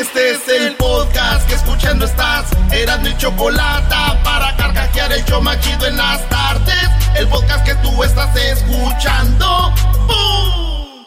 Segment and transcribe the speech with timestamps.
[0.00, 2.44] Este es el podcast que escuchando estás.
[2.70, 6.88] Eran mi chocolate para carcajear el yo machido en las tardes.
[7.16, 9.74] El podcast que tú estás escuchando.
[10.06, 11.04] ¡Bum!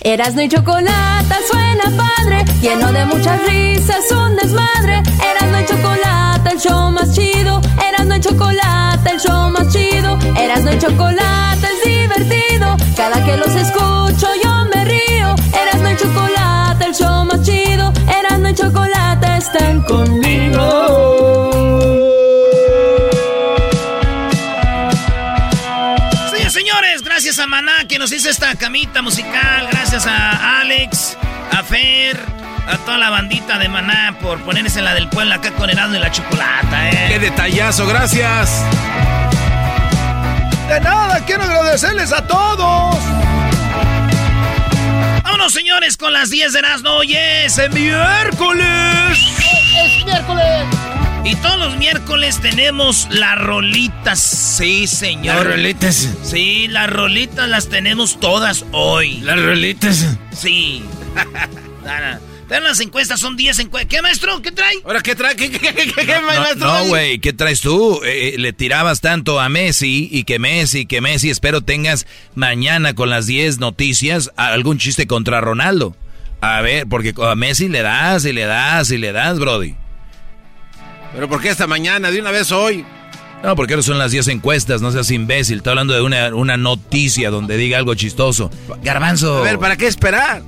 [0.00, 5.02] Erasno y chocolate suena padre, lleno de muchas risas, un desmadre.
[5.22, 7.60] Erasno y chocolate, el show más chido.
[7.86, 10.18] Erasno y chocolate, el show más chido.
[10.38, 12.76] Erasno y chocolate es divertido.
[12.96, 14.55] Cada que los escucho yo
[16.98, 17.92] show más chido.
[18.48, 21.50] Y chocolate están conmigo.
[26.32, 29.68] Sí, señores, gracias a Maná que nos hizo esta camita musical.
[29.72, 31.16] Gracias a Alex,
[31.50, 32.20] a Fer,
[32.68, 35.98] a toda la bandita de Maná por ponerse la del pueblo acá con Erasmo y
[35.98, 37.06] la chocolata, eh.
[37.08, 37.86] ¡Qué detallazo!
[37.86, 38.62] ¡Gracias!
[40.68, 42.96] De nada, quiero agradecerles a todos.
[45.36, 46.90] Vámonos, señores, con las 10 de Erasmo.
[46.92, 49.18] Hoy es el miércoles.
[49.76, 50.64] Es miércoles.
[51.24, 54.18] Y todos los miércoles tenemos las rolitas.
[54.18, 55.36] Sí, señor.
[55.36, 56.08] Las rolitas.
[56.22, 59.20] Sí, las rolitas las tenemos todas hoy.
[59.20, 60.06] Las rolitas.
[60.34, 60.82] Sí.
[62.48, 63.90] Pero las encuestas son 10 encuestas.
[63.90, 64.40] ¿Qué, maestro?
[64.40, 64.74] ¿Qué trae?
[64.84, 65.34] ¿Ahora qué trae?
[65.34, 66.66] ¿Qué, qué, qué, qué, qué No, maestro?
[66.66, 68.00] no, güey, ¿qué traes tú?
[68.04, 71.30] Eh, le tirabas tanto a Messi y que Messi, que Messi.
[71.30, 72.06] Espero tengas
[72.36, 75.96] mañana con las 10 noticias algún chiste contra Ronaldo.
[76.40, 79.74] A ver, porque a Messi le das y le das y le das, Brody.
[81.14, 82.10] ¿Pero por qué esta mañana?
[82.10, 82.84] De una vez hoy.
[83.42, 85.58] No, porque ahora son las 10 encuestas, no seas imbécil.
[85.58, 88.50] Estoy hablando de una, una noticia donde diga algo chistoso.
[88.82, 89.38] Garbanzo.
[89.38, 90.42] A ver, ¿para qué esperar?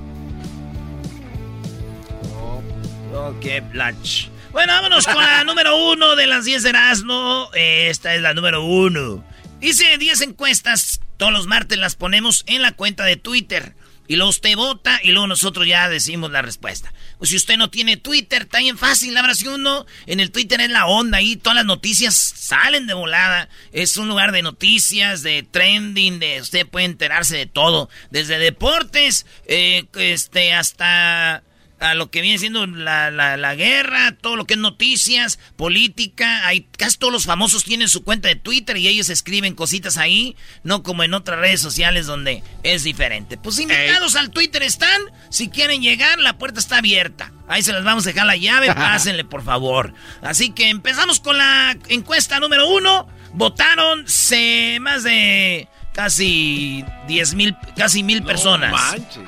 [3.21, 4.29] Oh, qué plach.
[4.53, 7.51] Bueno, vámonos con la número uno de las 10 de Erasmo.
[7.53, 9.25] Esta es la número uno.
[9.59, 11.01] Dice 10 encuestas.
[11.17, 13.75] Todos los martes las ponemos en la cuenta de Twitter.
[14.07, 16.95] Y luego usted vota y luego nosotros ya decimos la respuesta.
[17.19, 19.19] Pues si usted no tiene Twitter, está bien fácil.
[19.35, 23.49] Si uno en el Twitter es la onda ahí, todas las noticias salen de volada.
[23.73, 27.91] Es un lugar de noticias, de trending, de usted puede enterarse de todo.
[28.11, 31.43] Desde deportes, eh, este, hasta
[31.81, 36.47] a lo que viene siendo la, la, la, guerra, todo lo que es noticias, política.
[36.47, 40.37] Hay, casi todos los famosos tienen su cuenta de Twitter y ellos escriben cositas ahí,
[40.65, 43.39] no como en otras redes sociales donde es diferente.
[43.39, 44.21] Pues invitados Ey.
[44.21, 45.01] al Twitter están.
[45.31, 47.33] Si quieren llegar, la puerta está abierta.
[47.47, 49.95] Ahí se les vamos a dejar la llave, pásenle por favor.
[50.23, 53.09] Así que empezamos con la encuesta número uno.
[53.35, 58.73] Votaron se, más de casi 10 mil, casi mil no personas.
[58.73, 59.23] Manches.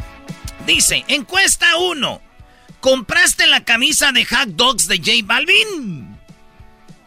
[0.66, 2.29] Dice, encuesta 1.
[2.80, 6.16] ¿Compraste la camisa de Hack Dogs de J Balvin?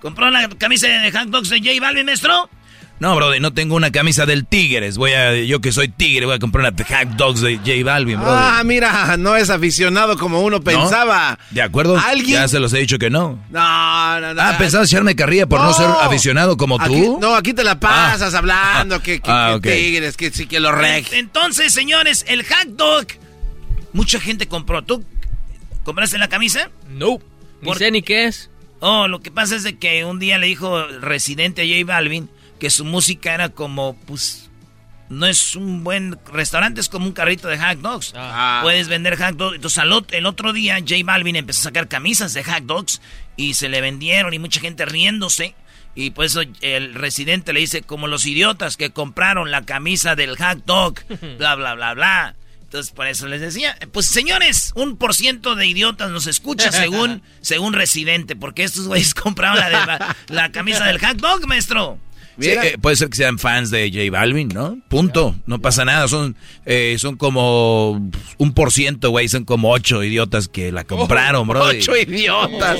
[0.01, 2.49] ¿Compró la camisa de Hack Dogs de J Balvin, maestro?
[2.99, 4.97] No, brother, no tengo una camisa del Tigres.
[4.97, 8.19] Voy a, yo que soy tigre, voy a comprar una Hack Dogs de J Balvin,
[8.19, 8.39] brother.
[8.39, 11.37] Ah, mira, no es aficionado como uno pensaba.
[11.49, 11.55] ¿No?
[11.55, 11.97] ¿De acuerdo?
[11.97, 12.39] ¿Alguien?
[12.39, 13.39] Ya se los he dicho que no.
[13.49, 14.41] No, no, no.
[14.41, 17.17] Ah, ¿pensabas echarme carrilla por no, no ser aficionado como aquí, tú?
[17.19, 18.37] No, aquí te la pasas ah.
[18.37, 19.83] hablando que, que, ah, que okay.
[19.83, 21.11] tigres, que sí, que los rex.
[21.13, 23.07] Entonces, señores, el Hack Dog,
[23.91, 24.81] mucha gente compró.
[24.83, 25.03] ¿Tú
[25.83, 26.69] compraste la camisa?
[26.89, 27.19] No,
[27.61, 27.77] ni Por...
[27.77, 28.49] sé ni qué es.
[28.79, 32.29] Oh, lo que pasa es de que un día le dijo Residente a J Balvin
[32.59, 34.49] que su música era como, pues,
[35.09, 38.13] no es un buen restaurante, es como un carrito de hack dogs.
[38.15, 38.59] Ah.
[38.63, 39.55] Puedes vender hack dogs.
[39.55, 43.01] Entonces, al otro, el otro día, J Balvin empezó a sacar camisas de hack dogs
[43.37, 45.55] y se le vendieron y mucha gente riéndose.
[45.95, 50.35] Y por eso el residente le dice, como los idiotas que compraron la camisa del
[50.35, 50.95] hack dog,
[51.37, 52.35] bla, bla, bla, bla.
[52.73, 57.21] Entonces, por eso les decía, pues señores, un por ciento de idiotas nos escucha según,
[57.39, 61.99] según residente, porque estos güeyes compraron la, de, la, la camisa del hack dog, maestro.
[62.39, 64.79] Sí, eh, puede ser que sean fans de J Balvin, ¿no?
[64.89, 65.35] Punto.
[65.45, 66.07] No pasa nada.
[66.07, 66.35] Son,
[66.65, 69.27] eh, son como un por ciento, güey.
[69.29, 71.65] Son como ocho idiotas que la compraron, bro.
[71.65, 72.79] Ocho idiotas.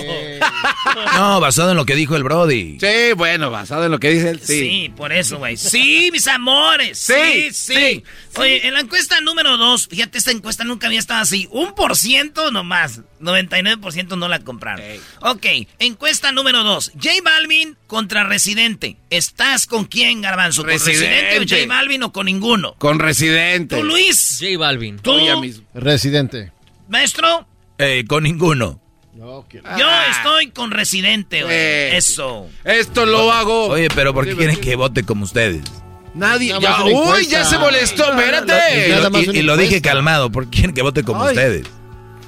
[1.16, 2.80] no, basado en lo que dijo el Brody.
[2.80, 4.40] Sí, bueno, basado en lo que dice él.
[4.40, 5.56] Sí, sí por eso, güey.
[5.56, 6.98] Sí, mis amores.
[6.98, 8.04] Sí, sí,
[8.36, 11.48] Oye, en la encuesta número dos, fíjate, esta encuesta nunca había estado así.
[11.52, 13.02] Un por ciento nomás.
[13.22, 14.84] 99% no la compraron.
[15.22, 15.46] Ok,
[15.80, 16.92] encuesta número dos.
[16.96, 18.98] J Balvin contra Residente.
[19.10, 20.64] ¿Estás con quién, Garbanzo?
[20.64, 22.76] ¿Con Residente, o J Balvin o con ninguno?
[22.80, 23.78] Con Residente.
[23.78, 24.38] ¿Tú, Luis?
[24.40, 25.00] J Balvin.
[25.00, 25.14] ¿Tú?
[25.74, 26.52] Residente.
[26.90, 27.48] ¿Maestro?
[27.78, 28.82] Eh, con ninguno.
[29.16, 30.08] Yo ah.
[30.10, 31.56] estoy con Residente, güey.
[31.56, 32.50] Eh, Eso.
[32.64, 33.68] Esto lo hago.
[33.68, 35.62] Oye, pero ¿por qué quieren que vote como ustedes?
[36.14, 36.54] Nadie.
[36.62, 38.96] Ya, uy, ya se molestó, espérate.
[39.34, 41.68] Y, lo dije calmado, ¿por qué quieren que vote como ustedes?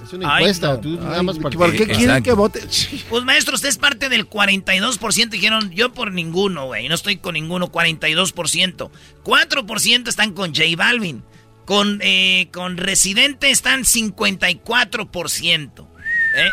[0.03, 0.79] Es una encuesta.
[0.79, 2.61] Tú nada más ¿Por qué quieren que vote?
[3.09, 5.29] Pues maestro, usted es parte del 42%.
[5.29, 6.87] Dijeron yo por ninguno, güey.
[6.87, 7.71] No estoy con ninguno.
[7.71, 8.89] 42%.
[9.23, 11.23] 4% están con J Balvin.
[11.65, 15.87] Con, eh, con Residente están 54%.
[16.37, 16.49] ¿Eh?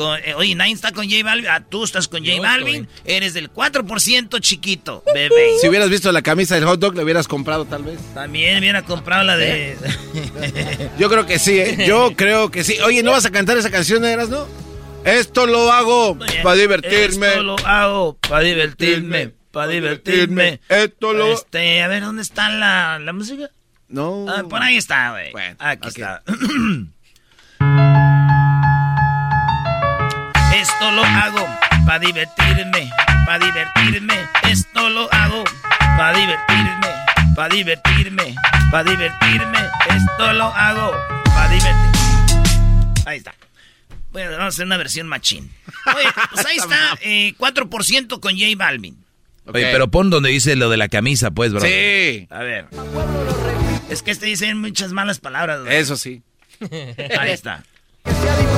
[0.00, 1.48] Eh, oye, nadie está con J Balvin.
[1.48, 2.88] Ah, tú estás con J Balvin.
[3.04, 5.58] Eres del 4% chiquito, bebé.
[5.60, 7.98] Si hubieras visto la camisa del hot dog, le hubieras comprado tal vez.
[8.14, 9.76] También hubiera comprado la de...
[10.98, 11.84] Yo creo que sí, ¿eh?
[11.86, 12.78] Yo creo que sí.
[12.80, 14.46] Oye, ¿no vas a cantar esa canción, Eras, no?
[15.04, 17.28] Esto lo hago para divertirme.
[17.28, 19.32] Esto lo hago para divertirme.
[19.50, 20.60] Para divertirme.
[20.68, 21.32] Esto lo...
[21.32, 23.50] Este, a ver, ¿dónde está la, la música?
[23.88, 24.26] No.
[24.28, 25.32] Ah, por ahí está, güey.
[25.32, 26.22] Bueno, Aquí está.
[30.54, 31.46] Esto lo hago
[31.86, 32.90] para divertirme,
[33.26, 34.14] para divertirme.
[34.48, 35.44] Esto lo hago
[35.96, 36.88] para divertirme,
[37.34, 38.34] para divertirme,
[38.70, 39.58] para divertirme.
[39.88, 40.92] Esto lo hago
[41.24, 43.00] para divertirme.
[43.06, 43.34] Ahí está.
[44.12, 45.50] Bueno, vamos a hacer una versión machín.
[45.94, 48.96] Oye, pues ahí está, eh, 4% con J Balvin.
[49.46, 51.60] Oye, pero pon donde dice lo de la camisa, pues, bro.
[51.60, 52.26] Sí.
[52.30, 52.66] A ver.
[53.88, 55.60] Es que este dice muchas malas palabras.
[55.68, 56.22] Eso sí.
[57.18, 57.62] Ahí está.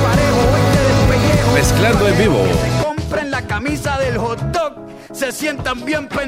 [1.53, 2.43] Mezclando en vivo.
[2.45, 4.73] Se compren la camisa del hot dog,
[5.11, 6.25] se sientan bien pen...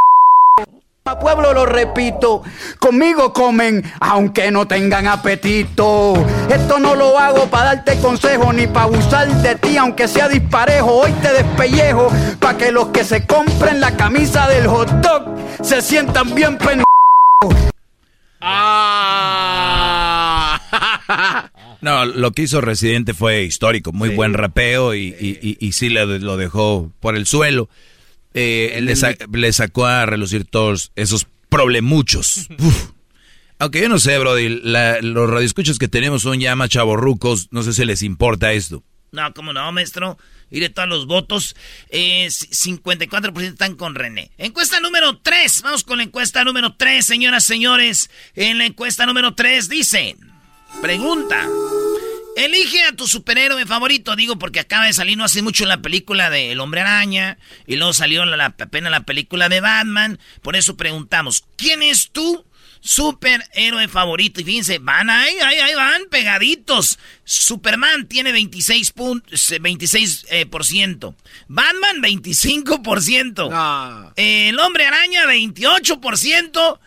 [1.08, 2.42] A pueblo lo repito,
[2.80, 6.14] conmigo comen aunque no tengan apetito.
[6.50, 10.92] Esto no lo hago para darte consejo ni para abusar de ti aunque sea disparejo.
[10.92, 12.08] Hoy te despellejo
[12.40, 15.26] para que los que se compren la camisa del hot dog
[15.62, 16.84] se sientan bien pen...
[18.42, 19.02] Ah.
[21.82, 26.92] No, lo que hizo Residente fue histórico, muy buen rapeo y, y, sí lo dejó
[27.00, 27.70] por el suelo.
[28.38, 32.50] Eh, le, sacó a relucir todos esos problemuchos.
[33.60, 37.72] Aunque yo no sé, Brody, los radioescuchos que tenemos son ya más chavorrucos, no sé
[37.72, 38.84] si les importa esto.
[39.14, 40.18] No, cómo no, maestro.
[40.52, 41.56] Iré todos los votos.
[41.90, 44.32] Eh, 54% están con René.
[44.38, 45.62] Encuesta número 3.
[45.64, 48.10] Vamos con la encuesta número 3, señoras, señores.
[48.36, 50.18] En la encuesta número 3 dice...
[50.82, 51.48] Pregunta.
[52.36, 56.30] Elige a tu superhéroe favorito, digo porque acaba de salir no hace mucho la película
[56.30, 60.20] de El Hombre Araña y luego salió la, apenas la película de Batman.
[60.42, 62.46] Por eso preguntamos, ¿quién es tu
[62.82, 64.42] superhéroe favorito?
[64.42, 67.00] Y fíjense, van ahí, ahí, ahí van pegaditos.
[67.24, 68.94] Superman tiene 26,
[69.62, 71.16] 26 eh, por ciento.
[71.48, 73.50] Batman 25%.
[74.18, 76.80] El Hombre Araña 28%.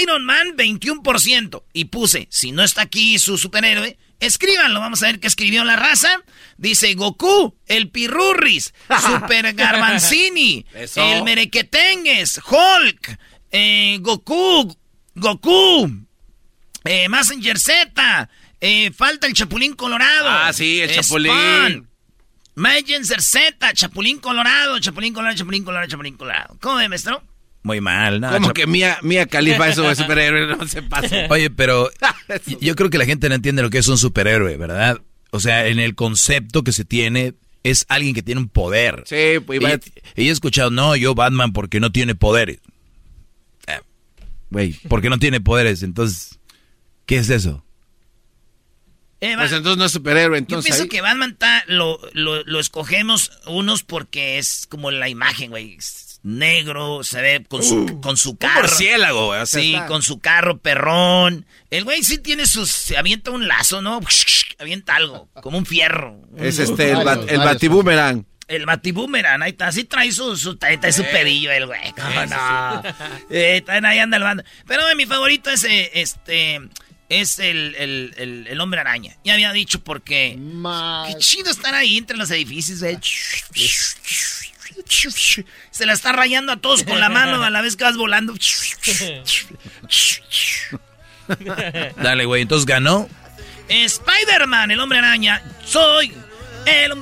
[0.00, 1.62] Iron Man 21%.
[1.72, 4.80] Y puse, si no está aquí su superhéroe, escríbanlo.
[4.80, 6.08] Vamos a ver qué escribió la raza.
[6.56, 8.74] Dice Goku, el Pirurris,
[9.06, 13.18] Super Garbanzini, el Merequetengues, Hulk,
[13.52, 14.76] eh, Goku,
[15.14, 15.90] Goku,
[16.84, 20.28] eh, Messenger Z, eh, falta el Chapulín Colorado.
[20.28, 21.88] Ah, sí, el Chapulín.
[22.54, 26.56] Messenger Z, Chapulín Colorado, Chapulín Colorado, Chapulín Colorado, Chapulín Colorado.
[26.60, 27.22] ¿Cómo ve, maestro?
[27.62, 28.30] Muy mal, ¿no?
[28.32, 31.26] Como que Mía, Mía Califa eso de superhéroe no se pasa.
[31.30, 31.90] Oye, pero
[32.60, 35.00] yo creo que la gente no entiende lo que es un superhéroe, ¿verdad?
[35.30, 37.34] O sea, en el concepto que se tiene
[37.64, 39.02] es alguien que tiene un poder.
[39.06, 39.60] Sí, pues
[40.14, 42.60] y, y he escuchado, no, yo Batman porque no tiene poderes.
[43.66, 43.80] Eh,
[44.50, 46.38] güey, porque no tiene poderes, entonces,
[47.06, 47.64] ¿qué es eso?
[49.20, 50.70] Eh, pues entonces no es superhéroe, entonces.
[50.70, 51.36] Yo pienso que Batman
[51.66, 55.76] lo, lo, lo escogemos unos porque es como la imagen, güey
[56.22, 58.68] negro, se ve con su, uh, con su carro.
[59.26, 59.46] güey.
[59.46, 61.46] sí, con su carro perrón.
[61.70, 62.70] El güey sí tiene sus...
[62.70, 64.00] Se avienta un lazo, ¿no?
[64.58, 66.20] Avienta algo, como un fierro.
[66.36, 68.26] Es este, el, el batiboomerang.
[68.48, 69.68] El batiboomerang, ahí está.
[69.68, 71.92] Así trae su, su, trae su pedillo el güey.
[71.92, 72.82] ¿Cómo no?
[73.30, 74.42] Eh, ahí anda el bando.
[74.66, 76.60] Pero mi favorito es eh, este...
[77.10, 79.16] Es el, el, el, el, hombre araña.
[79.24, 80.38] Ya había dicho porque...
[81.06, 82.98] Qué chido estar ahí entre los edificios, güey.
[85.70, 88.34] Se la está rayando a todos con la mano a la vez que vas volando.
[91.96, 93.08] Dale, güey, entonces ganó.
[93.68, 95.42] Spider-Man, el hombre araña.
[95.64, 96.12] Soy
[96.68, 96.98] el.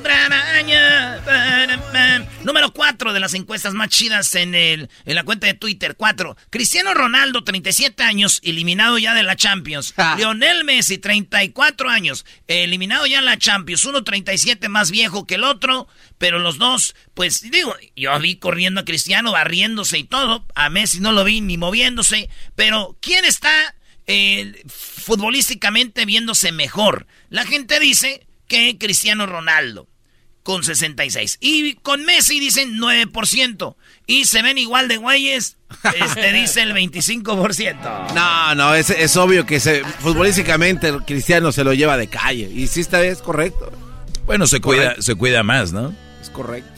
[2.44, 5.96] Número 4 de las encuestas más chidas en, el, en la cuenta de Twitter.
[5.96, 6.36] 4.
[6.50, 9.94] Cristiano Ronaldo, 37 años, eliminado ya de la Champions.
[10.16, 13.84] Lionel Messi, 34 años, eliminado ya en la Champions.
[13.84, 18.82] Uno 37 más viejo que el otro, pero los dos, pues digo, yo vi corriendo
[18.82, 20.46] a Cristiano, barriéndose y todo.
[20.54, 22.30] A Messi no lo vi ni moviéndose.
[22.54, 23.74] Pero, ¿quién está
[24.06, 27.06] eh, futbolísticamente viéndose mejor?
[27.28, 29.88] La gente dice que Cristiano Ronaldo
[30.46, 31.38] con 66.
[31.40, 33.74] Y con Messi dicen 9%.
[34.06, 38.14] Y se ven igual de güeyes, este dice el 25%.
[38.14, 42.48] No, no, es, es obvio que se, futbolísticamente Cristiano se lo lleva de calle.
[42.54, 43.72] Y sí está es correcto.
[44.24, 45.92] Bueno, se cuida, se cuida más, ¿no?
[46.22, 46.70] Es correcto.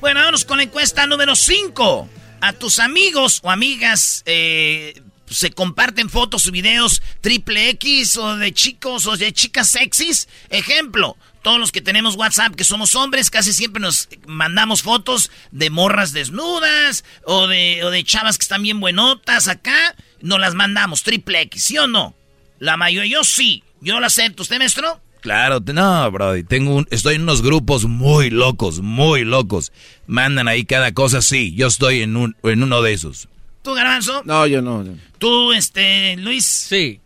[0.00, 2.08] Bueno, vamos con la encuesta número 5.
[2.40, 5.00] A tus amigos o amigas eh,
[5.34, 10.28] se comparten fotos o videos triple X o de chicos o de chicas sexys.
[10.50, 15.70] Ejemplo, todos los que tenemos WhatsApp, que somos hombres, casi siempre nos mandamos fotos de
[15.70, 19.94] morras desnudas o de, o de chavas que están bien buenotas acá.
[20.20, 22.14] Nos las mandamos, triple X, ¿sí o no?
[22.58, 23.62] La mayoría, yo sí.
[23.80, 24.42] Yo lo acepto.
[24.42, 25.00] ¿Usted, maestro?
[25.20, 26.44] Claro, no, Brody.
[26.44, 29.72] Tengo un, estoy en unos grupos muy locos, muy locos.
[30.06, 31.54] Mandan ahí cada cosa, sí.
[31.54, 33.28] Yo estoy en, un, en uno de esos.
[33.64, 34.22] ¿Tú, Garbanzo?
[34.26, 34.84] No, yo no.
[35.16, 36.44] ¿Tú, este, Luis?
[36.44, 37.00] Sí.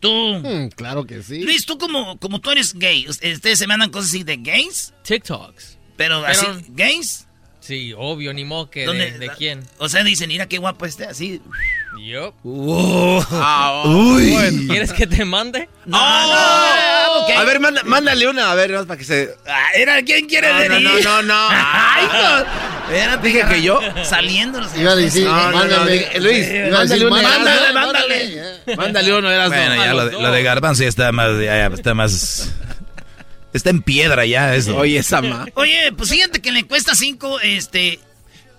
[0.00, 0.10] ¿Tú?
[0.10, 1.44] Mm, claro que sí.
[1.44, 4.92] Luis, tú como, como tú eres gay, ¿ustedes se mandan cosas así de gays?
[5.04, 5.78] TikToks.
[5.96, 7.28] Pero, así, ¿gays?
[7.62, 9.62] Sí, obvio, ni modo que de, de, quién.
[9.78, 11.40] O sea, dicen, mira qué guapo este, así.
[11.96, 12.34] Yup.
[13.30, 14.66] Ah, uy.
[14.68, 15.68] ¿Quieres que te mande?
[15.86, 17.36] No, no, okay.
[17.36, 19.36] A ver, manda, mándale una, a ver, para que se...
[19.46, 21.04] Ah, era, ¿quién quiere no, venir?
[21.04, 22.92] No, no, no, Ay, no.
[22.92, 23.80] Espérate, Dije que yo.
[24.02, 24.76] Saliéndonos.
[24.76, 26.10] Iba a decir, no, mándale.
[26.14, 27.22] No, Luis, mándale una.
[27.22, 28.42] Mándale, mándale.
[28.76, 31.66] Mándale uno, eras Bueno, ya lo de, lo de Garbanzo ya está más, ya, ya
[31.66, 32.52] está más...
[33.52, 34.76] Está en piedra ya eso.
[34.76, 35.46] Oye, esa ma.
[35.54, 37.98] Oye, pues fíjate que en la encuesta 5, este...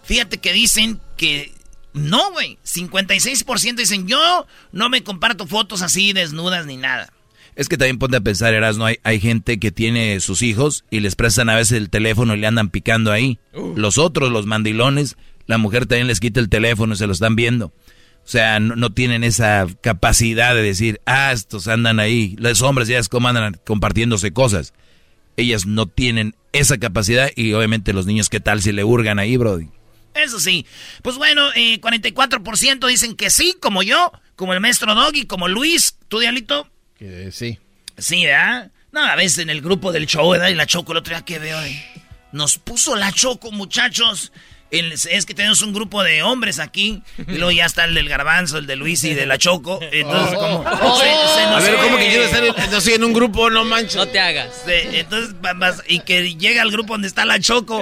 [0.04, 1.52] Fíjate que dicen que...
[1.94, 2.58] No, güey.
[2.66, 7.12] 56% dicen, yo no me comparto fotos así desnudas ni nada.
[7.56, 11.02] Es que también ponte a pensar, Erasmo, hay, hay gente que tiene sus hijos y
[11.02, 13.40] les prestan a veces el teléfono y le andan picando ahí.
[13.76, 17.36] Los otros, los mandilones, la mujer también les quita el teléfono y se lo están
[17.36, 17.68] viendo.
[18.26, 22.36] O sea, no, no, tienen esa capacidad de decir, ah, estos andan ahí.
[22.40, 24.74] Los hombres ya es como andan compartiéndose cosas.
[25.38, 29.38] Ellas no tienen esa capacidad y obviamente los niños, ¿qué tal si le hurgan ahí,
[29.38, 29.70] Brody?
[30.14, 30.66] Eso sí.
[31.02, 35.98] Pues bueno, eh, 44% dicen que sí, como yo, como el maestro Doggy, como Luis.
[36.08, 36.70] ¿Tú, Dialito?
[36.98, 37.58] Que sí.
[37.98, 38.72] Sí, ¿verdad?
[38.92, 40.50] No, a veces en el grupo del show, ¿verdad?
[40.50, 41.84] Y la Choco el otro día que veo, eh.
[42.32, 44.32] Nos puso la Choco, muchachos.
[44.74, 47.04] El, es que tenemos un grupo de hombres aquí.
[47.18, 49.80] Y luego ya está el del Garbanzo, el de Luis y de la Choco.
[49.92, 50.60] Entonces, como.
[50.60, 53.50] Oh, se, se nos a ver, ¿cómo que quiero estar en, no, en un grupo?
[53.50, 53.96] No manches.
[53.96, 54.64] No te hagas.
[54.68, 55.36] entonces,
[55.88, 57.82] y que llega al grupo donde está la Choco.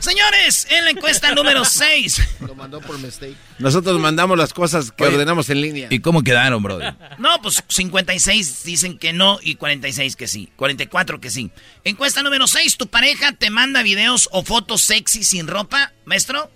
[0.00, 2.40] Señores, en la encuesta número 6.
[2.40, 3.36] Lo mandó por mistake.
[3.58, 5.88] Nosotros mandamos las cosas que Oye, ordenamos en línea.
[5.90, 6.78] ¿Y cómo quedaron, bro?
[7.18, 10.48] No, pues 56 dicen que no y 46 que sí.
[10.56, 11.50] 44 que sí.
[11.84, 12.76] Encuesta número 6.
[12.76, 16.50] ¿Tu pareja te manda videos o fotos sexy sin ropa, maestro?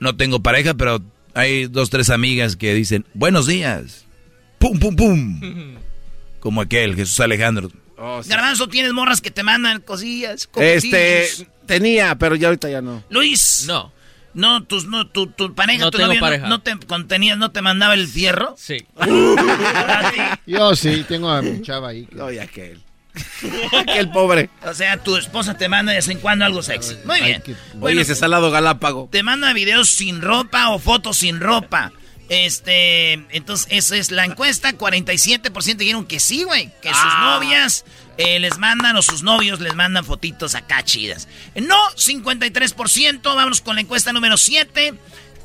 [0.00, 1.00] No tengo pareja, pero
[1.34, 4.06] hay dos, tres amigas que dicen, buenos días.
[4.58, 5.76] Pum, pum, pum.
[6.40, 7.70] Como aquel, Jesús Alejandro.
[7.96, 8.28] Oh, sí.
[8.28, 10.48] Garbanzo, ¿tienes morras que te mandan cosillas?
[10.56, 11.28] Este,
[11.66, 13.02] tenía, pero ya ahorita ya no.
[13.10, 13.64] Luis.
[13.66, 13.92] No.
[14.34, 16.48] No, tus, no tu, tu pareja, no tu tengo novio, pareja.
[16.48, 18.56] No, no te contenía, no te mandaba el fierro.
[18.64, 18.78] Sí.
[20.46, 22.08] Yo sí, tengo a mi chava ahí.
[22.12, 22.82] No, y aquel.
[23.78, 24.50] aquel pobre.
[24.66, 26.96] O sea, tu esposa te manda de vez en cuando algo sexy.
[27.04, 27.42] Muy bien.
[27.42, 27.54] Que...
[27.74, 29.08] Bueno, Oye, ese salado galápago.
[29.12, 31.92] Te manda videos sin ropa o fotos sin ropa.
[32.28, 34.72] Este, entonces, esa es la encuesta.
[34.72, 36.72] 47% dijeron que sí, güey.
[36.80, 37.38] Que sus ah.
[37.38, 37.84] novias
[38.18, 41.28] eh, les mandan o sus novios les mandan fotitos acá chidas.
[41.54, 43.22] No, 53%.
[43.22, 44.94] Vámonos con la encuesta número 7.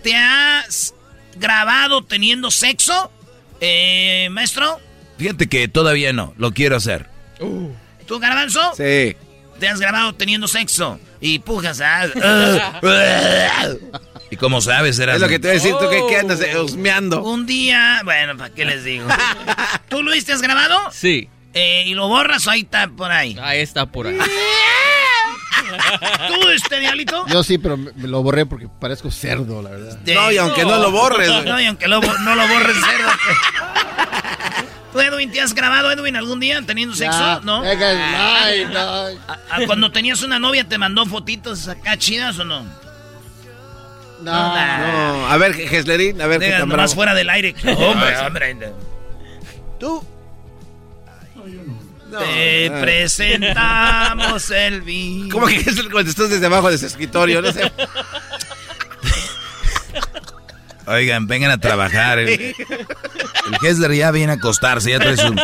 [0.03, 0.93] ¿Te has
[1.35, 3.11] grabado teniendo sexo,
[3.61, 4.79] eh, maestro?
[5.17, 6.33] Fíjate que todavía no.
[6.37, 7.07] Lo quiero hacer.
[7.39, 7.69] Uh.
[8.05, 8.73] ¿Tú, Garbanzo?
[8.75, 9.15] Sí.
[9.59, 10.99] ¿Te has grabado teniendo sexo?
[11.19, 12.07] Y pujas, ¿ah?
[14.31, 14.99] ¿Y cómo sabes?
[14.99, 17.23] Eras es lo que te voy a decir, tú que qué andas husmeando.
[17.23, 19.07] Un día, bueno, ¿para qué les digo?
[19.89, 20.77] ¿Tú, Luis, te has grabado?
[20.91, 21.29] Sí.
[21.53, 23.35] Eh, ¿Y lo borras o ahí está por ahí?
[23.41, 24.17] Ahí está por ahí.
[26.27, 27.25] ¿Tú, este diablito?
[27.27, 29.99] Yo sí, pero me lo borré porque parezco cerdo, la verdad.
[30.05, 31.29] No, y aunque no lo borres.
[31.45, 33.09] No, y aunque lo, no lo borres cerdo.
[34.91, 37.41] ¿Tú, Edwin, te has grabado, Edwin, algún día teniendo sexo?
[37.41, 37.61] ¿No?
[37.63, 38.79] Ay, no.
[38.79, 39.09] ¿A-
[39.51, 42.63] a- cuando tenías una novia, ¿te mandó fotitos acá chidas o no?
[44.21, 44.33] No.
[44.33, 46.93] No, a ver, Geslerín, a ver qué tan nomás bravo.
[46.95, 47.55] fuera del aire.
[47.77, 48.57] Hombre, hombre.
[49.79, 50.03] ¿Tú?
[52.17, 52.81] Te Ah.
[52.81, 55.33] presentamos el vino.
[55.33, 57.41] ¿Cómo que Gesler contestó desde abajo de su escritorio?
[57.41, 57.71] No sé.
[60.87, 62.17] Oigan, vengan a trabajar.
[62.19, 62.55] El, el
[63.61, 65.35] Hessler ya viene a acostarse, ya trae su...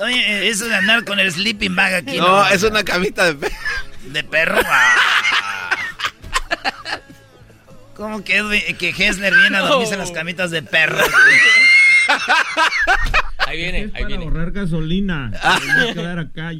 [0.00, 2.18] Oye, eso de andar con el sleeping bag aquí.
[2.18, 3.52] No, es una camita de pe-
[4.06, 4.60] De perro.
[4.66, 5.70] Ah.
[7.96, 11.04] ¿Cómo que, que Hessler viene a dormirse en las camitas de perro?
[13.48, 14.24] Ahí viene, ahí viene.
[14.24, 15.30] ahorrar gasolina.
[15.42, 16.52] Hay que dar acá.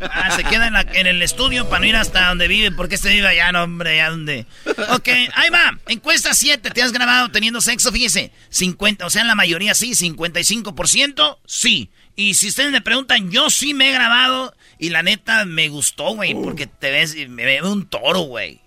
[0.00, 2.96] Ah, se queda en, la- en el estudio para no ir hasta donde vive, porque
[2.96, 4.46] este vive allá, no, hombre, allá donde.
[4.90, 5.78] Ok, ahí va.
[5.86, 7.92] Encuesta 7, ¿te has grabado teniendo sexo?
[7.92, 11.90] Fíjese, 50, o sea, en la mayoría sí, 55% sí.
[12.16, 16.14] Y si ustedes me preguntan, yo sí me he grabado y la neta me gustó,
[16.14, 18.60] güey, porque te ves, me veo un toro, güey.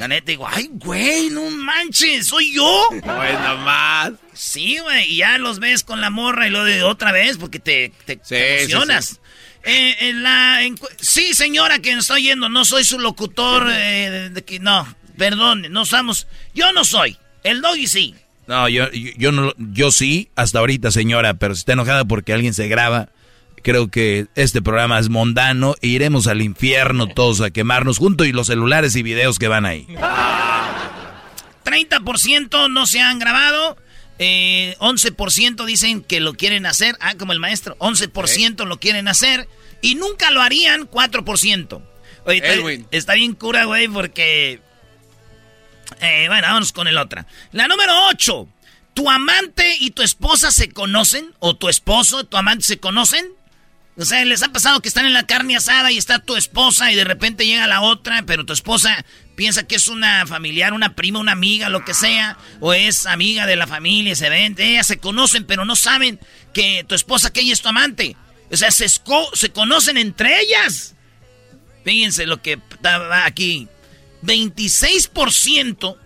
[0.00, 2.82] La neta digo, ay, güey, no manches, ¿soy yo?
[2.90, 4.12] Bueno, más.
[4.32, 7.58] Sí, güey, y ya los ves con la morra y lo de otra vez porque
[7.58, 8.34] te, te, te sí,
[8.74, 9.04] emocionas.
[9.06, 9.16] sí.
[9.64, 10.60] Eh, en la
[11.00, 14.86] sí, señora, que me estoy yendo, no soy su locutor, eh, de- de que- no,
[15.16, 18.14] perdón, no somos, yo no soy, el doggy sí.
[18.46, 22.32] No, yo, yo, yo no, yo sí, hasta ahorita, señora, pero si está enojada porque
[22.32, 23.10] alguien se graba,
[23.62, 28.32] creo que este programa es mundano e iremos al infierno todos a quemarnos juntos y
[28.32, 29.86] los celulares y videos que van ahí.
[31.64, 33.76] 30% no se han grabado,
[34.18, 39.48] eh, 11% dicen que lo quieren hacer, ah, como el maestro, 11% lo quieren hacer
[39.80, 41.82] y nunca lo harían, 4%.
[42.24, 42.86] Oye, está, Edwin.
[42.90, 44.60] está bien cura, güey, porque...
[46.00, 47.26] Eh, bueno, vámonos con el otra.
[47.52, 48.48] La número 8.
[48.92, 51.32] ¿Tu amante y tu esposa se conocen?
[51.38, 53.37] ¿O tu esposo y tu amante se conocen?
[54.00, 56.92] O sea, ¿les ha pasado que están en la carne asada y está tu esposa
[56.92, 60.94] y de repente llega la otra, pero tu esposa piensa que es una familiar, una
[60.94, 64.86] prima, una amiga, lo que sea, o es amiga de la familia, se ven, ellas
[64.86, 66.20] se conocen, pero no saben
[66.54, 68.16] que tu esposa, que ella es tu amante.
[68.52, 70.94] O sea, se, esco- se conocen entre ellas.
[71.84, 73.66] Fíjense lo que estaba aquí.
[74.22, 75.96] 26%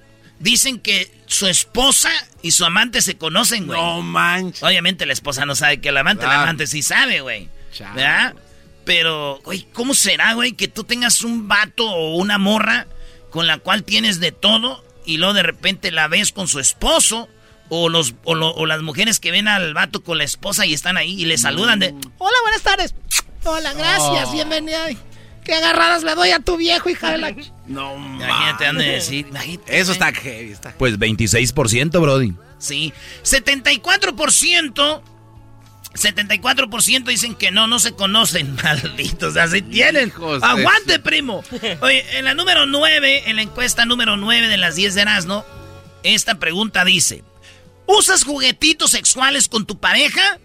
[0.41, 2.11] dicen que su esposa
[2.43, 3.79] y su amante se conocen, güey.
[3.81, 4.63] No manches.
[4.63, 6.43] Obviamente la esposa no sabe que el amante, el Ah.
[6.43, 7.49] amante sí sabe, güey.
[8.85, 12.87] Pero, güey, ¿cómo será, güey, que tú tengas un vato o una morra
[13.31, 17.29] con la cual tienes de todo y luego de repente la ves con su esposo
[17.69, 20.75] o, los, o, lo- o las mujeres que ven al vato con la esposa y
[20.75, 21.95] están ahí y le saludan de...
[22.19, 22.95] Hola, buenas tardes.
[23.45, 24.33] Hola, gracias, Oh.
[24.33, 24.89] bienvenida.
[25.45, 27.35] Qué agarradas le doy a tu viejo, hija de la...
[27.67, 29.79] No Imagínate, han de decir, imagínate.
[29.79, 30.53] Eso está heavy.
[30.53, 30.75] Está...
[30.77, 32.35] Pues 26%, Brody.
[32.59, 32.93] Sí.
[33.25, 35.03] 74%.
[35.95, 40.09] 74% dicen que no, no se conocen, malditos, así tienen.
[40.09, 41.43] Hijos Aguante, primo.
[41.81, 45.45] Oye, en la número 9, en la encuesta número 9 de las 10 de Erasmo,
[46.03, 47.23] esta pregunta dice,
[47.87, 50.39] ¿usas juguetitos sexuales con tu pareja?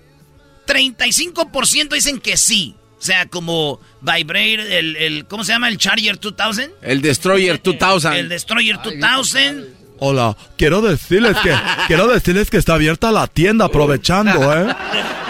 [0.67, 2.75] 35% dicen que sí.
[2.99, 5.69] O sea, como Vibrate, el, el- ¿cómo se llama?
[5.69, 6.71] El Charger 2000.
[6.81, 8.13] El Destroyer 2000.
[8.19, 9.76] El Destroyer 2000.
[9.99, 11.53] Hola, quiero decirles que
[11.87, 14.67] quiero decirles que está abierta la tienda aprovechando, ¿eh?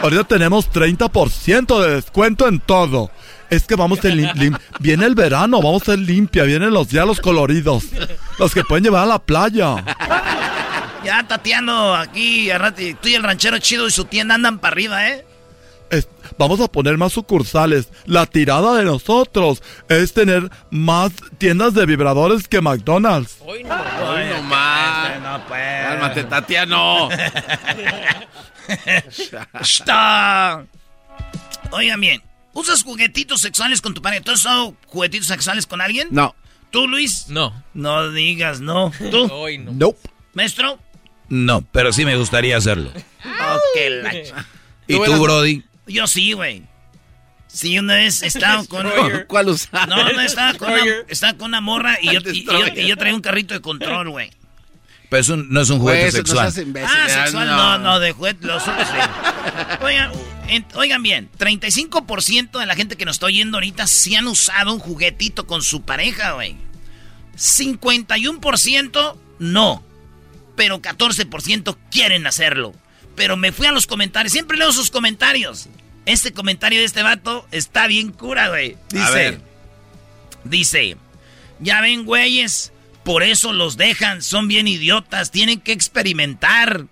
[0.02, 3.10] Ahorita tenemos 30% de descuento en todo.
[3.50, 6.90] Es que vamos a lim- lim- viene el verano, vamos a ser limpia, vienen los
[6.90, 7.86] días los coloridos,
[8.38, 9.84] los que pueden llevar a la playa.
[11.06, 14.60] Ya tateando aquí, a rato, y tú y el ranchero chido y su tienda andan
[14.60, 15.26] para arriba, ¿eh?
[16.38, 17.90] Vamos a poner más sucursales.
[18.06, 23.38] La tirada de nosotros es tener más tiendas de vibradores que McDonald's.
[23.46, 23.76] Hoy no.
[23.76, 25.20] Hoy no más.
[25.22, 25.86] No, pues.
[25.86, 27.10] Cálmate, Tatiano.
[29.60, 30.66] Está.
[31.72, 32.22] Oigan bien,
[32.54, 34.24] ¿usas juguetitos sexuales con tu pareja?
[34.24, 36.08] ¿Tú has usado juguetitos sexuales con alguien?
[36.12, 36.36] No.
[36.72, 37.28] ¿Tú, Luis?
[37.30, 37.64] No.
[37.74, 38.92] No digas no.
[39.12, 39.28] ¿Tú?
[39.32, 39.72] Hoy no.
[39.72, 40.10] Nope.
[40.34, 40.80] ¿Maestro?
[41.30, 42.90] No, pero sí me gustaría hacerlo.
[42.94, 44.34] Ok, la ch-
[44.88, 45.64] ¿Y tú, Brody?
[45.88, 46.64] Yo sí, güey.
[47.48, 48.88] Sí, una vez estaba con...
[49.28, 49.88] ¿Cuál usar?
[49.88, 52.88] No, no, estaba con, una, estaba con una morra y yo, y, y yo, y
[52.88, 54.32] yo traía un carrito de control, güey.
[55.10, 56.52] Pero es un- no es un juguete Pues, no sexual.
[56.52, 58.96] seas imbécil, Ah, sexual, no, no, de juguete, los otros sí.
[59.86, 60.12] Oigan,
[60.50, 64.74] en- oigan bien, 35% de la gente que nos está oyendo ahorita sí han usado
[64.74, 66.58] un juguetito con su pareja, güey.
[67.38, 69.84] 51% no,
[70.56, 72.74] pero 14% quieren hacerlo.
[73.18, 75.68] Pero me fui a los comentarios, siempre leo sus comentarios.
[76.06, 78.78] Este comentario de este vato está bien cura, güey.
[78.90, 79.42] Dice, ver.
[80.46, 80.96] dice,
[81.60, 82.72] ya ven, güeyes,
[83.04, 86.86] por eso los dejan, son bien idiotas, tienen que experimentar.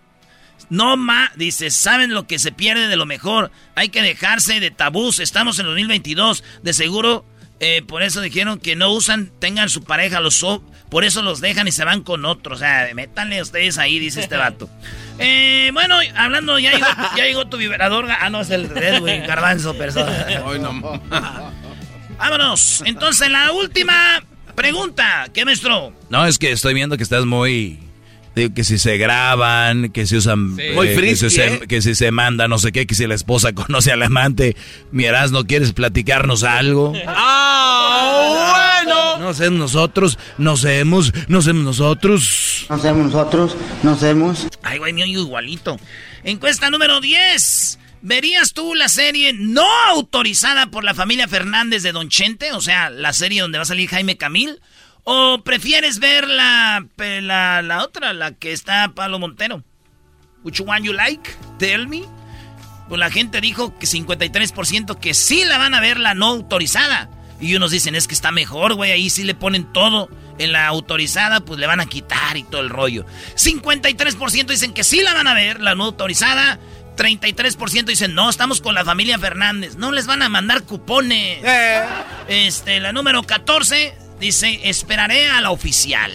[0.70, 3.52] No ma, dice, saben lo que se pierde de lo mejor.
[3.76, 5.20] Hay que dejarse de tabús.
[5.20, 6.44] Estamos en 2022.
[6.64, 7.24] De seguro,
[7.60, 11.40] eh, por eso dijeron que no usan, tengan su pareja, los so, por eso los
[11.40, 12.58] dejan y se van con otros.
[12.58, 14.70] O sea, métanle ustedes ahí, dice este vato.
[15.20, 16.86] Eh, bueno, hablando, ya llegó,
[17.18, 18.08] ya llegó tu vibrador.
[18.10, 20.28] Ah, no, es el Edwin Garbanzo, persona.
[20.60, 21.02] no.
[22.18, 22.84] Vámonos.
[22.86, 24.24] Entonces, la última
[24.56, 25.28] pregunta.
[25.34, 25.94] ¿Qué, maestro?
[26.10, 27.80] No, es que estoy viendo que estás muy...
[28.36, 30.60] Digo, que si se graban, que si usan...
[30.60, 31.60] eh, Muy que, frisky, si se, ¿eh?
[31.70, 34.58] que si se manda no sé qué, que si la esposa conoce al amante.
[34.92, 36.92] Miras, ¿no quieres platicarnos algo?
[37.08, 39.18] ¡Ah, bueno!
[39.20, 42.66] No sé nosotros, no hemos, no sé nosotros.
[42.70, 44.48] No sabemos nosotros, no sabemos.
[44.78, 45.78] Güey, mío, igualito.
[46.24, 47.80] Encuesta número 10.
[48.02, 52.52] ¿Verías tú la serie no autorizada por la familia Fernández de Don Chente?
[52.52, 54.62] O sea, la serie donde va a salir Jaime Camil.
[55.04, 59.64] ¿O prefieres ver la, la, la otra, la que está Pablo Montero?
[60.44, 61.30] Which one you like?
[61.58, 62.04] Tell me.
[62.88, 67.10] Pues la gente dijo que 53% que sí la van a ver la no autorizada.
[67.42, 70.10] Y unos dicen, es que está mejor, güey, ahí sí le ponen todo.
[70.38, 73.06] En la autorizada, pues le van a quitar y todo el rollo.
[73.36, 76.60] 53% dicen que sí la van a ver, la no autorizada.
[76.98, 79.76] 33% dicen, no, estamos con la familia Fernández.
[79.76, 81.40] No les van a mandar cupones.
[82.28, 86.12] Este, la número 14 dice, esperaré a la oficial.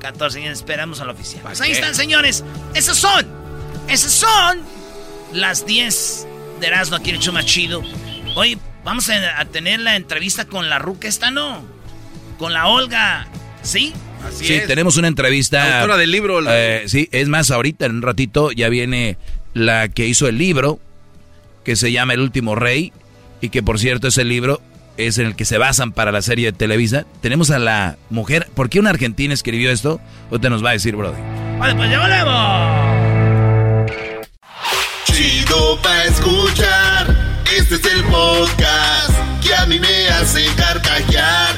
[0.00, 1.42] 14, esperamos a la oficial.
[1.42, 1.78] Pues ahí qué?
[1.78, 2.44] están, señores.
[2.74, 3.26] Esas son,
[3.88, 4.60] esas son
[5.32, 6.26] las 10
[6.60, 7.82] de Erasmo aquí en el show más chido.
[8.36, 11.77] Hoy vamos a, a tener la entrevista con la ruca esta, ¿no?
[12.38, 13.26] Con la Olga,
[13.62, 13.92] ¿sí?
[14.26, 14.66] Así Sí, es.
[14.66, 15.58] tenemos una entrevista.
[15.68, 19.16] La autora del libro, la- Eh, sí, es más, ahorita en un ratito ya viene
[19.54, 20.78] la que hizo el libro,
[21.64, 22.92] que se llama El último rey,
[23.40, 24.60] y que por cierto ese libro
[24.96, 27.04] es en el que se basan para la serie de Televisa.
[27.20, 28.48] Tenemos a la mujer.
[28.54, 30.00] ¿Por qué una argentina escribió esto?
[30.30, 31.20] Usted nos va a decir, Brody.
[31.58, 33.88] Vale, pues ya volvemos.
[35.04, 37.16] Chido pa' escuchar.
[37.56, 39.10] Este es el podcast
[39.42, 41.57] que a mí me hace carcajear.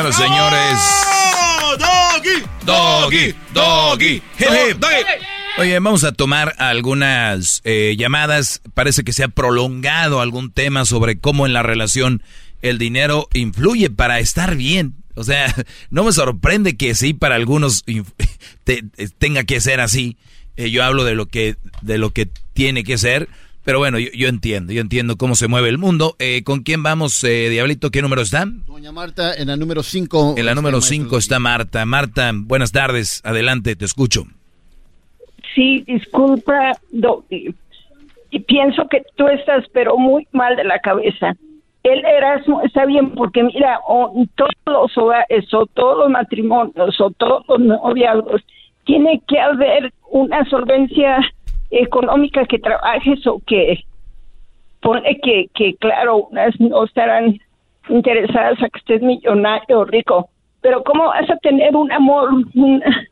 [0.00, 0.80] Señoras y señores.
[1.78, 2.42] ¡Doggy!
[2.64, 4.84] Doggy, doggy, hip.
[5.58, 8.62] Oye, vamos a tomar algunas eh, llamadas.
[8.72, 12.22] Parece que se ha prolongado algún tema sobre cómo en la relación
[12.62, 14.94] el dinero influye para estar bien.
[15.16, 15.54] O sea,
[15.90, 17.84] no me sorprende que sí para algunos
[18.64, 20.16] te- te- tenga que ser así.
[20.56, 23.28] Eh, yo hablo de lo que de lo que tiene que ser.
[23.70, 26.16] Pero bueno, yo, yo entiendo, yo entiendo cómo se mueve el mundo.
[26.18, 27.92] Eh, ¿Con quién vamos, eh, Diablito?
[27.92, 28.44] ¿Qué número está?
[28.66, 30.34] Doña Marta, en la número 5.
[30.36, 31.86] En la número 5 está Marta.
[31.86, 33.22] Marta, buenas tardes.
[33.24, 34.24] Adelante, te escucho.
[35.54, 37.54] Sí, disculpa, Doggy.
[38.32, 41.36] Y pienso que tú estás, pero muy mal de la cabeza.
[41.84, 47.12] El Erasmo está bien porque, mira, o todos los hogares, o todos los matrimonios, o
[47.12, 48.42] todos los noviazgos,
[48.84, 51.20] tiene que haber una solvencia
[51.70, 53.84] económica que trabajes o que
[54.80, 57.38] pone que, que claro, unas no estarán
[57.88, 60.30] interesadas a que estés millonario o rico,
[60.60, 63.08] pero ¿cómo vas a tener un amor, una,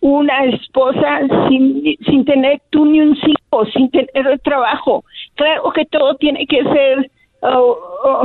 [0.00, 5.04] una esposa sin, sin tener tú ni un hijo, sin tener trabajo?
[5.34, 7.10] Claro que todo tiene que ser
[7.40, 8.24] oh, oh,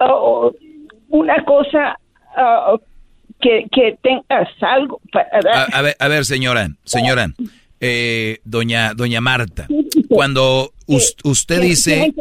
[0.00, 0.52] oh,
[1.08, 1.98] una cosa
[2.36, 2.80] oh,
[3.40, 5.68] que, que tengas algo para A, dar.
[5.72, 7.28] a ver, a ver, señora, señora,
[7.80, 9.66] eh, doña, doña Marta,
[10.08, 12.12] cuando us- usted dice,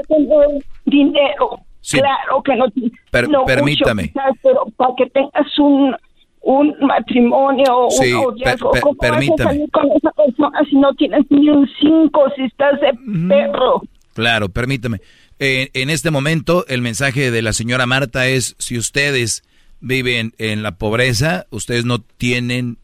[0.86, 1.60] dinero.
[1.82, 2.00] Sí.
[2.00, 2.66] Claro que no,
[3.12, 4.08] Per- no mucho, permítame.
[4.08, 5.96] quizás, pero para que tengas un,
[6.42, 9.52] un matrimonio, Sí, un noviazgo, per- per- ¿cómo vas a permítame.
[9.52, 12.92] salir con esa persona si no tienes ni un cinco, si estás de
[13.28, 13.84] perro?
[14.14, 15.00] claro, permítame,
[15.38, 19.44] Eh, en este momento el mensaje de la señora Marta es, si ustedes
[19.82, 22.78] viven en la pobreza, ustedes no tienen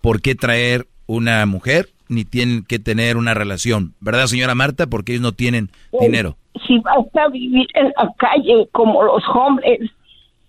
[0.00, 4.86] por qué traer una mujer, ni tienen que tener una relación, ¿verdad, señora Marta?
[4.86, 6.36] Porque ellos no tienen dinero.
[6.66, 9.80] Si vas a vivir en la calle como los hombres,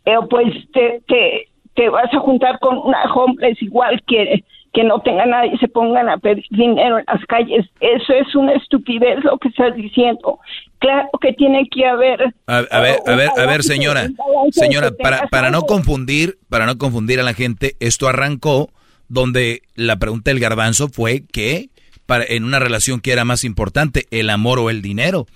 [0.06, 4.44] eh, pues te, te, te vas a juntar con una hombres igual que,
[4.74, 7.66] que no tengan nada y se pongan a pedir dinero en las calles.
[7.80, 10.40] Eso es una estupidez lo que estás diciendo.
[10.80, 12.34] Claro que tiene que haber...
[12.46, 14.08] A, a ver, a ver, a ver, señora,
[14.52, 14.92] señora,
[15.32, 18.70] para, no confundir, para no confundir a la gente, esto arrancó
[19.10, 21.70] donde la pregunta del garbanzo fue que
[22.06, 25.28] para, en una relación que era más importante, el amor o el dinero.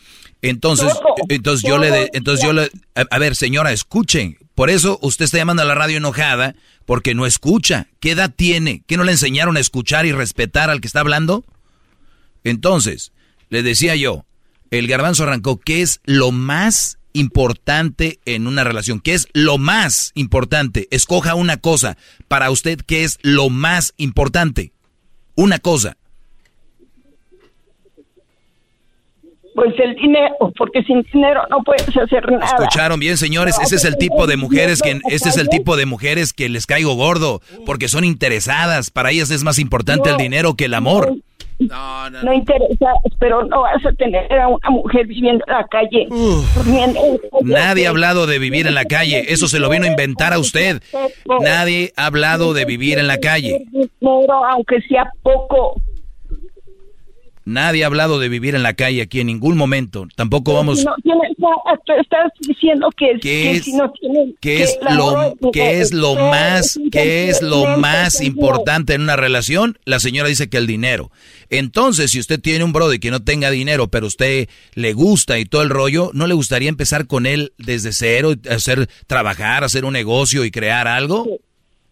[0.41, 0.91] Entonces,
[1.29, 4.37] entonces yo le, entonces yo le, a, a, ver, señora, escuchen.
[4.55, 6.55] Por eso usted está llamando a la radio enojada
[6.85, 7.87] porque no escucha.
[7.99, 8.83] ¿Qué edad tiene?
[8.87, 11.45] ¿Qué no le enseñaron a escuchar y respetar al que está hablando?
[12.43, 13.11] Entonces,
[13.49, 14.25] le decía yo,
[14.71, 18.99] el garbanzo arrancó, ¿qué es lo más importante en una relación?
[18.99, 20.87] ¿Qué es lo más importante?
[20.91, 21.97] Escoja una cosa.
[22.27, 24.71] Para usted, ¿qué es lo más importante?
[25.35, 25.97] Una cosa.
[29.53, 32.45] Pues el dinero, porque sin dinero no puedes hacer nada.
[32.45, 35.85] Escucharon bien, señores, ese es el tipo de mujeres que ese es el tipo de
[35.85, 40.55] mujeres que les caigo gordo, porque son interesadas, para ellas es más importante el dinero
[40.55, 41.15] que el amor.
[41.69, 42.33] No, no, no.
[42.33, 46.07] interesa, pero no vas a tener a una mujer viviendo en la calle.
[47.41, 50.39] Nadie ha hablado de vivir en la calle, eso se lo vino a inventar a
[50.39, 50.81] usted.
[51.41, 53.65] Nadie ha hablado de vivir en la calle.
[54.01, 55.81] Aunque sea poco.
[57.51, 60.07] Nadie ha hablado de vivir en la calle aquí en ningún momento.
[60.15, 60.83] Tampoco vamos.
[60.83, 61.21] No, no,
[61.99, 66.79] estás diciendo que, ¿Qué es, si no tienen, ¿qué es lo, ¿qué es lo más,
[66.91, 69.77] qué es lo más importante en una relación?
[69.85, 71.11] La señora dice que el dinero.
[71.49, 75.45] Entonces, si usted tiene un brother que no tenga dinero, pero usted le gusta y
[75.45, 79.93] todo el rollo, ¿no le gustaría empezar con él desde cero, hacer trabajar, hacer un
[79.93, 81.25] negocio y crear algo?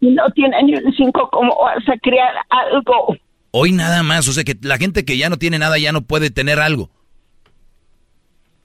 [0.00, 3.16] No tiene ni un cinco, ¿cómo vas a crear algo?
[3.52, 6.02] Hoy nada más, o sea que la gente que ya no tiene nada ya no
[6.02, 6.90] puede tener algo.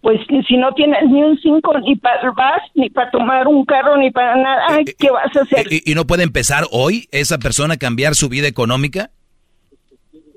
[0.02, 3.66] Pues si no tienes ni un cinco, ni para el bus, ni para tomar un
[3.66, 5.66] carro, ni para nada, eh, ¿qué vas a hacer?
[5.72, 9.10] ¿Y, ¿Y, no puede empezar hoy esa persona a cambiar su vida económica?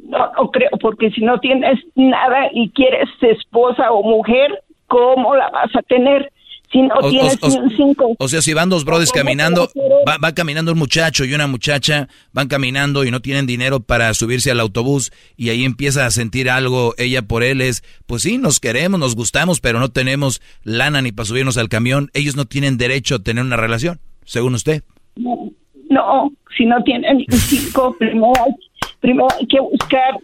[0.05, 5.51] No, no creo, porque si no tienes nada y quieres esposa o mujer, ¿cómo la
[5.51, 6.33] vas a tener?
[6.71, 8.15] Si no o, tienes o, cinco.
[8.19, 9.71] O sea, si van dos brothers caminando,
[10.07, 14.13] va, va, caminando un muchacho y una muchacha, van caminando y no tienen dinero para
[14.13, 18.37] subirse al autobús y ahí empieza a sentir algo ella por él es, pues sí,
[18.37, 22.11] nos queremos, nos gustamos, pero no tenemos lana ni para subirnos al camión.
[22.13, 24.83] Ellos no tienen derecho a tener una relación, según usted.
[25.17, 25.51] No,
[25.89, 28.53] no si no tienen cinco, primero hay,
[29.01, 30.15] primero hay que buscar,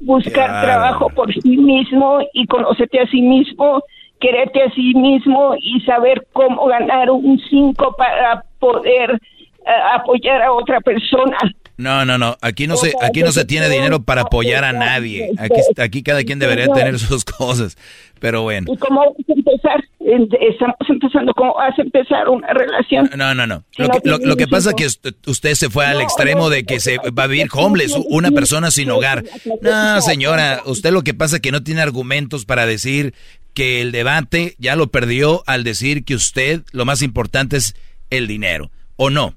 [0.00, 3.82] buscar trabajo por sí mismo y conocerte a sí mismo
[4.24, 10.52] quererte a sí mismo y saber cómo ganar un 5 para poder uh, apoyar a
[10.52, 11.36] otra persona.
[11.76, 12.36] No, no, no.
[12.40, 15.32] Aquí no se, aquí no se tiene dinero para apoyar a nadie.
[15.38, 17.76] Aquí, aquí cada quien debería tener sus cosas.
[18.20, 18.72] Pero bueno.
[18.72, 19.84] ¿Y cómo vas a empezar?
[20.00, 23.10] Estamos empezando, ¿cómo vas a empezar una relación?
[23.16, 23.64] No, no, no.
[23.76, 26.80] Lo que, lo, lo que pasa es que usted se fue al extremo de que
[26.80, 29.24] se va a vivir homeless, una persona sin hogar.
[29.60, 33.14] No, señora, usted lo que pasa es que no tiene argumentos para decir
[33.54, 37.74] que el debate ya lo perdió al decir que usted lo más importante es
[38.10, 38.70] el dinero.
[38.96, 39.34] ¿O no?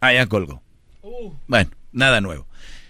[0.00, 0.28] Ah, ya.
[1.46, 2.46] Bueno, nada nuevo.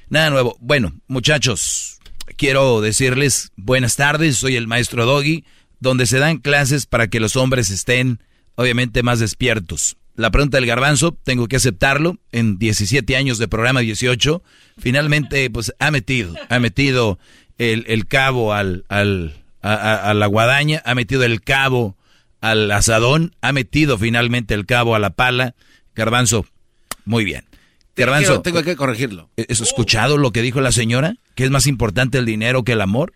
[0.08, 0.56] Nada nuevo.
[0.60, 1.98] Bueno, muchachos,
[2.36, 4.36] quiero decirles buenas tardes.
[4.36, 5.44] Soy el maestro Doggy,
[5.78, 8.20] donde se dan clases para que los hombres estén,
[8.56, 9.96] obviamente, más despiertos.
[10.16, 12.18] La pregunta del garbanzo, tengo que aceptarlo.
[12.32, 14.42] En 17 años de programa 18,
[14.78, 17.18] finalmente, pues ha metido, ha metido
[17.58, 18.84] el, el cabo al,
[19.62, 21.96] a, a, a, la guadaña, ha metido el cabo
[22.40, 25.54] al asadón, ha metido finalmente el cabo a la pala.
[25.94, 26.46] Garbanzo,
[27.04, 27.44] muy bien.
[27.96, 29.28] Garbanzo, tengo que corregirlo.
[29.36, 31.14] ¿Has escuchado lo que dijo la señora?
[31.34, 33.12] ¿Que es más importante el dinero que el amor?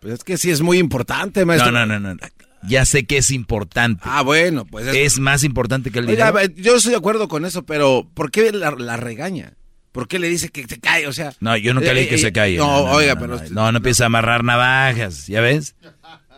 [0.00, 1.72] Pues es que sí es muy importante, maestro.
[1.72, 2.20] No, no, no, no.
[2.62, 4.02] Ya sé que es importante.
[4.04, 6.54] Ah, bueno, pues es, es más importante que el Oiga, dinero.
[6.56, 9.54] yo estoy de acuerdo con eso, pero ¿por qué la, la regaña?
[9.92, 11.06] ¿Por qué le dice que se cae?
[11.06, 12.56] O sea, no, yo nunca eh, le dije que eh, se calle.
[12.58, 15.74] No, no, no oiga, no, pero no, no, no empieza a amarrar navajas, ¿ya ves?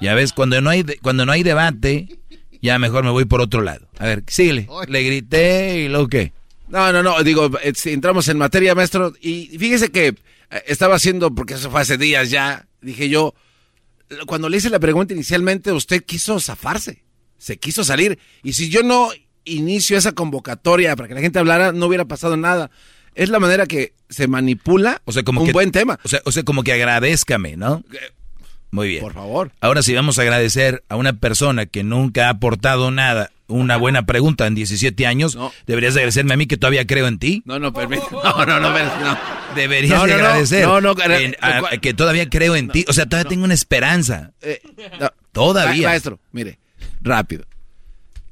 [0.01, 2.09] Ya ves, cuando no hay de, cuando no hay debate,
[2.63, 3.89] ya mejor me voy por otro lado.
[3.99, 4.69] A ver, síguele.
[4.89, 6.33] Le grité y luego qué.
[6.69, 10.15] No, no, no, digo, eh, entramos en materia, maestro, y fíjese que eh,
[10.67, 13.35] estaba haciendo, porque eso fue hace días ya, dije yo,
[14.27, 17.03] cuando le hice la pregunta inicialmente, usted quiso zafarse,
[17.39, 19.11] se quiso salir, y si yo no
[19.45, 22.71] inicio esa convocatoria para que la gente hablara, no hubiera pasado nada.
[23.15, 25.99] Es la manera que se manipula o sea, como un que, buen tema.
[26.05, 27.83] O sea, o sea, como que agradézcame, ¿no?
[28.71, 29.03] Muy bien.
[29.03, 29.51] Por favor.
[29.61, 34.07] Ahora sí vamos a agradecer a una persona que nunca ha aportado nada, una buena
[34.07, 35.35] pregunta en 17 años.
[35.35, 35.53] No.
[35.67, 37.43] Deberías agradecerme a mí que todavía creo en ti.
[37.45, 38.11] No, no, permíteme.
[38.25, 39.19] No, no, no, no.
[39.57, 42.85] Deberías no, agradecer no, no, en, a, que todavía creo en ti.
[42.89, 44.33] O sea, todavía tengo una esperanza.
[44.41, 44.61] Eh,
[45.33, 45.89] todavía.
[45.89, 46.59] Maestro, mire,
[47.01, 47.45] rápido.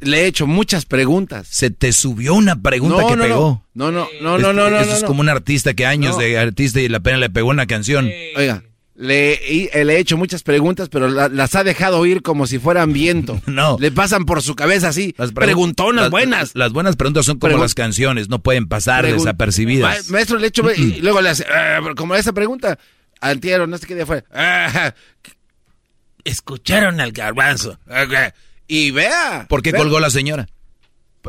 [0.01, 1.49] Le he hecho muchas preguntas.
[1.51, 3.65] Se te subió una pregunta que pegó.
[3.75, 4.79] No, no, no, no, no, no.
[4.81, 7.67] Eso es como un artista que años de artista y la pena le pegó una
[7.67, 8.09] canción.
[8.37, 8.63] Oiga,
[9.01, 12.59] Le, eh, le he hecho muchas preguntas, pero la- las ha dejado ir como si
[12.59, 13.41] fueran viento.
[13.47, 13.77] No.
[13.81, 15.15] Le pasan por su cabeza así.
[15.19, 16.51] Las pregun- preguntonas las- buenas.
[16.55, 20.07] Las buenas preguntas son como Pregun- las canciones, no pueden pasar Pregun- desapercibidas.
[20.09, 20.63] Ma- maestro, le he hecho.
[20.77, 21.45] y luego le hace.
[21.49, 22.79] "Ah", como esa pregunta.
[23.21, 24.25] Antiero, no sé qué día fue.
[24.33, 24.93] "Ah,
[26.25, 27.79] escucharon al garbanzo.
[28.69, 29.47] Y vea.
[29.49, 29.81] ¿Por qué vea.
[29.81, 30.49] colgó la señora?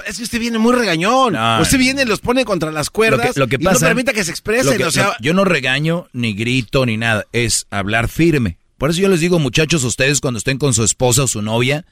[0.05, 1.33] Es que usted viene muy regañón.
[1.33, 1.61] No.
[1.61, 3.27] Usted viene y los pone contra las cuerdas.
[3.27, 4.77] Lo que, lo que y pasa, no permita que se expresen.
[4.77, 7.25] que- o sea, yo no regaño, ni grito, ni nada.
[7.33, 8.59] Es hablar firme.
[8.77, 11.85] Por eso yo les digo, muchachos, ustedes cuando estén con su esposa o su novia,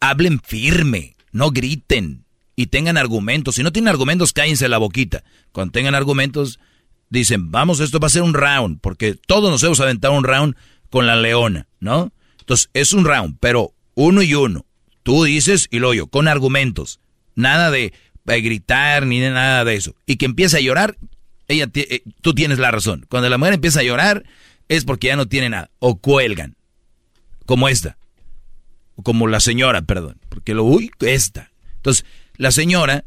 [0.00, 2.24] hablen firme, no griten
[2.56, 3.54] y tengan argumentos.
[3.54, 5.22] Si no tienen argumentos, cállense la boquita.
[5.52, 6.58] Cuando tengan argumentos,
[7.08, 10.56] dicen, vamos, esto va a ser un round, porque todos nos hemos aventado un round
[10.90, 12.12] con la leona, ¿no?
[12.40, 14.66] Entonces, es un round, pero uno y uno.
[15.02, 17.00] Tú dices y lo yo, con argumentos.
[17.34, 17.92] Nada de,
[18.24, 19.94] de gritar ni de nada de eso.
[20.06, 20.96] Y que empiece a llorar,
[21.48, 23.06] ella eh, tú tienes la razón.
[23.08, 24.24] Cuando la mujer empieza a llorar,
[24.68, 25.70] es porque ya no tiene nada.
[25.78, 26.56] O cuelgan.
[27.46, 27.96] Como esta.
[28.94, 30.18] O como la señora, perdón.
[30.28, 31.50] Porque lo, uy, esta.
[31.76, 32.04] Entonces,
[32.36, 33.04] la señora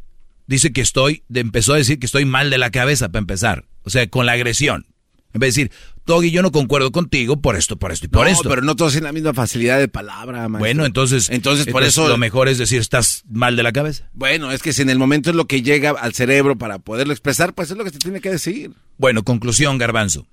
[0.47, 3.65] dice que estoy, empezó a decir que estoy mal de la cabeza para empezar.
[3.84, 4.86] O sea, con la agresión.
[5.34, 5.72] En vez de decir,
[6.06, 8.48] Doggy, yo no concuerdo contigo por esto, por esto y por no, esto.
[8.50, 10.60] pero no todos tienen la misma facilidad de palabra, maestro.
[10.60, 12.08] Bueno, entonces, Entonces, por eso.
[12.08, 14.10] lo mejor es decir, estás mal de la cabeza.
[14.13, 17.13] Bueno, es que si en el momento es lo que llega al cerebro para poderlo
[17.13, 18.72] expresar, pues es lo que se tiene que decir.
[18.98, 20.28] Bueno, conclusión, garbanzo.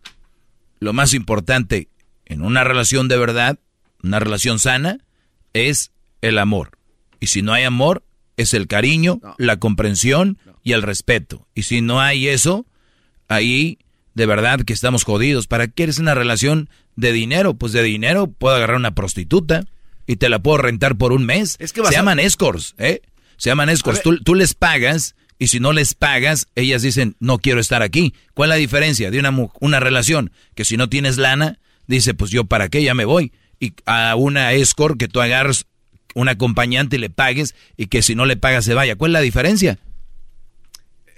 [0.80, 1.88] Lo más importante
[2.26, 3.58] en una relación de verdad,
[4.02, 4.98] una relación sana,
[5.52, 6.72] es el amor.
[7.20, 8.04] Y si no hay amor,
[8.36, 11.46] es el cariño, la comprensión y el respeto.
[11.54, 12.66] Y si no hay eso,
[13.28, 13.78] ahí
[14.20, 15.46] de verdad que estamos jodidos.
[15.46, 17.54] ¿Para qué eres una relación de dinero?
[17.54, 19.64] Pues de dinero puedo agarrar una prostituta
[20.06, 21.56] y te la puedo rentar por un mes.
[21.59, 23.00] Es que Se a- llaman escorts, ¿eh?
[23.38, 24.02] Se llaman escorts.
[24.02, 28.12] Tú, tú les pagas y si no les pagas, ellas dicen, no quiero estar aquí.
[28.35, 30.33] ¿Cuál es la diferencia de una, una relación?
[30.54, 33.33] Que si no tienes lana, dice, pues yo para qué, ya me voy.
[33.59, 35.64] Y a una escort que tú agarres
[36.14, 38.96] un acompañante y le pagues y que si no le pagas se vaya.
[38.96, 39.78] ¿Cuál es la diferencia?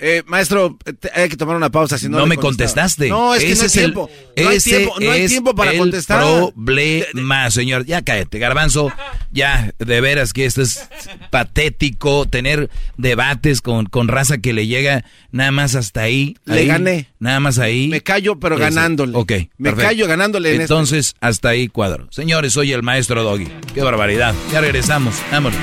[0.04, 0.76] Eh, maestro,
[1.14, 1.96] hay que tomar una pausa.
[1.96, 3.08] Si no, no me contestaste.
[3.08, 4.10] No, es que Ese no hay es el- tiempo.
[4.36, 6.24] no hay tiempo, no hay tiempo para el contestar.
[6.54, 7.86] problema, señor.
[7.86, 8.90] Ya cállate, garbanzo.
[9.30, 10.88] Ya, de veras que esto es
[11.30, 16.36] patético, tener debates con, con raza que le llega nada más hasta ahí.
[16.46, 17.08] Le ahí, gané.
[17.20, 17.88] Nada más ahí.
[17.88, 18.64] Me callo, pero Ese.
[18.64, 19.12] ganándole.
[19.16, 19.30] Ok.
[19.58, 19.82] Me perfecto.
[19.88, 20.64] callo ganándole en este.
[20.64, 22.08] Entonces, hasta ahí cuadro.
[22.10, 23.48] Señores, soy el maestro Doggy.
[23.72, 24.34] Qué barbaridad.
[24.50, 25.14] Ya regresamos.
[25.30, 25.58] Vámonos.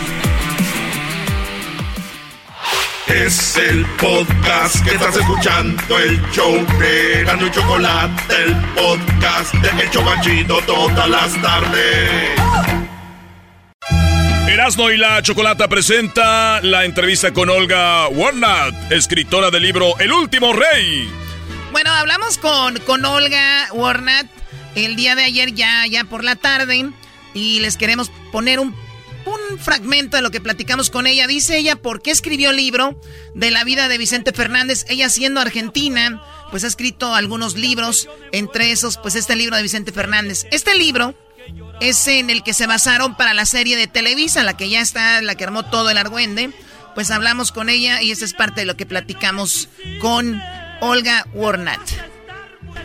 [3.09, 9.83] Es el podcast que estás escuchando, el show de Gano y Chocolate, el podcast de
[9.83, 12.39] El Chobachito todas las tardes.
[14.47, 20.53] Erasmo y la Chocolata presenta la entrevista con Olga Warnat, escritora del libro El último
[20.53, 21.09] rey.
[21.71, 24.27] Bueno, hablamos con, con Olga Warnat
[24.75, 26.91] el día de ayer ya, ya por la tarde
[27.33, 28.75] y les queremos poner un,
[29.25, 31.27] un fragmento de lo que platicamos con ella.
[31.27, 32.99] Dice ella por qué escribió el libro
[33.35, 34.85] de la vida de Vicente Fernández.
[34.89, 39.91] Ella siendo argentina, pues ha escrito algunos libros, entre esos pues este libro de Vicente
[39.91, 40.45] Fernández.
[40.51, 41.13] Este libro
[41.81, 45.21] es en el que se basaron para la serie de Televisa, la que ya está,
[45.21, 46.51] la que armó todo el argüende.
[46.95, 50.41] Pues hablamos con ella y esta es parte de lo que platicamos con
[50.81, 51.79] Olga Warnat.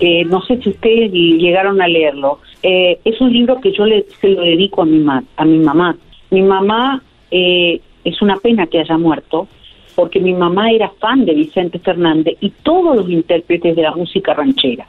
[0.00, 2.40] Eh, no sé si ustedes llegaron a leerlo.
[2.62, 5.58] Eh, es un libro que yo le, se lo dedico a mi, ma- a mi
[5.58, 5.96] mamá.
[6.34, 9.46] Mi mamá eh, es una pena que haya muerto,
[9.94, 14.34] porque mi mamá era fan de Vicente Fernández y todos los intérpretes de la música
[14.34, 14.84] ranchera.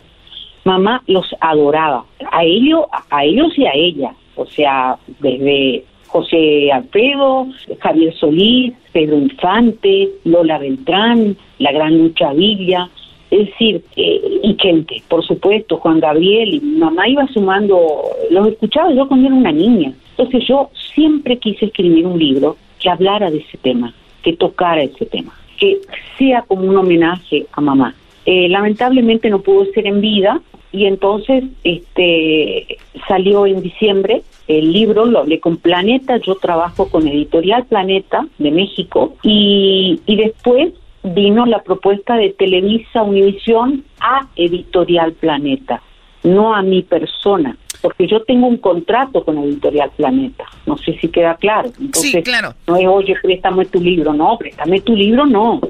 [0.63, 4.15] Mamá los adoraba, a ellos, a ellos y a ella.
[4.35, 7.45] O sea, desde José Alfredo,
[7.79, 12.89] Javier Solís, Pedro Infante, Lola Beltrán, la gran Lucha Villa,
[13.29, 18.47] es decir, eh, y gente, por supuesto, Juan Gabriel, y mi mamá iba sumando, los
[18.47, 19.93] escuchaba yo cuando era una niña.
[20.17, 25.05] Entonces yo siempre quise escribir un libro que hablara de ese tema, que tocara ese
[25.05, 25.79] tema, que
[26.17, 27.95] sea como un homenaje a mamá.
[28.25, 35.05] Eh, lamentablemente no pudo ser en vida y entonces este salió en diciembre el libro,
[35.05, 40.73] lo hablé con Planeta, yo trabajo con Editorial Planeta de México y, y después
[41.03, 45.81] vino la propuesta de Televisa Univisión a Editorial Planeta,
[46.25, 51.07] no a mi persona, porque yo tengo un contrato con Editorial Planeta, no sé si
[51.07, 51.71] queda claro.
[51.79, 52.55] Entonces, Sí, claro.
[52.67, 55.61] no es, oye, préstame tu libro, no, préstame tu libro, no,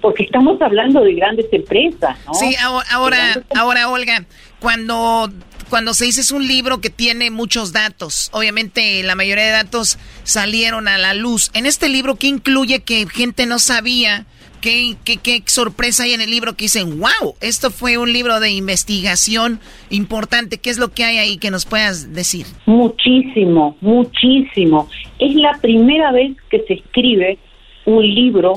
[0.00, 2.34] porque estamos hablando de grandes empresas, ¿no?
[2.34, 3.18] Sí, ahora, ahora,
[3.56, 4.24] ahora, Olga,
[4.60, 5.28] cuando,
[5.68, 9.98] cuando se dice es un libro que tiene muchos datos, obviamente la mayoría de datos
[10.22, 11.50] salieron a la luz.
[11.54, 14.26] En este libro, ¿qué incluye que gente no sabía
[14.64, 18.40] ¿qué, qué, qué sorpresa hay en el libro que dicen, wow, esto fue un libro
[18.40, 19.60] de investigación
[19.90, 20.56] importante?
[20.58, 22.46] ¿Qué es lo que hay ahí que nos puedas decir?
[22.64, 24.88] Muchísimo, muchísimo.
[25.18, 27.36] Es la primera vez que se escribe
[27.84, 28.54] un libro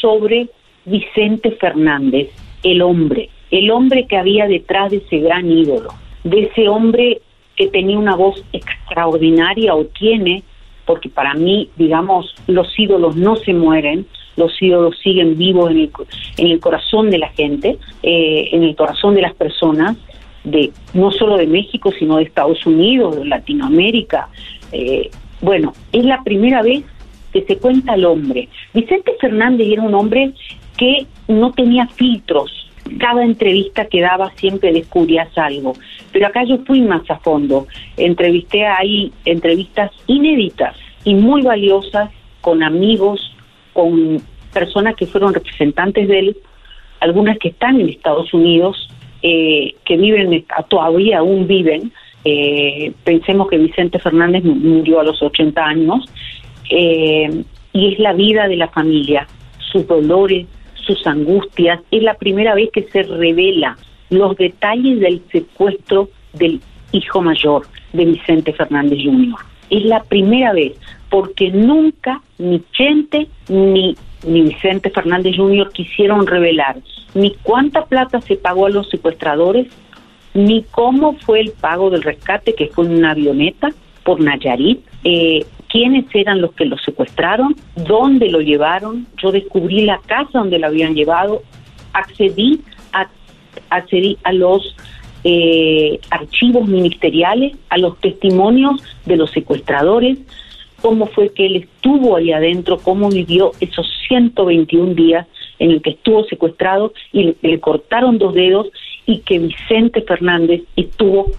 [0.00, 0.48] sobre
[0.84, 2.30] Vicente Fernández,
[2.62, 7.20] el hombre, el hombre que había detrás de ese gran ídolo, de ese hombre
[7.56, 10.44] que tenía una voz extraordinaria o tiene,
[10.84, 14.06] porque para mí, digamos, los ídolos no se mueren,
[14.36, 15.90] los ídolos siguen vivos en el,
[16.38, 19.96] en el corazón de la gente, eh, en el corazón de las personas,
[20.44, 24.28] de no solo de México, sino de Estados Unidos, de Latinoamérica.
[24.72, 25.10] Eh,
[25.40, 26.84] bueno, es la primera vez
[27.32, 28.48] que se cuenta el hombre.
[28.72, 30.32] Vicente Fernández era un hombre
[30.76, 32.64] que no tenía filtros,
[32.98, 35.74] cada entrevista que daba siempre descubrías algo.
[36.12, 37.66] Pero acá yo fui más a fondo.
[37.96, 42.10] Entrevisté ahí entrevistas inéditas y muy valiosas
[42.40, 43.33] con amigos,
[43.74, 44.22] con
[44.54, 46.36] personas que fueron representantes de él,
[47.00, 48.88] algunas que están en Estados Unidos,
[49.22, 51.92] eh, que viven, todavía aún viven.
[52.24, 56.06] Eh, pensemos que Vicente Fernández murió a los 80 años
[56.70, 57.44] eh,
[57.74, 59.26] y es la vida de la familia,
[59.58, 61.80] sus dolores, sus angustias.
[61.90, 63.76] Es la primera vez que se revela
[64.08, 66.60] los detalles del secuestro del
[66.92, 69.53] hijo mayor de Vicente Fernández Jr.
[69.70, 70.72] Es la primera vez,
[71.10, 73.96] porque nunca ni Chente ni,
[74.26, 75.70] ni Vicente Fernández Jr.
[75.72, 76.76] quisieron revelar
[77.14, 79.68] ni cuánta plata se pagó a los secuestradores,
[80.34, 83.70] ni cómo fue el pago del rescate, que fue en una avioneta
[84.02, 89.06] por Nayarit, eh, quiénes eran los que lo secuestraron, dónde lo llevaron.
[89.22, 91.42] Yo descubrí la casa donde lo habían llevado,
[91.92, 92.60] accedí
[92.92, 93.08] a,
[93.70, 94.76] accedí a los
[95.24, 100.18] eh, archivos ministeriales, a los testimonios de los secuestradores,
[100.82, 105.26] cómo fue que él estuvo ahí adentro, cómo vivió esos 121 días
[105.58, 108.68] en el que estuvo secuestrado y le, le cortaron dos dedos
[109.06, 111.30] y que Vicente Fernández estuvo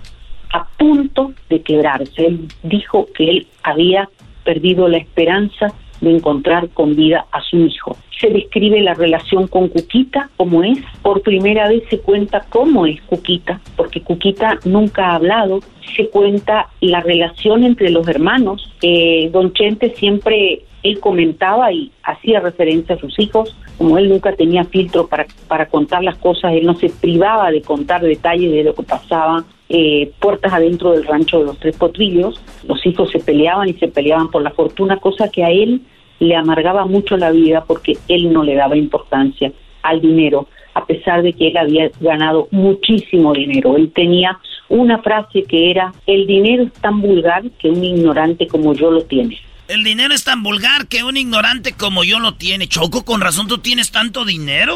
[0.51, 2.25] a punto de quebrarse.
[2.25, 4.09] Él dijo que él había
[4.43, 5.73] perdido la esperanza
[6.09, 7.97] encontrar con vida a su hijo.
[8.19, 10.79] Se describe la relación con Cuquita, como es.
[11.01, 15.59] Por primera vez se cuenta cómo es Cuquita, porque Cuquita nunca ha hablado.
[15.95, 18.71] Se cuenta la relación entre los hermanos.
[18.81, 24.33] Eh, don Chente siempre, él comentaba y hacía referencia a sus hijos, como él nunca
[24.33, 28.63] tenía filtro para, para contar las cosas, él no se privaba de contar detalles de
[28.63, 32.39] lo que pasaba eh, puertas adentro del rancho de los Tres Potrillos.
[32.67, 35.81] Los hijos se peleaban y se peleaban por la fortuna, cosa que a él
[36.19, 39.51] le amargaba mucho la vida porque él no le daba importancia
[39.83, 43.77] al dinero, a pesar de que él había ganado muchísimo dinero.
[43.77, 44.39] Él tenía
[44.69, 49.03] una frase que era, el dinero es tan vulgar que un ignorante como yo lo
[49.03, 49.39] tiene.
[49.67, 52.67] El dinero es tan vulgar que un ignorante como yo lo tiene.
[52.67, 54.75] Choco, con razón tú tienes tanto dinero.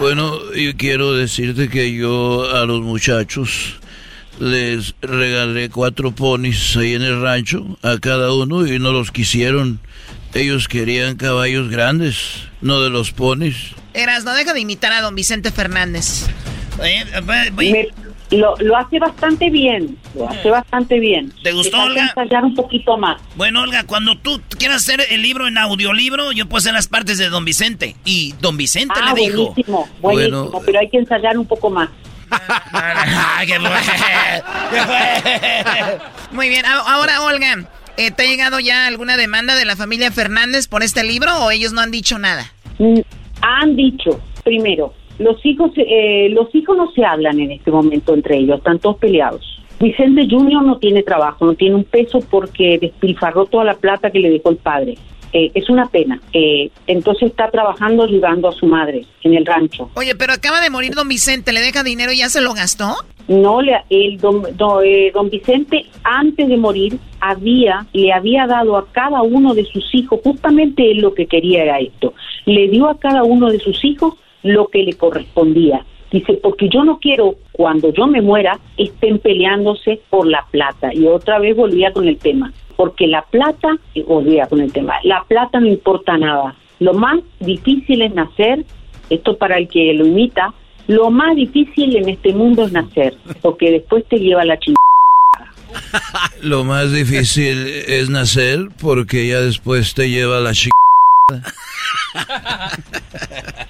[0.00, 3.81] bueno, yo quiero decirte que yo a los muchachos
[4.38, 9.80] les regalé cuatro ponis ahí en el rancho a cada uno y no los quisieron.
[10.34, 13.74] Ellos querían caballos grandes, no de los ponis.
[13.94, 16.26] Eras, no deja de imitar a don Vicente Fernández.
[18.30, 21.34] Lo, lo, hace bastante bien, lo hace bastante bien.
[21.42, 22.06] ¿Te gustó, Olga?
[22.06, 23.20] ensayar un poquito más.
[23.36, 27.18] Bueno, Olga, cuando tú quieras hacer el libro en audiolibro, yo puedo hacer las partes
[27.18, 27.94] de Don Vicente.
[28.06, 29.48] Y Don Vicente ah, le dijo...
[29.48, 31.90] buenísimo, buenísimo, bueno, pero hay que ensayar un poco más.
[33.44, 33.58] ¿Qué.
[36.32, 40.66] Muy bien, ahora, Olga, eh, ¿te ha llegado ya alguna demanda de la familia Fernández
[40.66, 42.52] por este libro o ellos no han dicho nada?
[42.78, 43.00] Mm,
[43.42, 48.38] han dicho, primero, los hijos, eh, los hijos no se hablan en este momento entre
[48.38, 49.62] ellos, están todos peleados.
[49.78, 54.20] Vicente Junior no tiene trabajo, no tiene un peso porque despilfarró toda la plata que
[54.20, 54.96] le dejó el padre.
[55.32, 56.20] Eh, es una pena.
[56.32, 59.90] Eh, entonces está trabajando ayudando a su madre en el rancho.
[59.94, 62.96] Oye, pero acaba de morir don Vicente, ¿le deja dinero y ya se lo gastó?
[63.28, 68.86] No, le, el don, don, don, Vicente antes de morir había, le había dado a
[68.92, 72.14] cada uno de sus hijos, justamente él lo que quería era esto,
[72.44, 75.84] le dio a cada uno de sus hijos lo que le correspondía.
[76.10, 80.92] Dice, porque yo no quiero, cuando yo me muera, estén peleándose por la plata.
[80.92, 82.52] Y otra vez volvía con el tema,
[82.82, 83.78] porque la plata,
[84.08, 86.56] volvía con el tema, la plata no importa nada.
[86.80, 88.64] Lo más difícil es nacer,
[89.08, 90.52] esto para el que lo imita,
[90.88, 94.80] lo más difícil en este mundo es nacer, porque después te lleva la chingada.
[96.42, 100.81] Lo más difícil es nacer porque ya después te lleva la chingada.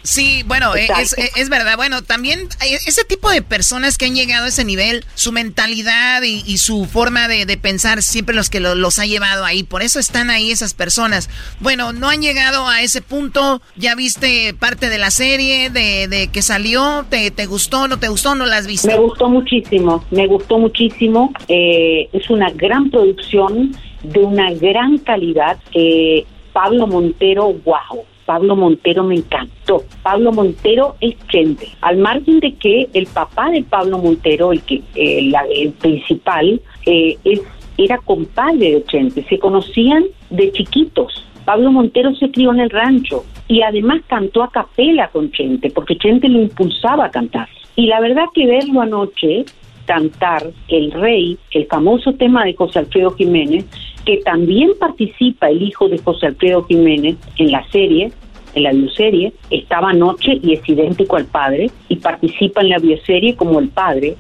[0.03, 1.77] Sí, bueno, eh, es, es, es, verdad.
[1.77, 6.43] Bueno, también ese tipo de personas que han llegado a ese nivel, su mentalidad y,
[6.45, 9.63] y su forma de, de, pensar, siempre los que lo, los ha llevado ahí.
[9.63, 11.31] Por eso están ahí esas personas.
[11.61, 13.63] Bueno, no han llegado a ese punto.
[13.77, 17.07] Ya viste parte de la serie, de, de que salió.
[17.09, 18.89] ¿Te, ¿Te, gustó, no te gustó, no la has visto?
[18.89, 21.33] Me gustó muchísimo, me gustó muchísimo.
[21.49, 25.59] Eh, es una gran producción, de una gran calidad.
[25.73, 29.83] Eh, Pablo Montero, wow Pablo Montero me encantó.
[30.03, 31.69] Pablo Montero es gente.
[31.81, 37.17] Al margen de que el papá de Pablo Montero, el que eh, el principal, eh,
[37.25, 37.41] es,
[37.79, 39.25] era compadre de Chente.
[39.29, 41.27] Se conocían de chiquitos.
[41.45, 45.99] Pablo Montero se crió en el rancho y además cantó a capela con Chente, porque
[45.99, 47.49] Chente lo impulsaba a cantar.
[47.75, 49.45] Y la verdad que verlo anoche
[49.93, 53.67] cantar El Rey, el famoso tema de José Alfredo Jiménez,
[54.07, 58.11] que también participa el hijo de José Alfredo Jiménez en la serie,
[58.55, 63.37] en la bioserie, estaba anoche y es idéntico al padre y participa en la bioserie
[63.37, 64.17] como el padre.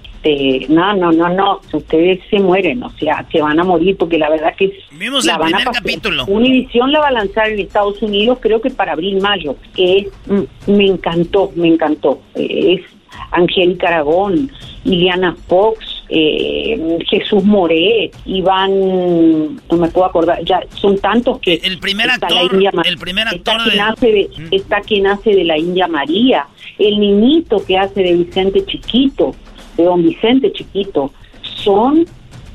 [0.68, 4.28] No, no, no, no, ustedes se mueren, o sea, se van a morir porque la
[4.28, 6.24] verdad que Vimos la el van primer a capítulo.
[6.26, 10.06] Univision la va a lanzar en Estados Unidos creo que para abril, mayo, que es,
[10.26, 12.20] mm, me encantó, me encantó.
[12.34, 12.82] Es
[13.30, 14.50] Angélica Aragón,
[14.84, 21.78] Liliana Fox, eh, Jesús Moret, Iván, no me puedo acordar, ya son tantos que el
[21.78, 25.56] primer actor, India, el primer actor está, quien hace de, está quien hace de la
[25.56, 26.46] India María,
[26.78, 29.34] el niñito que hace de Vicente Chiquito,
[29.76, 32.06] de don Vicente Chiquito, son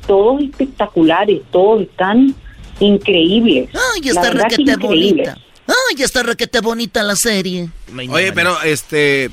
[0.05, 2.35] todos espectaculares, todos están
[2.79, 3.69] increíbles.
[3.73, 5.37] Ay, está requete bonita.
[5.67, 7.69] Ay, está requete bonita la serie.
[8.09, 9.29] Oye, pero este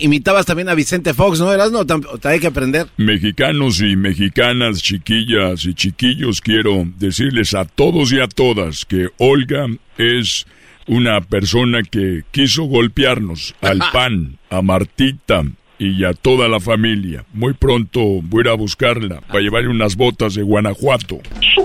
[0.00, 1.52] imitabas también a Vicente Fox, ¿no?
[1.52, 1.84] Eras no,
[2.24, 2.86] hay que aprender.
[2.96, 9.66] Mexicanos y mexicanas, chiquillas y chiquillos, quiero decirles a todos y a todas que Olga
[9.98, 10.46] es
[10.86, 15.44] una persona que quiso golpearnos al pan, a Martita,
[15.80, 17.24] y a toda la familia.
[17.32, 21.20] Muy pronto voy a ir a buscarla para llevarle unas botas de Guanajuato.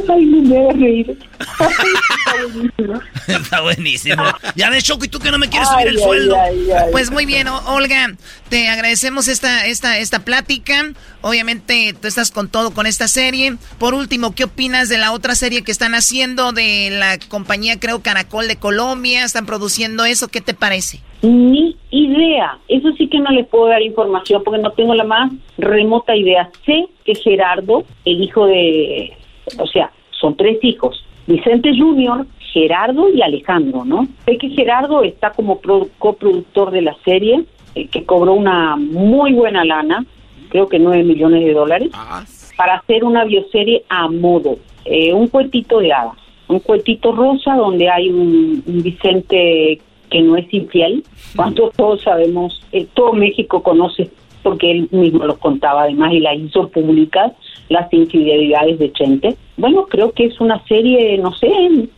[0.07, 1.19] Ay, me voy a reír.
[3.27, 4.23] Está buenísimo.
[4.55, 6.37] Ya ves, Choco, y tú que no me quieres subir el sueldo.
[6.91, 8.15] pues muy bien, Olga,
[8.47, 10.93] te agradecemos esta, esta, esta plática.
[11.19, 13.57] Obviamente tú estás con todo con esta serie.
[13.79, 18.01] Por último, ¿qué opinas de la otra serie que están haciendo de la compañía, creo,
[18.01, 19.25] Caracol de Colombia?
[19.25, 20.29] Están produciendo eso.
[20.29, 21.01] ¿Qué te parece?
[21.25, 22.59] Ni idea.
[22.67, 26.49] Eso sí que no les puedo dar información porque no tengo la más remota idea.
[26.65, 29.13] Sé que Gerardo, el hijo de,
[29.57, 31.03] o sea, son tres hijos.
[31.25, 34.07] Vicente Junior, Gerardo y Alejandro, ¿no?
[34.25, 35.59] Sé que Gerardo está como
[35.97, 40.05] coproductor de la serie, eh, que cobró una muy buena lana,
[40.49, 42.23] creo que nueve millones de dólares, ah.
[42.55, 46.17] para hacer una bioserie a modo, eh, un cuentito de hadas,
[46.47, 49.81] un cuentito rosa donde hay un, un Vicente
[50.15, 51.03] que no es infiel,
[51.35, 54.09] cuando todos sabemos, eh, todo México conoce,
[54.43, 57.33] porque él mismo los contaba además y la hizo públicas,
[57.67, 59.35] las infidelidades de Chente.
[59.57, 61.49] Bueno, creo que es una serie, no sé,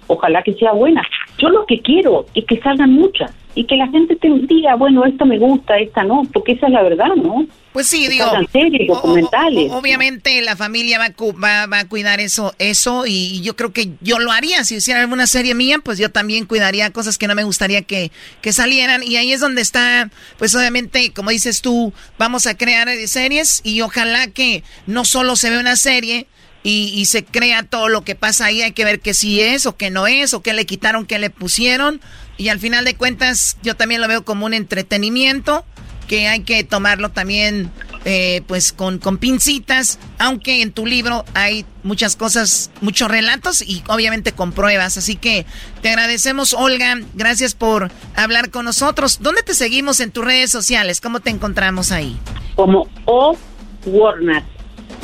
[0.07, 1.01] ojalá que sea buena.
[1.37, 5.03] Yo lo que quiero es que salgan muchas y que la gente te diga, bueno,
[5.05, 7.47] esta me gusta, esta no, porque esa es la verdad, ¿no?
[7.73, 8.25] Pues sí, digo.
[8.51, 9.71] Series, documentales.
[9.71, 14.19] obviamente la familia va, va, va, a cuidar eso, eso y yo creo que yo
[14.19, 14.63] lo haría.
[14.63, 18.11] Si hiciera alguna serie mía, pues yo también cuidaría cosas que no me gustaría que,
[18.41, 19.01] que salieran.
[19.01, 23.81] Y ahí es donde está, pues obviamente, como dices tú, vamos a crear series y
[23.81, 26.27] ojalá que no solo se vea una serie,
[26.63, 28.61] y, se crea todo lo que pasa ahí.
[28.61, 31.19] Hay que ver que sí es o que no es, o que le quitaron, que
[31.19, 32.01] le pusieron.
[32.37, 35.65] Y al final de cuentas, yo también lo veo como un entretenimiento
[36.07, 37.69] que hay que tomarlo también
[38.05, 43.83] eh, pues con, con pincitas, aunque en tu libro hay muchas cosas, muchos relatos y
[43.87, 44.97] obviamente con pruebas.
[44.97, 45.45] Así que
[45.81, 46.95] te agradecemos, Olga.
[47.13, 49.19] Gracias por hablar con nosotros.
[49.21, 51.01] ¿Dónde te seguimos en tus redes sociales?
[51.01, 52.17] ¿Cómo te encontramos ahí?
[52.55, 53.37] Como O
[53.85, 54.56] Warnat.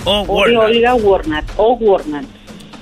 [0.06, 1.46] O Olga Warnat.
[1.58, 2.26] O Warnat.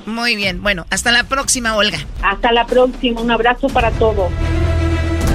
[0.05, 0.61] Muy bien.
[0.61, 1.99] Bueno, hasta la próxima, Olga.
[2.23, 3.21] Hasta la próxima.
[3.21, 4.31] Un abrazo para todos.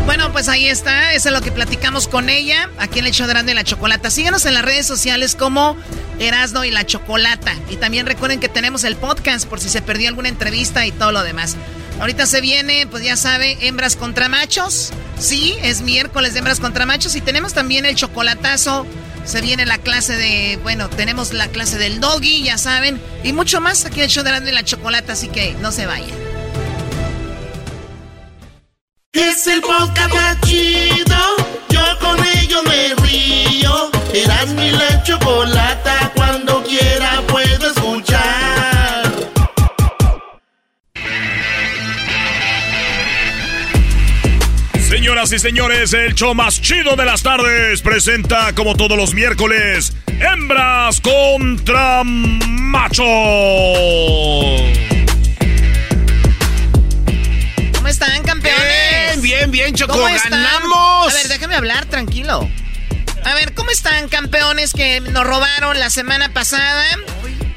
[0.07, 1.15] Bueno, pues ahí está.
[1.15, 2.71] Eso es lo que platicamos con ella.
[2.79, 4.11] Aquí en el show de Erasmo y la Chocolata.
[4.11, 5.77] Síganos en las redes sociales como
[6.19, 7.55] Erasno y la Chocolata.
[7.71, 11.11] Y también recuerden que tenemos el podcast por si se perdió alguna entrevista y todo
[11.11, 11.57] lo demás.
[12.01, 14.93] Ahorita se viene, pues ya sabe, hembras contra machos.
[15.19, 17.17] Sí, es miércoles de hembras contra machos.
[17.17, 18.87] Y tenemos también el chocolatazo
[19.27, 23.61] se viene la clase de, bueno, tenemos la clase del doggy, ya saben, y mucho
[23.61, 26.17] más aquí en el show de la, la chocolate, así que no se vayan.
[29.13, 31.17] Es el podcast chido,
[31.69, 33.91] yo con ello me río.
[34.13, 36.06] Eras mi la chocolata,
[45.17, 49.95] Señoras y señores, el show más chido de las tardes presenta, como todos los miércoles,
[50.09, 53.07] Hembras contra Machos.
[57.73, 59.23] ¿Cómo están, campeones?
[59.23, 61.11] Bien, bien, bien, Choco, ganamos.
[61.11, 62.47] A ver, déjame hablar, tranquilo.
[63.25, 66.85] A ver, ¿cómo están, campeones que nos robaron la semana pasada?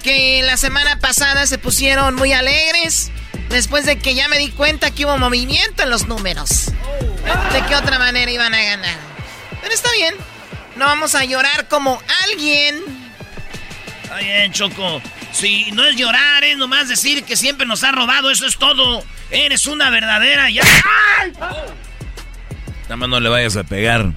[0.01, 3.12] Que la semana pasada se pusieron muy alegres
[3.50, 6.72] después de que ya me di cuenta que hubo movimiento en los números.
[7.54, 8.97] ¿De qué otra manera iban a ganar?
[9.62, 10.16] Pero está bien.
[10.76, 12.82] No vamos a llorar como alguien.
[14.04, 15.02] Está bien, Choco.
[15.34, 19.04] Si no es llorar, es nomás decir que siempre nos ha robado, eso es todo.
[19.30, 20.64] Eres una verdadera ya.
[21.20, 21.34] ¡Ay!
[22.84, 24.12] Nada más no le vayas a pegar.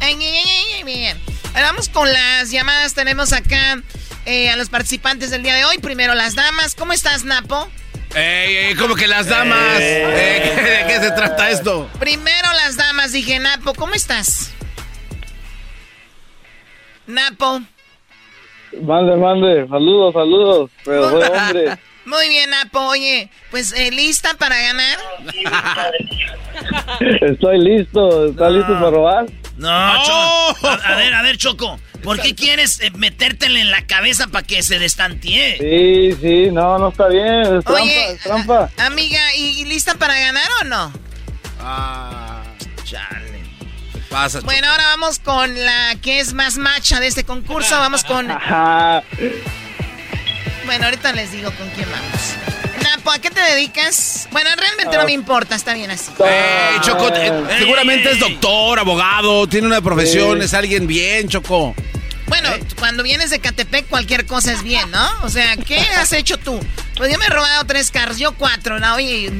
[0.00, 1.18] Ay, ay, ay, ay, bien.
[1.54, 2.94] Ahora vamos con las llamadas.
[2.94, 3.82] Tenemos acá
[4.24, 5.78] eh, a los participantes del día de hoy.
[5.78, 6.74] Primero las damas.
[6.74, 7.70] ¿Cómo estás, Napo?
[8.14, 9.78] Ey, ey, ¿cómo que las damas?
[9.80, 11.88] Eh, ¿qué- ¿De qué se trata esto?
[11.98, 13.12] Primero las damas.
[13.12, 14.52] Dije, Napo, ¿cómo estás?
[17.06, 17.60] Napo.
[18.82, 21.78] Mande, mande, saludos, saludos, pero soy hombre.
[22.04, 22.80] Muy bien, Napo.
[22.88, 24.98] Oye, pues, eh, ¿lista para ganar?
[27.20, 29.26] Estoy listo, ¿está listo para robar?
[29.56, 30.68] No, Choco.
[30.68, 31.78] A, a ver, a ver, Choco.
[32.02, 35.56] ¿Por qué quieres eh, metértele en la cabeza para que se destantee?
[35.58, 38.70] Sí, sí, no, no está bien, es trampa, Oye, es trampa.
[38.78, 40.92] Amiga, ¿y, y lista para ganar o no?
[41.60, 42.42] Ah,
[42.84, 43.42] chale.
[43.92, 44.40] ¿Qué pasa?
[44.40, 47.76] Bueno, ahora vamos con la que es más macha de este concurso.
[47.76, 48.30] Vamos con...
[48.30, 49.02] Ajá.
[50.64, 52.55] Bueno, ahorita les digo con quién vamos.
[52.90, 54.28] Napo, ¿a qué te dedicas?
[54.30, 56.10] Bueno, realmente no me importa, está bien así.
[56.20, 61.74] Ey, Choco, eh, seguramente es doctor, abogado, tiene una profesión, es alguien bien, Choco.
[62.28, 65.08] Bueno, cuando vienes de Catepec cualquier cosa es bien, ¿no?
[65.22, 66.58] O sea, ¿qué has hecho tú?
[66.96, 68.94] Pues yo me he robado tres carros, yo cuatro, ¿no?
[68.96, 69.32] Oye,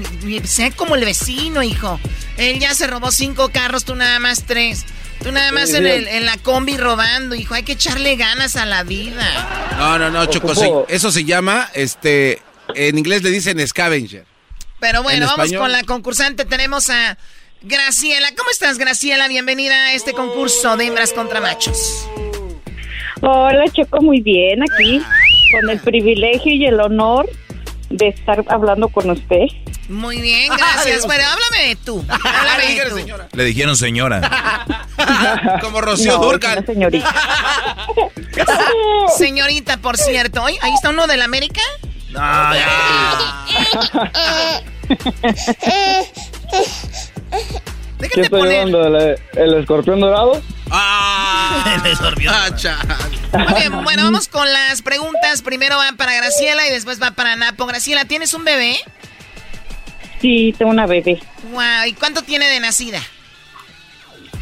[0.45, 1.99] sé como el vecino, hijo.
[2.37, 4.85] Él ya se robó cinco carros, tú nada más tres.
[5.23, 7.55] Tú nada más en, el- en la combi robando, hijo.
[7.55, 9.25] Hay que echarle ganas a la vida.
[9.79, 12.41] No, no, no, Choco, sí, eso se llama, este,
[12.77, 14.25] en inglés le dicen scavenger.
[14.79, 15.63] Pero bueno, ¿En vamos español?
[15.63, 16.45] con la concursante.
[16.45, 17.17] Tenemos a
[17.63, 18.29] Graciela.
[18.37, 19.27] ¿Cómo estás, Graciela?
[19.29, 22.07] Bienvenida a este concurso de hembras contra machos.
[23.23, 25.03] Hola, Choco, muy bien aquí,
[25.53, 27.29] con el privilegio y el honor
[27.89, 29.47] de estar hablando con usted.
[29.89, 31.07] Muy bien, gracias.
[31.07, 32.05] Bueno, háblame de tú.
[32.11, 33.37] Háblame de tú.
[33.37, 34.21] Le dijeron señora.
[35.63, 36.67] Como Rocío No, Durcal.
[36.67, 37.15] señorita.
[39.17, 40.43] Señorita, por cierto.
[40.43, 41.61] Oye, ahí está uno del América.
[42.17, 43.47] No, ya.
[48.13, 48.87] ¿Qué está llevando?
[48.87, 50.41] ¿El, el escorpión dorado?
[50.71, 52.35] Ah, El escorpión.
[53.33, 55.43] Muy bien, bueno, vamos con las preguntas.
[55.43, 57.67] Primero va para Graciela y después va para Napo.
[57.67, 58.79] Graciela, ¿tienes un bebé?
[60.21, 61.21] Sí, tengo una bebé.
[61.53, 63.01] Wow, ¿y cuánto tiene de nacida?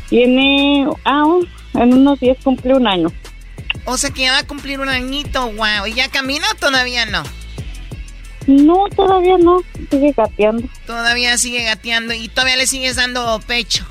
[0.08, 1.24] Tiene, ah,
[1.74, 3.08] en unos días cumple un año.
[3.84, 5.86] O sea que ya va a cumplir un añito, wow.
[5.86, 7.22] ¿Y ya camina o todavía no?
[8.46, 10.68] No, todavía no, sigue gateando.
[10.86, 13.86] Todavía sigue gateando y todavía le sigues dando pecho.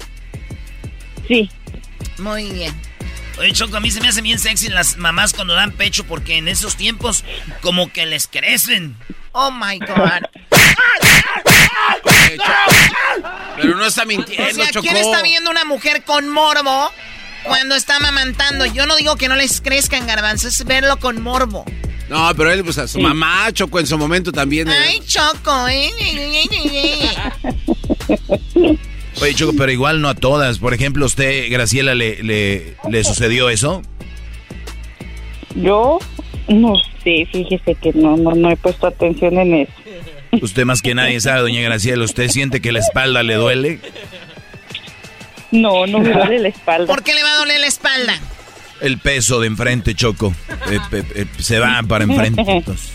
[1.28, 1.50] Sí.
[2.20, 2.74] Muy bien.
[3.40, 6.38] Oye, Choco, a mí se me hace bien sexy las mamás cuando dan pecho porque
[6.38, 7.24] en esos tiempos
[7.62, 8.96] como que les crecen.
[9.32, 10.22] Oh my God.
[13.56, 14.84] Pero no está mintiendo, O sea, Choco.
[14.84, 16.92] ¿quién está viendo una mujer con morbo
[17.44, 18.68] cuando está amamantando?
[18.68, 21.66] Yo no digo que no les crezcan garbanzos, es verlo con morbo.
[22.10, 24.68] No, pero él, pues a su mamá, Choco, en su momento también.
[24.68, 24.72] eh.
[24.88, 25.90] Ay, Choco, ¿eh?
[29.22, 30.60] Oye, Choco, pero igual no a todas.
[30.60, 33.82] Por ejemplo, ¿usted, Graciela, le, le, le sucedió eso?
[35.56, 36.00] Yo
[36.50, 36.74] no
[37.04, 39.72] sé, fíjese que no, no, no he puesto atención en eso.
[40.42, 42.04] Usted más que nadie sabe, doña Graciela.
[42.04, 43.80] ¿Usted siente que la espalda le duele?
[45.52, 46.88] No, no me duele la espalda.
[46.88, 48.20] ¿Por qué le va a doler la espalda?
[48.84, 50.36] El peso de enfrente, Choco.
[50.70, 52.42] Eh, eh, eh, se va para enfrente.
[52.48, 52.92] entonces.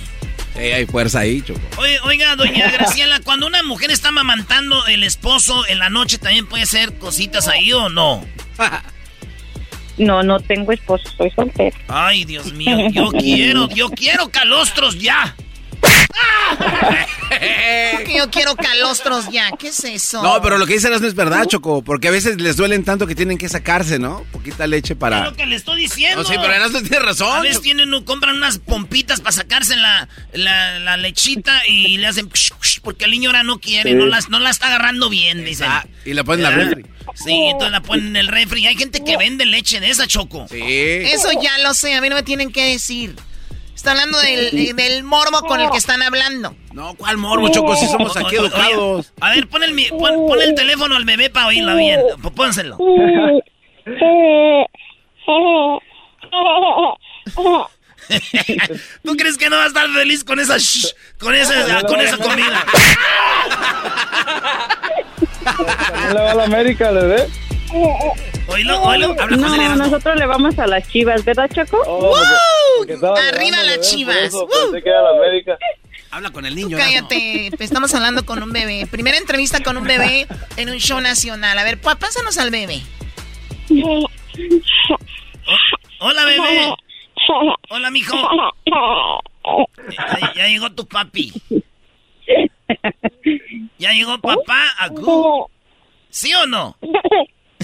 [0.54, 1.60] Hay fuerza ahí, Choco.
[1.78, 6.46] Oye, oiga, doña Graciela, cuando una mujer está mamantando el esposo en la noche, ¿también
[6.46, 8.24] puede ser cositas ahí o no?
[9.98, 11.76] No, no tengo esposo, soy soltera.
[11.88, 15.34] Ay, Dios mío, yo quiero, yo quiero calostros ya.
[17.28, 19.50] Porque yo quiero calostros ya.
[19.58, 20.22] ¿Qué es eso?
[20.22, 23.06] No, pero lo que dicen no es verdad, Choco, porque a veces les duelen tanto
[23.06, 24.24] que tienen que sacarse, ¿no?
[24.32, 25.24] Poquita leche Es para...
[25.24, 26.22] lo que le estoy diciendo.
[26.22, 27.36] No, sí, pero Erasmo tiene razón.
[27.38, 32.30] A veces tienen, compran unas pompitas para sacarse la, la, la lechita y le hacen
[32.82, 33.96] porque el niño ahora no quiere, Sí.
[33.96, 35.66] no, las, no la está agarrando bien, dicen.
[35.68, 36.86] Ah, y la ponen en la refri.
[37.14, 38.62] Sí, entonces la ponen en el refri.
[38.62, 40.46] Y hay gente que vende leche de esa, Choco.
[40.48, 40.60] Sí.
[40.62, 43.14] Eso ya lo sé, a mí no me tienen que decir.
[43.88, 46.54] Está hablando del, del morbo con el que están hablando.
[46.74, 47.74] No, ¿cuál morbo, Choco?
[47.74, 49.14] Si somos aquí educados.
[49.18, 51.98] A ver, pon el, mi- pon, pon el teléfono al bebé para oírla bien.
[52.36, 52.76] Pónselo.
[59.04, 62.16] ¿Tú crees que no va a estar feliz con esa sh- con esa con esa
[62.18, 62.64] comida?
[65.44, 67.26] ¿También le va a la América, bebé?
[67.70, 69.76] Oílo, oílo, habla con No, Erasmo.
[69.76, 71.82] nosotros le vamos a las chivas, ¿verdad, Choco?
[71.84, 72.14] ¡Wow!
[72.78, 74.16] porque estaba Arriba las chivas.
[74.16, 74.48] eso ¡Woo!
[74.70, 75.58] pensé que era la América.
[76.10, 76.78] Habla con el niño.
[76.78, 78.86] Cállate, te estamos hablando con un bebé.
[78.90, 81.58] Primera entrevista con un bebé en un show nacional.
[81.58, 82.80] A ver, pa- pásanos al bebé.
[86.00, 86.72] Hola, bebé.
[87.68, 88.16] Hola, mijo.
[89.90, 91.32] Ya, ya llegó tu papi.
[93.78, 94.64] Ya llegó papá.
[96.10, 96.74] ¿Sí o no?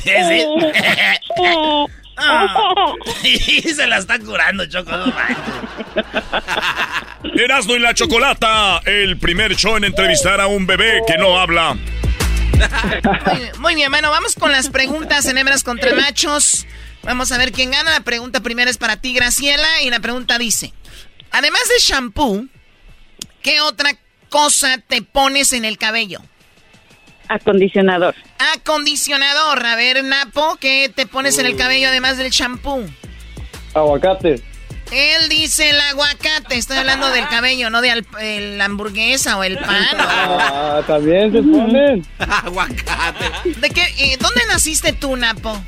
[0.02, 0.10] ¿Sí?
[2.16, 2.92] Ah.
[3.74, 4.92] Se la está curando, Choco.
[7.36, 11.74] Erasmo y la Chocolata, el primer show en entrevistar a un bebé que no habla.
[11.74, 16.66] Muy, muy bien, bueno, vamos con las preguntas en hembras contra machos.
[17.02, 17.90] Vamos a ver quién gana.
[17.90, 19.82] La pregunta primera es para ti, Graciela.
[19.82, 20.72] Y la pregunta dice:
[21.32, 22.46] Además de shampoo,
[23.42, 23.96] ¿qué otra
[24.28, 26.20] cosa te pones en el cabello?
[27.28, 28.14] Acondicionador.
[28.54, 29.64] Acondicionador.
[29.64, 32.84] A ver, Napo, ¿qué te pones en el cabello además del shampoo?
[33.74, 34.42] Aguacate.
[34.92, 36.56] Él dice el aguacate.
[36.56, 38.04] Estoy hablando del cabello, no de
[38.56, 39.86] la hamburguesa o el pan.
[39.98, 42.06] Ah, también se ponen.
[42.18, 43.50] Aguacate.
[43.60, 43.82] ¿De qué?
[43.98, 45.60] eh, ¿Dónde naciste tú, Napo?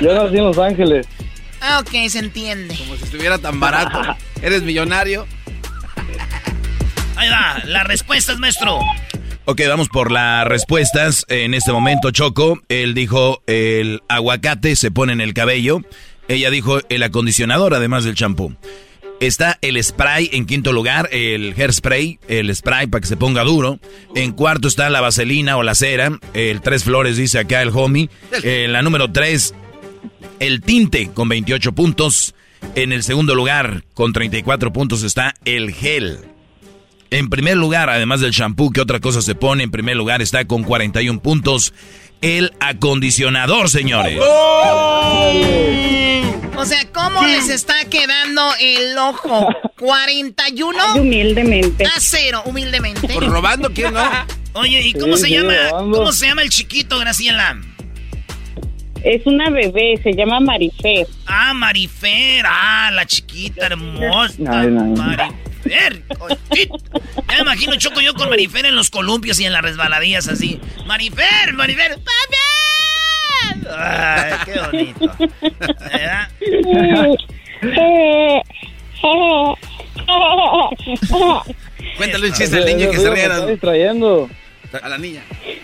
[0.00, 1.06] Yo nací en Los Ángeles.
[1.62, 2.76] Ah, ok, se entiende.
[2.76, 4.16] Como si estuviera tan barato.
[4.42, 5.26] ¿Eres millonario?
[7.16, 8.80] Ahí va, las respuestas, maestro.
[9.50, 11.26] Ok, vamos por las respuestas.
[11.28, 15.80] En este momento, Choco, él dijo el aguacate se pone en el cabello.
[16.28, 18.54] Ella dijo el acondicionador, además del champú.
[19.18, 23.80] Está el spray en quinto lugar, el hairspray, el spray para que se ponga duro.
[24.14, 26.16] En cuarto está la vaselina o la cera.
[26.32, 28.08] El tres flores dice acá el homie.
[28.44, 29.52] En la número tres,
[30.38, 32.36] el tinte con 28 puntos.
[32.76, 36.20] En el segundo lugar, con 34 puntos, está el gel.
[37.10, 39.64] En primer lugar, además del shampoo, ¿qué otra cosa se pone?
[39.64, 41.74] En primer lugar está con 41 puntos
[42.20, 44.18] el acondicionador, señores.
[46.56, 49.48] O sea, ¿cómo les está quedando el ojo?
[49.78, 51.84] 41 humildemente.
[51.84, 53.08] a cero, humildemente.
[53.08, 54.02] ¿Por robando quién no?
[54.52, 55.54] Oye, ¿y cómo Sí, se sí, llama?
[55.70, 55.98] robando.
[55.98, 57.58] ¿Cómo se llama el chiquito, Graciela?
[59.02, 61.06] Es una bebé, se llama Marifer.
[61.26, 62.44] Ah, Marifer.
[62.46, 64.34] Ah, la chiquita hermosa.
[64.46, 64.96] Ay, no, no.
[65.02, 65.49] Marifer.
[66.18, 66.74] Cosita.
[67.28, 70.60] Ya me imagino Choco yo con Marifer en los columpios y en las resbaladillas así.
[70.86, 71.96] Marifer, Marifer.
[71.96, 73.66] ¡Papi!
[73.76, 75.16] Ay, qué bonito.
[75.92, 76.28] ¿Verdad?
[81.96, 83.34] Cuéntale un chiste al niño que se riera.
[83.36, 84.30] está distrayendo.
[84.82, 85.22] A la niña.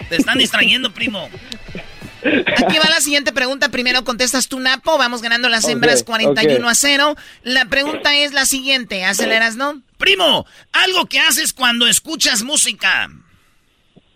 [0.08, 1.28] Te están distrayendo, primo.
[2.56, 3.68] Aquí va la siguiente pregunta.
[3.68, 4.98] Primero contestas tú, Napo.
[4.98, 6.70] Vamos ganando las Ok, hembras 41 ok.
[6.70, 7.16] a 0.
[7.44, 9.04] La pregunta es la siguiente.
[9.04, 9.80] ¿Aceleras, no?
[9.98, 13.08] Primo, algo que haces cuando escuchas música.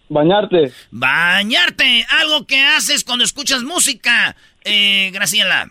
[0.08, 0.72] Bañarte.
[0.90, 2.04] Bañarte.
[2.20, 4.36] Algo que haces cuando escuchas música.
[4.64, 5.68] Eh, Graciela.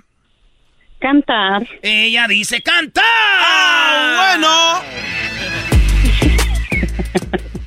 [1.00, 1.68] Cantar.
[1.82, 3.04] Ella dice cantar.
[3.06, 4.82] Ah,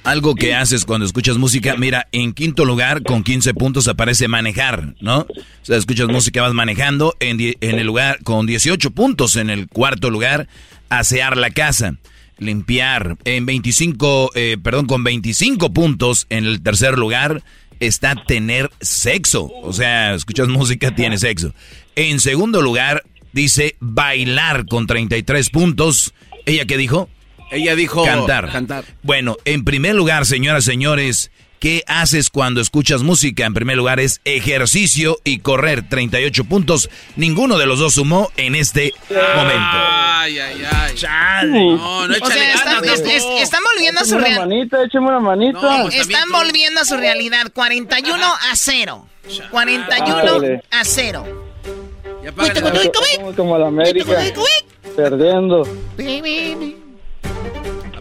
[0.05, 4.95] Algo que haces cuando escuchas música, mira, en quinto lugar con 15 puntos aparece manejar,
[5.01, 5.21] ¿no?
[5.21, 5.27] O
[5.63, 10.11] sea, escuchas música, vas manejando, en, en el lugar con 18 puntos, en el cuarto
[10.11, 10.49] lugar,
[10.89, 11.95] asear la casa,
[12.43, 17.43] limpiar, en 25, eh, perdón, con 25 puntos, en el tercer lugar
[17.81, 21.53] está tener sexo, o sea, escuchas música, tienes sexo.
[21.97, 26.15] En segundo lugar dice bailar con 33 puntos,
[26.47, 27.09] ¿ella qué dijo?
[27.51, 28.51] Ella dijo cantar.
[28.51, 28.85] cantar.
[29.03, 31.31] Bueno, en primer lugar, señoras, señores,
[31.63, 33.47] ¿qué haces cuando escuchas música?
[33.47, 36.91] En primer lugar es ejercicio y correr, 38 puntos.
[37.15, 39.61] Ninguno de los dos sumó en este momento.
[39.63, 40.95] Ay, ay, ay.
[40.97, 41.49] Chale.
[41.77, 44.39] No, no O échale sea, están, ganas, es- es- están volviendo a su Échame una
[44.39, 44.81] realidad.
[44.81, 45.87] manita, una manita.
[45.95, 47.53] están volviendo a su realidad.
[47.55, 49.07] 41 a 0.
[49.53, 50.63] 41 Ándale.
[50.73, 51.49] a 0.
[53.21, 54.21] Como, como la América.
[54.97, 55.63] Perdiendo.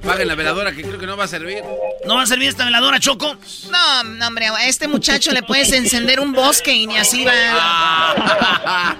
[0.03, 1.61] Apaguen la veladora que creo que no va a servir.
[2.05, 3.37] ¿No va a servir esta veladora, Choco?
[3.71, 8.11] No, no, hombre, a este muchacho le puedes encender un bosque y ni así va.
[8.11, 8.95] A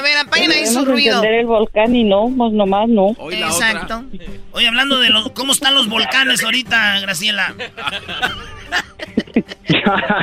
[0.00, 1.16] ver, apaguen ahí su ruido.
[1.16, 3.14] encender el volcán y no, pues nomás no.
[3.30, 4.04] Exacto.
[4.52, 7.54] Oye, hablando de los, cómo están los volcanes ahorita, Graciela.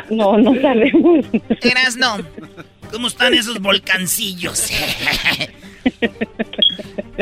[0.10, 1.26] No, no sabemos.
[1.62, 2.18] Eras no.
[2.92, 4.70] ¿Cómo están esos volcancillos?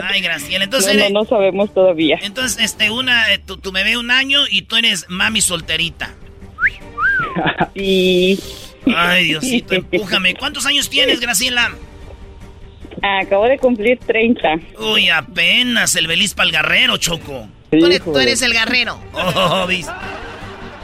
[0.01, 0.95] Ay, Graciela, entonces...
[0.95, 2.19] No, no, no sabemos todavía.
[2.21, 6.13] Entonces, este, una, eh, tu, tu bebé un año y tú eres mami solterita.
[7.75, 8.39] Y...
[8.95, 10.33] Ay, Diosito, empújame.
[10.35, 11.71] ¿Cuántos años tienes, Graciela?
[13.01, 14.55] Acabo de cumplir 30.
[14.79, 17.47] Uy, apenas el belis para el guerrero, Choco.
[17.71, 18.99] Tú eres, tú eres el guerrero.
[19.13, 19.91] Oh, ¿viste?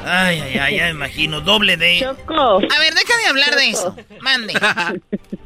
[0.05, 1.41] Ay, ay, ay, ya me imagino.
[1.41, 1.99] Doble de...
[2.01, 2.33] Choco.
[2.35, 3.95] A ver, deja de hablar de eso.
[4.21, 4.53] Mande.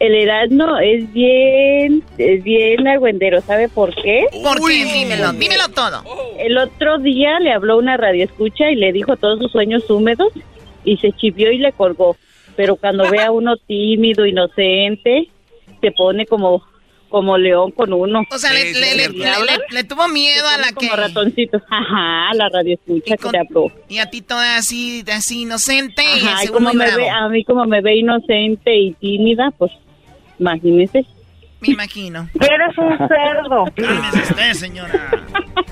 [0.00, 4.26] El Erasmo es bien, es bien argüendero, ¿sabe por qué?
[4.44, 4.84] ¿Por qué?
[4.84, 6.04] Dímelo, dímelo todo.
[6.38, 10.32] El otro día le habló una radioescucha y le dijo todos sus sueños húmedos
[10.84, 12.16] y se chivió y le colgó.
[12.54, 15.28] Pero cuando ve a uno tímido, inocente,
[15.80, 16.62] se pone como
[17.08, 18.22] como león con uno.
[18.30, 19.24] O sea, le, le, le, le-
[19.70, 20.88] le tuvo miedo a la que...
[20.88, 21.56] Como ratoncito.
[21.70, 23.72] Ajá, la radioescucha que le habló.
[23.88, 26.98] Y a ti toda así, así inocente Ajá, y como me bravo.
[26.98, 29.72] ve, a mí como me ve inocente y tímida, pues
[30.38, 31.06] imagínese.
[31.60, 32.28] Me imagino.
[32.40, 33.64] Eres un cerdo.
[33.74, 35.10] Cálmese usted, señora.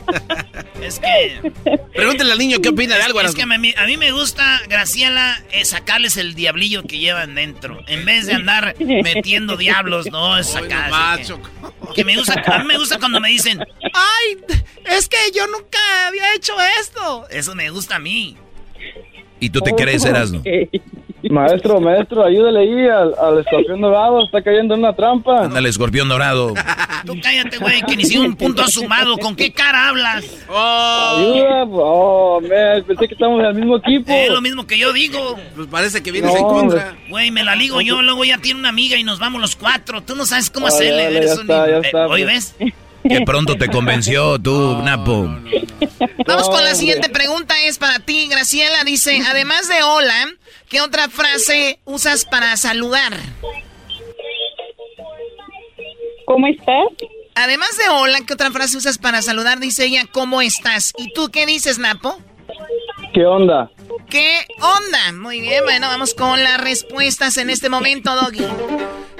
[0.82, 1.52] Es que...
[1.94, 3.20] Pregúntale al niño qué opina de algo.
[3.20, 7.34] Es que a mí, a mí me gusta, Graciela, eh, sacarles el diablillo que llevan
[7.34, 7.82] dentro.
[7.88, 11.18] En vez de andar metiendo diablos, no, es sacar.
[11.18, 11.34] que,
[11.94, 15.78] que me gusta, a mí me gusta cuando me dicen, ay, es que yo nunca
[16.06, 17.26] había hecho esto.
[17.30, 18.36] Eso me gusta a mí.
[19.40, 20.42] ¿Y tú te crees, Erasmo?
[21.30, 25.44] Maestro, maestro, ayúdale ahí al, al escorpión dorado, está cayendo en una trampa.
[25.44, 26.54] Ándale, escorpión dorado.
[27.04, 29.16] Tú cállate, güey, que ni siquiera un punto has sumado.
[29.18, 30.24] ¿Con qué cara hablas?
[30.48, 34.12] Ayuda, oh, man, pensé que estamos en el mismo equipo.
[34.12, 35.36] Es lo mismo que yo digo.
[35.54, 36.96] Pues parece que vienes No, en contra.
[37.08, 40.02] Güey, me la ligo yo, luego ya tiene una amiga y nos vamos los cuatro.
[40.02, 41.04] Tú no sabes cómo Ah, hacerle.
[41.04, 42.54] dale, eres ya un- está, ya eh, está, ¿Hoy pues.
[42.58, 42.72] ves?
[43.08, 45.28] Que pronto te convenció tú, Napo.
[46.26, 48.82] Vamos con la siguiente pregunta, es para ti, Graciela.
[48.84, 50.26] Dice, además de hola,
[50.68, 53.14] ¿qué otra frase usas para saludar?
[56.26, 56.86] ¿Cómo estás?
[57.34, 59.60] Además de hola, ¿qué otra frase usas para saludar?
[59.60, 60.92] Dice ella, ¿cómo estás?
[60.96, 62.18] ¿Y tú qué dices, Napo?
[63.12, 63.70] ¿Qué onda?
[64.10, 65.12] ¿Qué onda?
[65.12, 68.44] Muy bien, bueno, vamos con las respuestas en este momento, Doggy.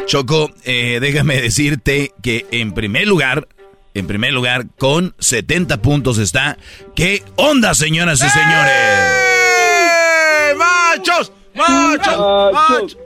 [0.07, 3.49] Choco, eh, déjame decirte que en primer lugar,
[3.95, 6.59] en primer lugar, con 70 puntos está.
[6.95, 8.73] ¿Qué onda, señoras y señores?
[8.73, 11.33] ¡Eh, ¡Machos!
[11.57, 12.97] ¡Machos!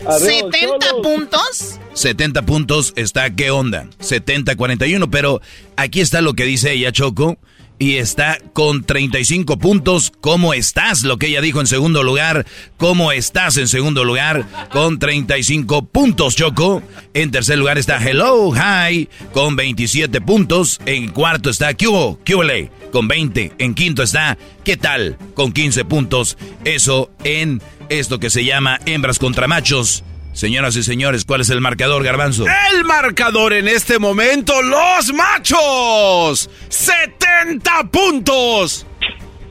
[0.00, 1.06] Arriba, 70 cholos.
[1.06, 1.80] puntos.
[1.94, 3.88] 70 puntos está, ¿qué onda?
[4.00, 5.40] 70-41, pero
[5.76, 7.38] aquí está lo que dice ella, Choco.
[7.78, 10.12] Y está con 35 puntos.
[10.20, 11.04] ¿Cómo estás?
[11.04, 12.44] Lo que ella dijo en segundo lugar.
[12.76, 14.46] ¿Cómo estás en segundo lugar?
[14.72, 16.82] Con 35 puntos, Choco.
[17.14, 20.80] En tercer lugar está Hello, Hi, con 27 puntos.
[20.86, 23.52] En cuarto está Cubo, Cubole, con 20.
[23.58, 25.16] En quinto está ¿Qué tal?
[25.34, 26.36] Con 15 puntos.
[26.64, 30.04] Eso en esto que se llama Hembras contra Machos.
[30.38, 32.44] Señoras y señores, ¿cuál es el marcador, Garbanzo?
[32.72, 36.48] El marcador en este momento, los machos.
[36.68, 38.86] 70 puntos.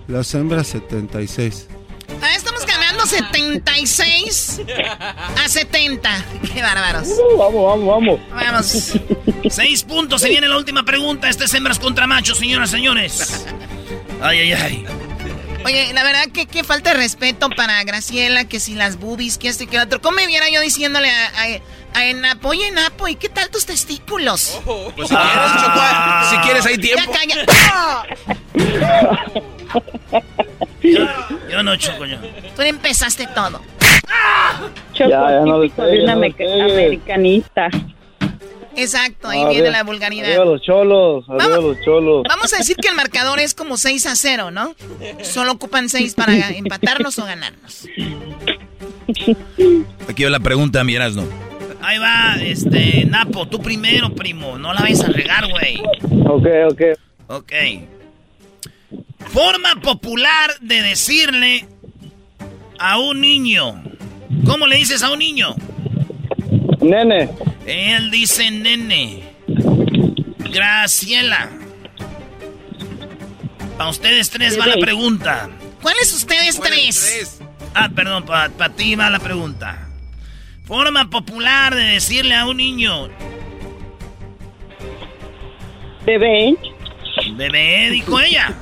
[0.08, 1.68] Las hembras 76.
[2.22, 4.62] Ah, estamos ganando 76
[5.44, 6.26] a 70.
[6.54, 7.10] Qué bárbaros.
[7.10, 8.20] Uh, vamos, vamos, vamos.
[8.32, 8.94] Vamos.
[9.50, 10.22] Seis puntos.
[10.22, 11.28] Se viene la última pregunta.
[11.28, 13.46] Este es hembras contra machos, señoras y señores.
[14.22, 14.86] Ay, ay, ay.
[15.68, 19.49] Oye, la verdad que qué falta de respeto para Graciela, que si las boobies, que
[19.49, 19.99] esto y que lo otro.
[20.01, 23.65] ¿Cómo me viera yo diciéndole a, a, a Enapo, oye Enapo, ¿y qué tal tus
[23.65, 24.61] testículos?
[24.95, 25.82] Pues si quieres, Choco,
[26.30, 27.11] si quieres hay tiempo.
[27.11, 27.45] Ya calla.
[30.82, 31.05] Yo,
[31.49, 32.15] yo no choco yo.
[32.55, 33.59] Tú empezaste todo.
[34.93, 36.22] Choco, Ya, ya no típico de una no
[36.63, 37.70] americanista.
[38.78, 40.30] Exacto, ahí Arriba- viene la vulgaridad.
[40.30, 41.64] Arriba los cholos, arriba Vamos.
[41.78, 42.24] los cholos.
[42.30, 44.76] Vamos a decir que el marcador es como 6 a 0, ¿no?
[45.24, 47.88] Solo ocupan 6 para empatarnos o ganarnos.
[50.08, 51.26] Aquí va la pregunta, mi Erasmo.
[51.82, 54.58] Ahí va, este, Napo, tú primero, primo.
[54.58, 55.82] No la vayas a regar, güey.
[56.26, 56.82] Ok, ok.
[57.30, 57.54] Ok.
[59.32, 61.66] Forma popular de decirle
[62.80, 63.84] a un niño.
[64.46, 65.56] ¿Cómo le dices a un niño?
[66.82, 67.30] Nene,
[67.68, 69.24] Él dice nene.
[70.39, 71.49] Graciela.
[73.78, 75.49] Para ustedes tres va la pregunta.
[75.82, 77.39] ¿Cuáles ustedes tres?
[77.76, 79.89] Ah, perdón, para ti va la pregunta.
[80.65, 83.09] Forma popular de decirle a un niño.
[86.05, 86.55] Bebé.
[87.36, 88.55] Bebé, dijo ella.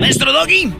[0.00, 0.72] Maestro Doggy.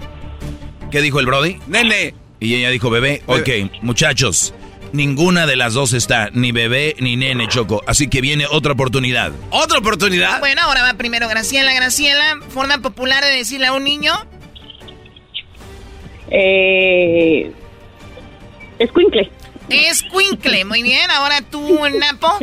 [0.91, 1.59] ¿Qué dijo el Brody?
[1.67, 2.15] Nene.
[2.41, 3.23] Y ella dijo bebé.
[3.27, 3.49] Ok,
[3.83, 4.55] muchachos,
[4.93, 7.83] ninguna de las dos está, ni bebé ni nene, Choco.
[7.87, 9.33] Así que viene otra oportunidad.
[9.51, 10.41] ¿Otra oportunidad?
[10.41, 11.73] Bueno, ahora va primero Graciela.
[11.73, 14.13] Graciela, forma popular de decirle a un niño.
[16.31, 17.53] Eh,
[18.79, 19.31] escuincle.
[19.69, 20.65] Es Quinkle.
[20.65, 22.39] Muy bien, ahora tú, Napo.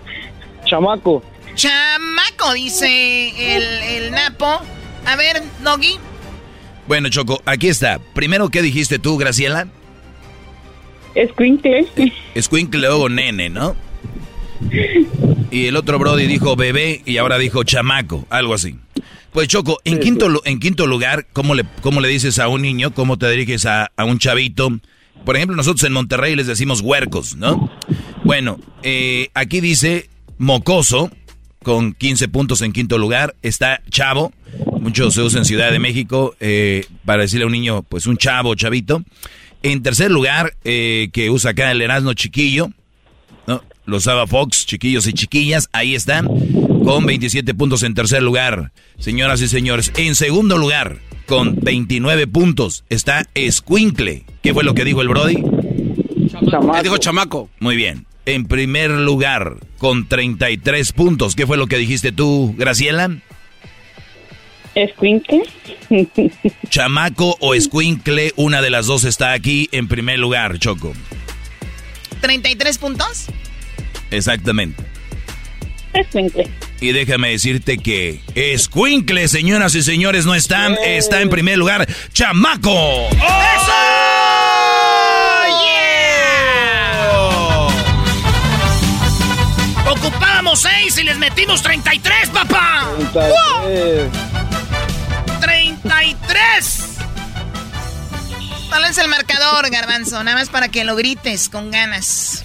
[0.64, 1.22] chamaco.
[1.54, 4.60] Chamaco, dice el, el Napo.
[5.06, 5.98] A ver, Doggy.
[6.86, 7.98] Bueno, Choco, aquí está.
[8.14, 9.68] Primero, ¿qué dijiste tú, Graciela?
[11.14, 11.86] Escuincle.
[12.34, 13.76] Escuincle, luego nene, ¿no?
[15.50, 18.76] Y el otro Brody dijo bebé y ahora dijo chamaco, algo así.
[19.32, 22.92] Pues Choco, en, quinto, en quinto lugar, ¿cómo le, ¿cómo le dices a un niño?
[22.92, 24.70] ¿Cómo te diriges a, a un chavito?
[25.24, 27.70] Por ejemplo, nosotros en Monterrey les decimos huercos, ¿no?
[28.24, 30.08] Bueno, eh, aquí dice
[30.38, 31.10] mocoso,
[31.62, 33.36] con 15 puntos en quinto lugar.
[33.42, 34.32] Está chavo,
[34.80, 38.16] mucho se usa en Ciudad de México eh, para decirle a un niño, pues un
[38.16, 39.02] chavo, chavito.
[39.62, 42.70] En tercer lugar, eh, que usa acá el Erasmo Chiquillo,
[43.46, 43.62] ¿no?
[43.84, 46.28] Lo usaba Fox, chiquillos y chiquillas, ahí están,
[46.84, 48.72] con 27 puntos en tercer lugar.
[48.98, 54.24] Señoras y señores, en segundo lugar, con 29 puntos, está Squinkle.
[54.42, 55.42] ¿Qué fue lo que dijo el Brody?
[56.48, 56.82] Chamaco.
[56.82, 57.50] Dijo chamaco.
[57.60, 58.06] Muy bien.
[58.26, 61.34] En primer lugar, con 33 puntos.
[61.34, 63.10] ¿Qué fue lo que dijiste tú, Graciela?
[64.74, 65.42] Escuincle.
[66.68, 70.92] Chamaco o escuincle, una de las dos está aquí en primer lugar, Choco.
[72.22, 73.26] ¿33 puntos?
[74.10, 74.84] Exactamente.
[75.92, 76.48] Escuincle.
[76.80, 81.86] Y déjame decirte que Escuincle, señoras y señores, no está, está en primer lugar.
[82.12, 83.08] ¡Chamaco!
[89.90, 92.88] Ocupábamos 6 y les metimos 33, papá.
[93.12, 94.29] 33.
[99.50, 100.22] Marcador, Garbanzo?
[100.24, 102.44] Nada más para que lo grites con ganas.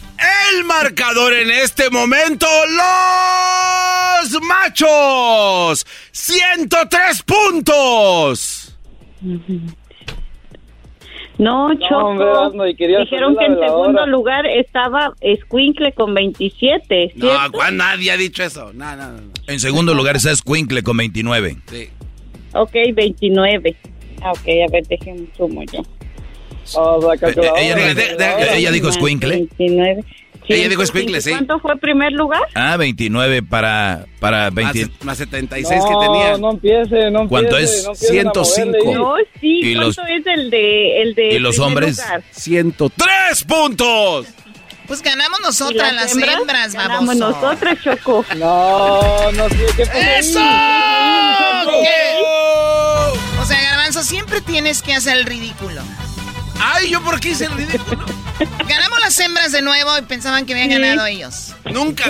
[0.53, 2.47] El marcador en este momento,
[4.21, 5.85] los machos.
[6.11, 8.77] 103 puntos.
[11.37, 12.51] No, Choco.
[12.77, 17.13] Dijeron que en segundo lugar estaba Escuincle con 27.
[17.15, 17.51] No, ¿cierto?
[17.51, 18.71] ¿cuál nadie ha dicho eso?
[18.73, 19.19] No, no, no.
[19.47, 21.57] En segundo lugar está Escuincle con 29.
[21.69, 21.89] Sí.
[22.53, 23.75] Ok, 29.
[24.21, 25.83] Ah, ok, a ver, déjenme sumo yo.
[26.65, 29.47] Eh, eh, ella, dijo- de- de- ella dijo Escuincle.
[29.57, 30.03] 29.
[30.47, 31.31] Ella dijo Escuincle, sí.
[31.31, 32.41] ¿Cuánto fue primer lugar?
[32.53, 34.85] Ah, 29 para, para 20.
[34.87, 36.37] Más, más 76 no, que tenía.
[36.37, 37.27] No empiece, no empiece.
[37.29, 37.83] ¿Cuánto es?
[37.83, 38.43] no empiecen a moverle
[38.73, 38.89] 105.
[38.89, 38.93] ahí.
[38.95, 41.97] No, sí, ¿Y ¿cuánto los- es el de, el de ¿Y los hombres?
[41.97, 42.23] lugar?
[42.31, 44.27] 103 puntos.
[44.85, 47.41] Pues ganamos ¿Y nosotras, las hembras, hembras Ganamos baboso.
[47.41, 48.23] nosotras, Choco.
[48.37, 50.19] No, no sé qué pasó ahí?
[50.19, 50.39] ¡Eso!
[51.81, 53.41] ¿Qué?
[53.41, 55.81] O sea, Garbanzo, siempre tienes que hacer el ridículo.
[56.59, 58.05] Ay, ¿yo por qué hice el ridículo?
[58.67, 61.53] Ganamos las hembras de nuevo y pensaban que habían ganado ellos.
[61.71, 62.05] Nunca.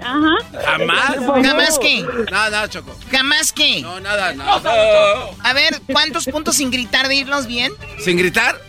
[0.00, 0.34] Ajá.
[0.64, 1.16] Jamás.
[1.46, 2.02] ¿Jamás qué?
[2.30, 2.96] Nada, nada, Choco.
[3.10, 3.82] ¿Jamás qué?
[3.82, 5.26] No, nada, nada.
[5.42, 7.72] A ver, ¿cuántos puntos sin gritar de irnos bien?
[7.98, 8.60] ¿Sin gritar?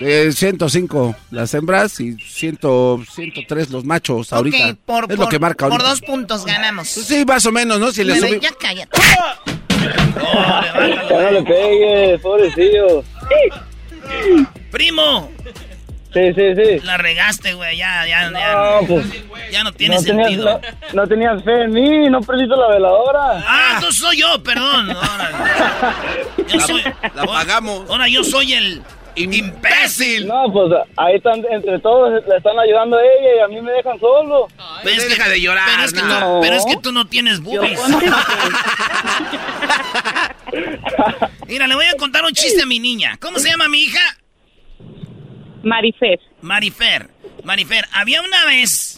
[0.00, 2.58] Eh, 105 las hembras y 100,
[3.10, 4.76] 103 los machos ahorita.
[4.84, 5.88] Por, es lo por- que marca por ahorita.
[5.88, 6.86] dos puntos ganamos.
[6.88, 7.90] Sí, más o menos, ¿no?
[7.92, 9.00] Si le ya cállate.
[11.08, 13.04] Ya no le pegues, pobrecillo.
[14.70, 15.30] Primo,
[16.12, 16.78] Sí, sí, sí.
[16.84, 17.76] la regaste, güey.
[17.76, 18.52] Ya, ya, ya.
[18.80, 19.06] No, pues.
[19.50, 20.60] Ya no tiene no tenías, sentido.
[20.92, 23.44] no, no tenías fe en mí, no prendiste la veladora.
[23.46, 24.90] Ah, entonces soy yo, perdón.
[24.96, 25.30] Ahora,
[26.48, 26.82] yo soy,
[27.14, 27.88] La pagamos.
[27.90, 28.82] ahora yo soy el
[29.14, 30.26] imbécil.
[30.26, 33.72] No, pues ahí están, entre todos le están ayudando a ella y a mí me
[33.72, 34.48] dejan solo.
[34.84, 36.18] Pero es que- deja de llorar, Pero es, que no.
[36.18, 37.78] tú, pero es que tú no tienes boobies.
[41.46, 43.16] Mira, le voy a contar un chiste a mi niña.
[43.20, 44.18] ¿Cómo se llama mi hija?
[45.62, 46.20] Marifer.
[46.42, 47.10] Marifer.
[47.44, 48.95] Marifer, había una vez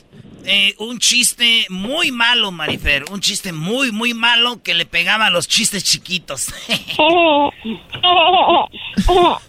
[0.49, 3.05] eh, un chiste muy malo, Marifer.
[3.11, 6.53] Un chiste muy, muy malo que le pegaba a los chistes chiquitos.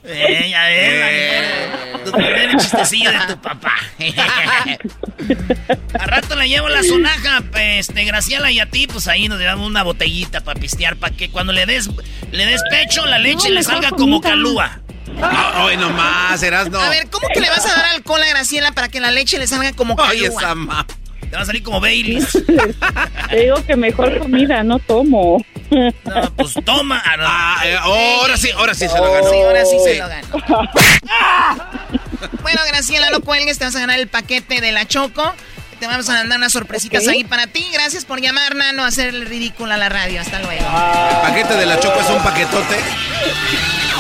[0.04, 2.06] Eh, ya ves.
[2.06, 3.76] Tu primer chistecillo de tu papá.
[6.00, 9.68] a rato le llevo la sonaja, este, Graciela, y a ti, pues ahí nos llevamos
[9.68, 11.90] una botellita para pistear, para que cuando le des,
[12.32, 14.82] le des pecho, la leche No, le salga como comida.
[15.16, 15.76] Calúa.
[15.76, 16.80] No, nomás, eras no.
[16.80, 19.38] A ver, ¿cómo que le vas a dar alcohol a Graciela para que la leche
[19.38, 20.86] le salga como Ay, esa ma...
[21.30, 22.32] Te va a salir como Baileys.
[23.30, 25.46] Te digo que mejor comida, no tomo.
[25.70, 27.04] No, pues toma.
[27.06, 27.24] Ah, no.
[27.28, 29.30] Ah, eh, ahora sí, ahora sí se lo ganó.
[29.30, 30.70] Sí, ahora sí se lo ganó.
[32.42, 35.36] Bueno, Graciela, no cuelgues, te vas a ganar el paquete de la Choco.
[35.80, 37.10] Te vamos a mandar unas sorpresitas Ok.
[37.10, 37.66] ahí para ti.
[37.72, 40.20] Gracias por llamar, Nano, a hacer el ridículo a la radio.
[40.20, 40.62] Hasta luego.
[40.66, 42.76] El paquete de la choco es un paquetote.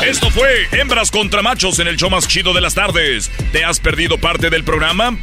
[0.05, 3.32] Esto fue Hembras contra Machos en el show más chido de las tardes.
[3.53, 5.17] ¿Te has perdido parte del programa?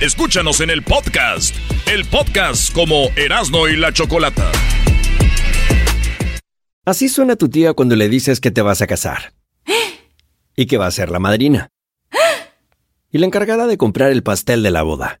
[0.00, 1.54] Escúchanos en el podcast.
[1.86, 4.50] El podcast como Erasno y la Chocolata.
[6.84, 9.32] Así suena tu tía cuando le dices que te vas a casar.
[10.56, 11.68] Y que va a ser la madrina.
[13.12, 15.20] Y la encargada de comprar el pastel de la boda.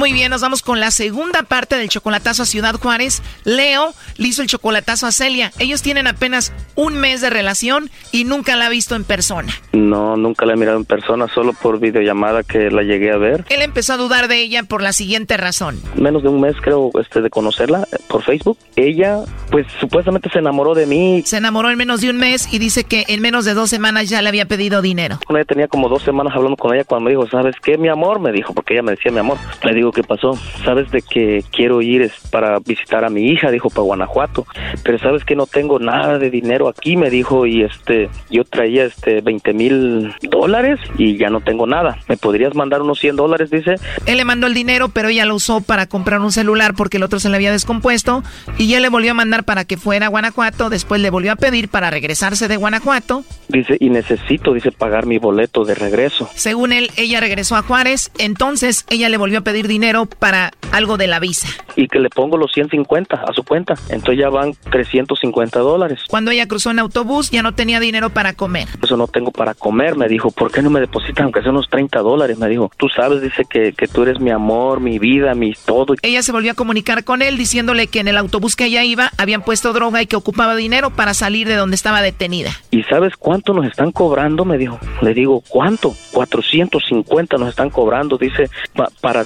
[0.00, 3.22] Muy bien, nos vamos con la segunda parte del chocolatazo a Ciudad Juárez.
[3.44, 5.52] Leo le hizo el chocolatazo a Celia.
[5.58, 9.52] Ellos tienen apenas un mes de relación y nunca la ha visto en persona.
[9.72, 13.44] No, nunca la he mirado en persona, solo por videollamada que la llegué a ver.
[13.50, 15.78] Él empezó a dudar de ella por la siguiente razón.
[15.96, 18.56] Menos de un mes creo este de conocerla eh, por Facebook.
[18.76, 19.18] Ella
[19.50, 21.22] pues supuestamente se enamoró de mí.
[21.26, 24.08] Se enamoró en menos de un mes y dice que en menos de dos semanas
[24.08, 25.18] ya le había pedido dinero.
[25.26, 27.88] Con ella tenía como dos semanas hablando con ella cuando me dijo, ¿sabes qué, mi
[27.88, 28.18] amor?
[28.18, 29.36] Me dijo, porque ella me decía mi amor.
[29.62, 30.38] Le digo, ¿qué pasó?
[30.64, 34.46] Sabes de que quiero ir es para visitar a mi hija, dijo, para Guanajuato.
[34.82, 38.84] Pero sabes que no tengo nada de dinero aquí, me dijo, y este, yo traía
[38.84, 41.98] este 20 mil dólares y ya no tengo nada.
[42.08, 43.50] ¿Me podrías mandar unos 100 dólares?
[43.50, 43.76] Dice.
[44.06, 47.02] Él le mandó el dinero, pero ella lo usó para comprar un celular porque el
[47.02, 48.22] otro se le había descompuesto
[48.58, 51.36] y él le volvió a mandar para que fuera a Guanajuato, después le volvió a
[51.36, 53.24] pedir para regresarse de Guanajuato.
[53.48, 56.28] Dice, y necesito, dice, pagar mi boleto de regreso.
[56.34, 59.79] Según él, ella regresó a Juárez, entonces ella le volvió a pedir dinero
[60.18, 61.48] para algo de la visa.
[61.76, 63.74] Y que le pongo los 150 a su cuenta.
[63.88, 66.00] Entonces ya van 350 dólares.
[66.08, 68.68] Cuando ella cruzó en autobús, ya no tenía dinero para comer.
[68.82, 70.30] Eso no tengo para comer, me dijo.
[70.30, 72.38] ¿Por qué no me depositan aunque sea unos 30 dólares?
[72.38, 72.70] Me dijo.
[72.76, 75.94] Tú sabes, dice que, que tú eres mi amor, mi vida, mi todo.
[76.02, 79.10] Ella se volvió a comunicar con él diciéndole que en el autobús que ella iba
[79.18, 82.50] habían puesto droga y que ocupaba dinero para salir de donde estaba detenida.
[82.70, 84.44] ¿Y sabes cuánto nos están cobrando?
[84.44, 84.78] Me dijo.
[85.02, 85.94] Le digo, ¿cuánto?
[86.12, 89.24] 450 nos están cobrando, dice, pa- para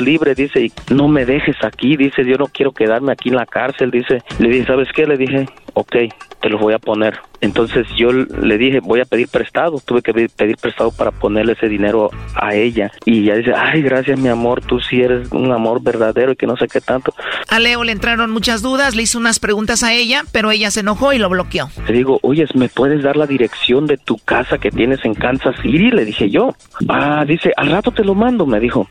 [0.00, 3.46] libres, dice, y no me dejes aquí, dice, yo no quiero quedarme aquí en la
[3.46, 4.22] cárcel, dice.
[4.38, 5.06] Le dije, ¿sabes qué?
[5.06, 5.96] Le dije, ok,
[6.40, 7.18] te los voy a poner.
[7.44, 11.68] Entonces yo le dije, voy a pedir prestado, tuve que pedir- prestado para ponerle ese
[11.68, 12.90] dinero a ella.
[13.04, 16.46] Y ella dice, ay, gracias mi amor, tú sí eres un amor verdadero y que
[16.46, 17.14] no sé qué tanto.
[17.50, 20.80] A Leo le entraron muchas dudas, le hizo unas preguntas a ella, pero ella se
[20.80, 21.68] enojó y lo bloqueó.
[21.86, 25.54] Le digo, oye, ¿me puedes dar la dirección de tu casa que tienes en Kansas
[25.62, 25.90] City?
[25.90, 26.54] Le dije yo.
[26.88, 28.88] Ah, dice, al rato te lo mando, me dijo.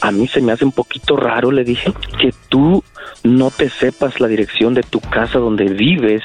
[0.00, 2.82] A mí se me hace un poquito raro, le dije, que tú
[3.22, 6.22] no te sepas la dirección de tu casa donde vives.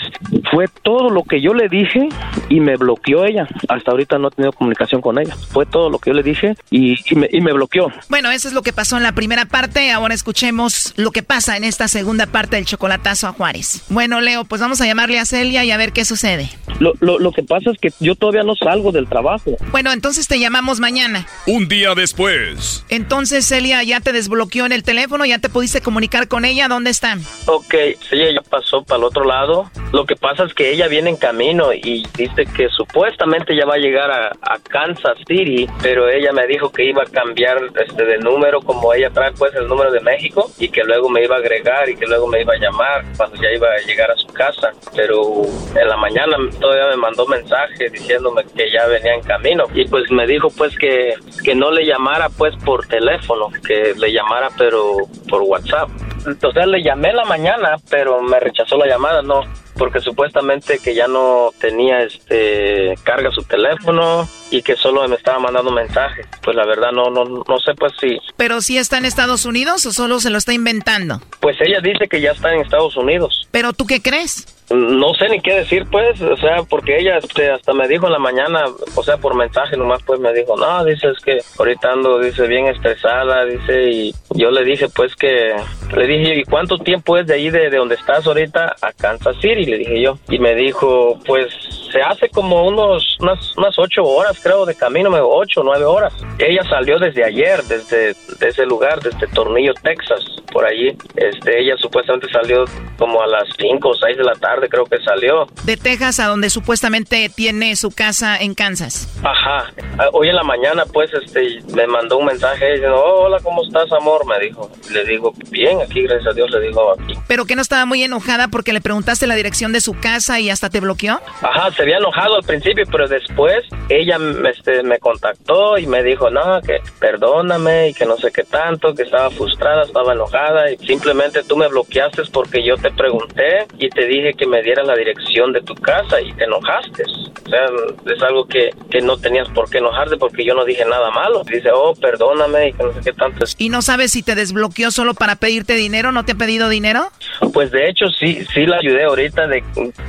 [0.51, 2.09] Fue todo lo que yo le dije
[2.49, 3.47] y me bloqueó ella.
[3.69, 5.35] Hasta ahorita no he tenido comunicación con ella.
[5.51, 7.91] Fue todo lo que yo le dije y, y me, y me bloqueó.
[8.09, 9.91] Bueno, eso es lo que pasó en la primera parte.
[9.91, 13.83] Ahora escuchemos lo que pasa en esta segunda parte del chocolatazo a Juárez.
[13.89, 16.49] Bueno, Leo, pues vamos a llamarle a Celia y a ver qué sucede.
[16.79, 19.55] Lo, lo, lo que pasa es que yo todavía no salgo del trabajo.
[19.71, 21.27] Bueno, entonces te llamamos mañana.
[21.45, 22.85] Un día después.
[22.89, 26.89] Entonces, Celia, ya te desbloqueó en el teléfono, ya te pudiste comunicar con ella, ¿dónde
[26.89, 27.17] está?
[27.47, 27.73] Ok,
[28.11, 29.69] ella pasó para el otro lado.
[29.91, 33.75] Lo que pasa es que ella viene en camino y dice que supuestamente ya va
[33.75, 38.05] a llegar a, a Kansas City, pero ella me dijo que iba a cambiar este
[38.05, 41.35] de número como ella trae pues el número de México y que luego me iba
[41.35, 44.15] a agregar y que luego me iba a llamar cuando ya iba a llegar a
[44.15, 44.71] su casa.
[44.95, 45.43] Pero
[45.75, 50.09] en la mañana todavía me mandó mensaje diciéndome que ya venía en camino y pues
[50.09, 54.97] me dijo pues que, que no le llamara pues por teléfono, que le llamara pero
[55.29, 55.89] por WhatsApp.
[56.25, 59.41] Entonces le llamé en la mañana, pero me rechazó la llamada, no,
[59.75, 65.39] porque supuestamente que ya no tenía este carga su teléfono y que solo me estaba
[65.39, 66.27] mandando mensajes.
[66.43, 69.85] Pues la verdad no no no sé pues si Pero si está en Estados Unidos
[69.85, 71.21] o solo se lo está inventando?
[71.39, 73.47] Pues ella dice que ya está en Estados Unidos.
[73.51, 74.45] ¿Pero tú qué crees?
[74.73, 78.13] No sé ni qué decir, pues, o sea, porque ella este, hasta me dijo en
[78.13, 78.65] la mañana,
[78.95, 82.47] o sea, por mensaje nomás, pues me dijo, no, dice, es que ahorita ando, dice,
[82.47, 85.55] bien estresada, dice, y yo le dije, pues, que,
[85.95, 89.35] le dije, ¿y cuánto tiempo es de ahí, de, de donde estás ahorita, a Kansas
[89.41, 89.65] City?
[89.65, 91.53] Le dije yo, y me dijo, pues,
[91.91, 96.13] se hace como unos, unas, unas ocho horas, creo, de camino, ocho, nueve horas.
[96.39, 100.95] Ella salió desde ayer, desde, de ese lugar, desde Tornillo, Texas, por allí.
[101.15, 102.65] Este, ella supuestamente salió
[102.97, 105.47] como a las cinco o seis de la tarde, creo que salió.
[105.63, 109.07] De Texas a donde supuestamente tiene su casa en Kansas.
[109.23, 109.71] Ajá.
[109.97, 113.63] Ah, Hoy en la mañana, pues, este, me mandó un mensaje diciendo, oh, hola, ¿cómo
[113.63, 114.25] estás, amor?
[114.25, 114.69] Me dijo.
[114.91, 116.93] Le digo, bien, aquí, gracias a Dios, le digo.
[117.31, 120.49] Pero que no estaba muy enojada porque le preguntaste la dirección de su casa y
[120.49, 121.21] hasta te bloqueó.
[121.41, 124.17] Ajá, se había enojado al principio, pero después ella
[124.53, 128.93] este, me contactó y me dijo, no, que perdóname y que no sé qué tanto,
[128.93, 133.87] que estaba frustrada, estaba enojada y simplemente tú me bloqueaste porque yo te pregunté y
[133.87, 137.05] te dije que me dieras la dirección de tu casa y te enojaste.
[137.45, 137.65] O sea,
[138.13, 141.43] es algo que, que no tenías por qué enojarte porque yo no dije nada malo.
[141.45, 143.45] Dice, oh, perdóname y que no sé qué tanto.
[143.57, 146.11] ¿Y no sabes si te desbloqueó solo para pedirte dinero?
[146.11, 147.09] ¿No te ha pedido dinero?
[147.53, 149.63] Pues de hecho sí, sí la ayudé ahorita de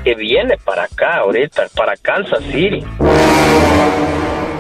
[0.05, 2.85] que viene para acá, ahorita, para Kansas City.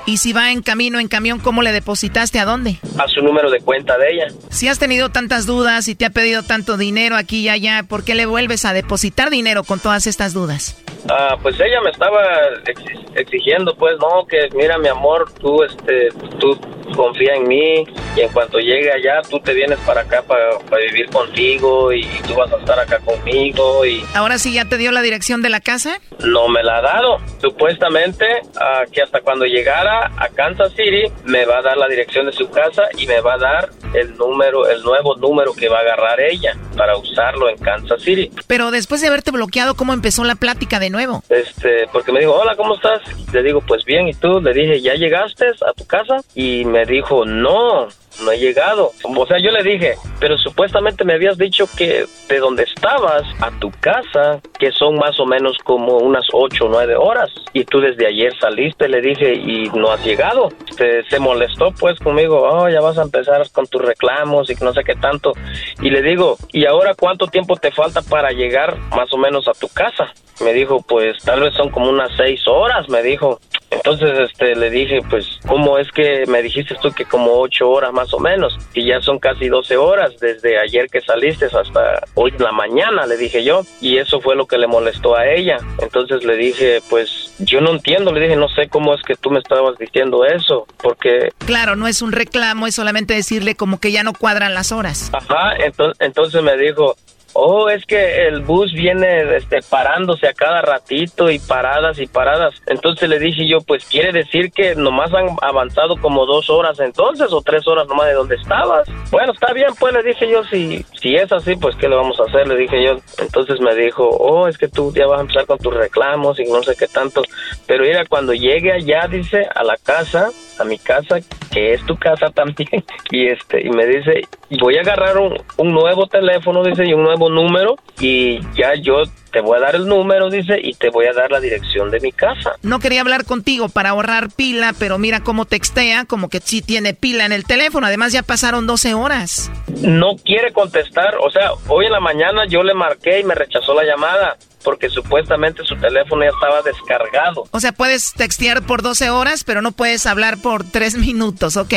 [0.04, 2.40] Y si va en camino, en camión, ¿cómo le depositaste?
[2.40, 2.78] ¿A dónde?
[2.98, 4.26] A su número de cuenta de ella.
[4.50, 8.02] Si has tenido tantas dudas y te ha pedido tanto dinero aquí y allá, ¿por
[8.04, 10.76] qué le vuelves a depositar dinero con todas estas dudas?
[11.08, 12.22] Ah, pues ella me estaba
[12.66, 16.08] exi- exigiendo, pues, no, que mira, mi amor, tú, este,
[16.38, 16.58] tú
[16.94, 17.84] confía en mí
[18.16, 22.02] y en cuanto llegue allá, tú te vienes para acá para, para vivir contigo y
[22.26, 25.48] tú vas a estar acá conmigo y ¿Ahora sí ya te dio la dirección de
[25.48, 25.98] la casa?
[26.24, 27.18] no me la ha dado.
[27.40, 28.26] Supuestamente
[28.60, 32.32] ah, que hasta cuando llegara a Kansas City me va a dar la dirección de
[32.32, 35.80] su casa y me va a dar el número, el nuevo número que va a
[35.82, 38.30] agarrar ella para usarlo en Kansas City.
[38.46, 41.22] Pero después de haberte bloqueado, ¿cómo empezó la plática de nuevo?
[41.28, 43.00] Este, porque me dijo, hola, ¿cómo estás?
[43.32, 44.40] Le digo, pues bien, ¿y tú?
[44.40, 46.18] Le dije, ¿ya llegaste a tu casa?
[46.34, 47.88] Y me dijo, no,
[48.24, 48.92] no he llegado.
[49.04, 53.50] O sea, yo le dije, pero supuestamente me habías dicho que de donde estabas a
[53.58, 57.30] tu casa, que son más o menos como unas ocho o nueve horas.
[57.52, 60.48] Y tú desde ayer saliste, le dije, y no has llegado.
[60.68, 64.72] Este, se molestó pues conmigo, oh, ya vas a empezar con tus reclamos y no
[64.72, 65.32] sé qué tanto.
[65.80, 69.52] Y le digo, ¿y ahora cuánto tiempo te falta para llegar más o menos a
[69.52, 70.12] tu casa?
[70.40, 73.40] Me dijo, pues tal vez son como unas seis horas, me dijo.
[73.72, 77.92] Entonces, este, le dije, pues, ¿cómo es que me dijiste tú que como ocho horas
[77.92, 78.58] más o menos?
[78.74, 83.06] Y ya son casi doce horas desde ayer que saliste hasta hoy en la mañana,
[83.06, 83.62] le dije yo.
[83.80, 85.58] Y eso fue lo que le molestó a ella.
[85.80, 89.30] Entonces le dije, pues, yo no entiendo, le dije, no sé cómo es que tú
[89.30, 93.92] me estabas diciendo eso, porque Claro, no es un reclamo, es solamente decirle como que
[93.92, 95.10] ya no cuadran las horas.
[95.12, 96.96] Ajá, entonces, entonces me dijo,
[97.34, 102.54] oh, es que el bus viene este, parándose a cada ratito y paradas y paradas.
[102.66, 107.32] Entonces le dije yo, pues quiere decir que nomás han avanzado como dos horas entonces
[107.32, 108.88] o tres horas nomás de donde estabas.
[109.10, 112.18] Bueno, está bien, pues le dije yo, si, si es así, pues ¿qué le vamos
[112.20, 112.46] a hacer?
[112.46, 112.96] Le dije yo.
[113.18, 116.44] Entonces me dijo, oh, es que tú ya vas a empezar con tus reclamos y
[116.44, 117.22] no sé qué tanto.
[117.66, 120.30] Pero mira, cuando llegue allá, dice, a la casa,
[120.62, 121.16] a mi casa,
[121.52, 124.22] que es tu casa también, y este, y me dice,
[124.60, 129.02] voy a agarrar un, un nuevo teléfono, dice, y un nuevo número, y ya yo
[129.32, 132.00] te voy a dar el número, dice, y te voy a dar la dirección de
[132.00, 132.52] mi casa.
[132.62, 136.94] No quería hablar contigo para ahorrar pila, pero mira cómo textea, como que sí tiene
[136.94, 137.86] pila en el teléfono.
[137.86, 139.50] Además ya pasaron 12 horas.
[139.80, 143.74] No quiere contestar, o sea, hoy en la mañana yo le marqué y me rechazó
[143.74, 144.36] la llamada.
[144.62, 147.44] Porque supuestamente su teléfono ya estaba descargado.
[147.50, 151.74] O sea, puedes textear por 12 horas, pero no puedes hablar por 3 minutos, ¿ok?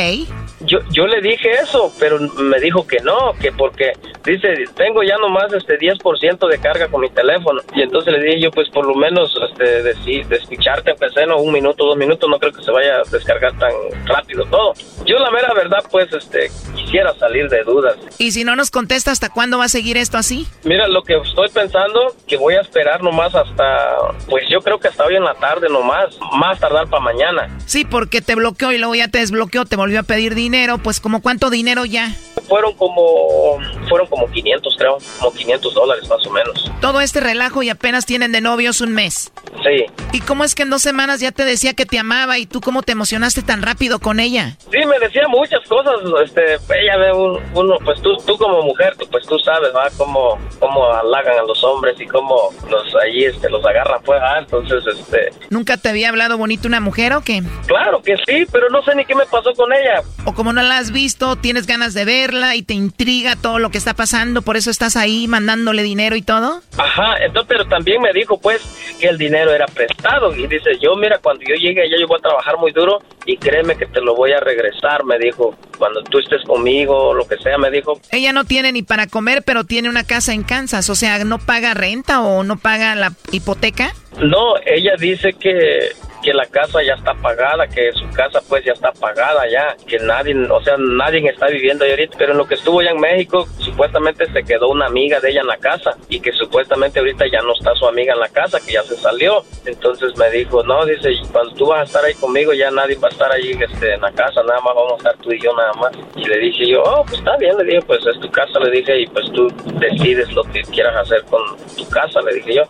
[0.60, 3.92] Yo, yo le dije eso, pero me dijo que no, que porque
[4.24, 7.60] dice, tengo ya nomás este 10% de carga con mi teléfono.
[7.74, 11.38] Y entonces le dije yo, pues por lo menos este, de, de escucharte, empecé, no,
[11.38, 13.72] un minuto, dos minutos, no creo que se vaya a descargar tan
[14.04, 14.74] rápido todo.
[15.04, 17.96] Yo la mera verdad, pues, este, quisiera salir de dudas.
[18.18, 20.46] Y si no nos contesta, ¿hasta cuándo va a seguir esto así?
[20.64, 23.96] Mira, lo que estoy pensando, que voy a esperar nomás hasta,
[24.28, 27.48] pues yo creo que hasta hoy en la tarde nomás, más tardar para mañana.
[27.64, 31.00] Sí, porque te bloqueó y luego ya te desbloqueó, te volvió a pedir dinero, pues
[31.00, 32.14] como cuánto dinero ya?
[32.48, 33.58] Fueron como,
[33.88, 36.70] fueron como 500 creo, como 500 dólares más o menos.
[36.80, 39.32] Todo este relajo y apenas tienen de novios un mes.
[39.64, 39.86] Sí.
[40.12, 42.60] ¿Y cómo es que en dos semanas ya te decía que te amaba y tú
[42.60, 44.56] cómo te emocionaste tan rápido con ella?
[44.70, 45.94] Sí, me decía muchas cosas,
[46.24, 49.88] este, ella ve uno, pues tú, tú como mujer, pues tú sabes, ¿va?
[49.96, 54.38] Cómo, cómo halagan a los hombres y cómo los allí, este, los agarran, pues, ah,
[54.38, 55.30] entonces, este...
[55.50, 57.42] ¿Nunca te había hablado bonito una mujer o qué?
[57.66, 60.02] Claro que sí, pero no sé ni qué me pasó con ella.
[60.24, 63.70] O como no la has visto, tienes ganas de verla y te intriga todo lo
[63.70, 66.62] que está pasando, por eso estás ahí mandándole dinero y todo.
[66.76, 68.62] Ajá, entonces, pero también me dijo, pues,
[69.00, 72.18] que el dinero era prestado y dice, yo, mira, cuando yo llegue allá yo voy
[72.18, 76.02] a trabajar muy duro y créeme que te lo voy a regresar, me dijo, cuando
[76.02, 78.00] tú estés conmigo o lo que sea, me dijo.
[78.10, 81.38] Ella no tiene ni para comer, pero tiene una casa en Kansas, o sea, ¿no
[81.38, 83.92] paga renta o no paga la hipoteca?
[84.18, 85.92] No, ella dice que
[86.26, 89.96] que la casa ya está pagada, que su casa pues ya está pagada ya, que
[90.00, 92.98] nadie, o sea, nadie está viviendo ahí ahorita, pero en lo que estuvo allá en
[92.98, 97.26] México, supuestamente se quedó una amiga de ella en la casa y que supuestamente ahorita
[97.30, 99.44] ya no está su amiga en la casa, que ya se salió.
[99.66, 103.06] Entonces me dijo, no, dice, cuando tú vas a estar ahí conmigo ya nadie va
[103.06, 105.54] a estar ahí este, en la casa, nada más vamos a estar tú y yo
[105.54, 105.92] nada más.
[106.16, 108.70] Y le dije yo, oh, pues está bien, le dije, pues es tu casa, le
[108.72, 109.46] dije, y pues tú
[109.78, 111.40] decides lo que quieras hacer con
[111.76, 112.62] tu casa, le dije yo.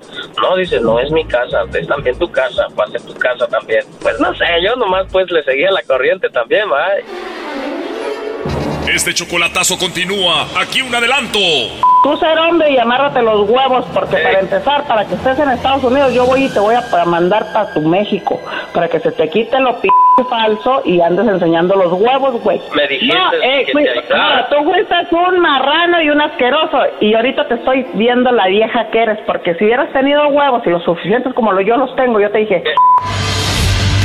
[0.42, 3.45] No, dice, no es mi casa, es también tu casa, va a ser tu casa
[3.48, 3.84] también.
[4.00, 6.88] Pues no sé, yo nomás pues le seguía la corriente también, ¿va?
[8.88, 10.46] Este chocolatazo continúa.
[10.56, 11.38] Aquí un adelanto.
[12.02, 15.82] Tú ser hombre y amárrate los huevos, porque para empezar, para que estés en Estados
[15.82, 18.40] Unidos, yo voy y te voy a mandar para tu México,
[18.72, 19.88] para que se te quite lo p
[20.30, 22.60] falso y andes enseñando los huevos, güey.
[22.74, 26.78] Me dijiste no, eh, que güey, te no, tú fuiste un marrano y un asqueroso,
[27.00, 30.70] y ahorita te estoy viendo la vieja que eres, porque si hubieras tenido huevos y
[30.70, 32.62] los suficientes como lo, yo los tengo, yo te dije...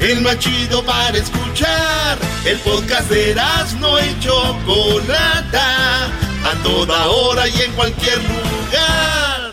[0.00, 2.18] el más chido para escuchar.
[2.44, 9.52] El podcast de Erasmo y Chocolata, a toda hora y en cualquier lugar.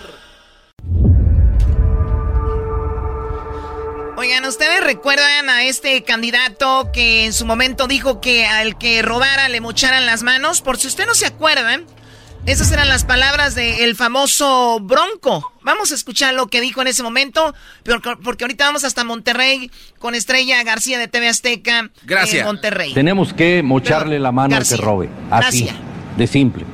[4.17, 9.49] Oigan, ¿ustedes recuerdan a este candidato que en su momento dijo que al que robara
[9.49, 10.61] le mocharan las manos?
[10.61, 11.85] Por si usted no se acuerdan,
[12.45, 15.51] esas eran las palabras del famoso Bronco.
[15.63, 17.55] Vamos a escuchar lo que dijo en ese momento,
[18.23, 21.89] porque ahorita vamos hasta Monterrey con Estrella García de TV Azteca.
[22.03, 22.41] Gracias.
[22.41, 22.93] En Monterrey.
[22.93, 25.09] Tenemos que mocharle la mano al que robe.
[25.31, 25.69] Así,
[26.17, 26.65] de simple.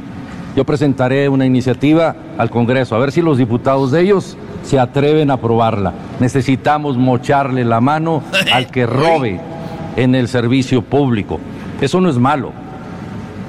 [0.57, 4.35] Yo presentaré una iniciativa al Congreso, a ver si los diputados de ellos
[4.65, 5.93] se atreven a aprobarla.
[6.19, 9.39] Necesitamos mocharle la mano al que robe
[9.95, 11.39] en el servicio público.
[11.79, 12.51] Eso no es malo.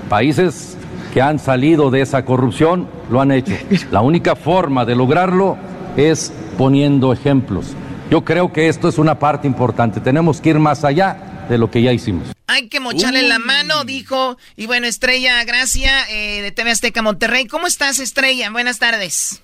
[0.08, 0.76] Países
[1.12, 3.52] que han salido de esa corrupción lo han hecho.
[3.90, 5.58] La única forma de lograrlo
[5.96, 7.76] es poniendo ejemplos.
[8.10, 10.00] Yo creo que esto es una parte importante.
[10.00, 12.32] Tenemos que ir más allá de lo que ya hicimos.
[12.46, 14.36] Hay que mocharle la mano, dijo.
[14.56, 17.46] Y bueno, Estrella Gracia eh, de TV Azteca Monterrey.
[17.46, 18.50] ¿Cómo estás, Estrella?
[18.50, 19.42] Buenas tardes.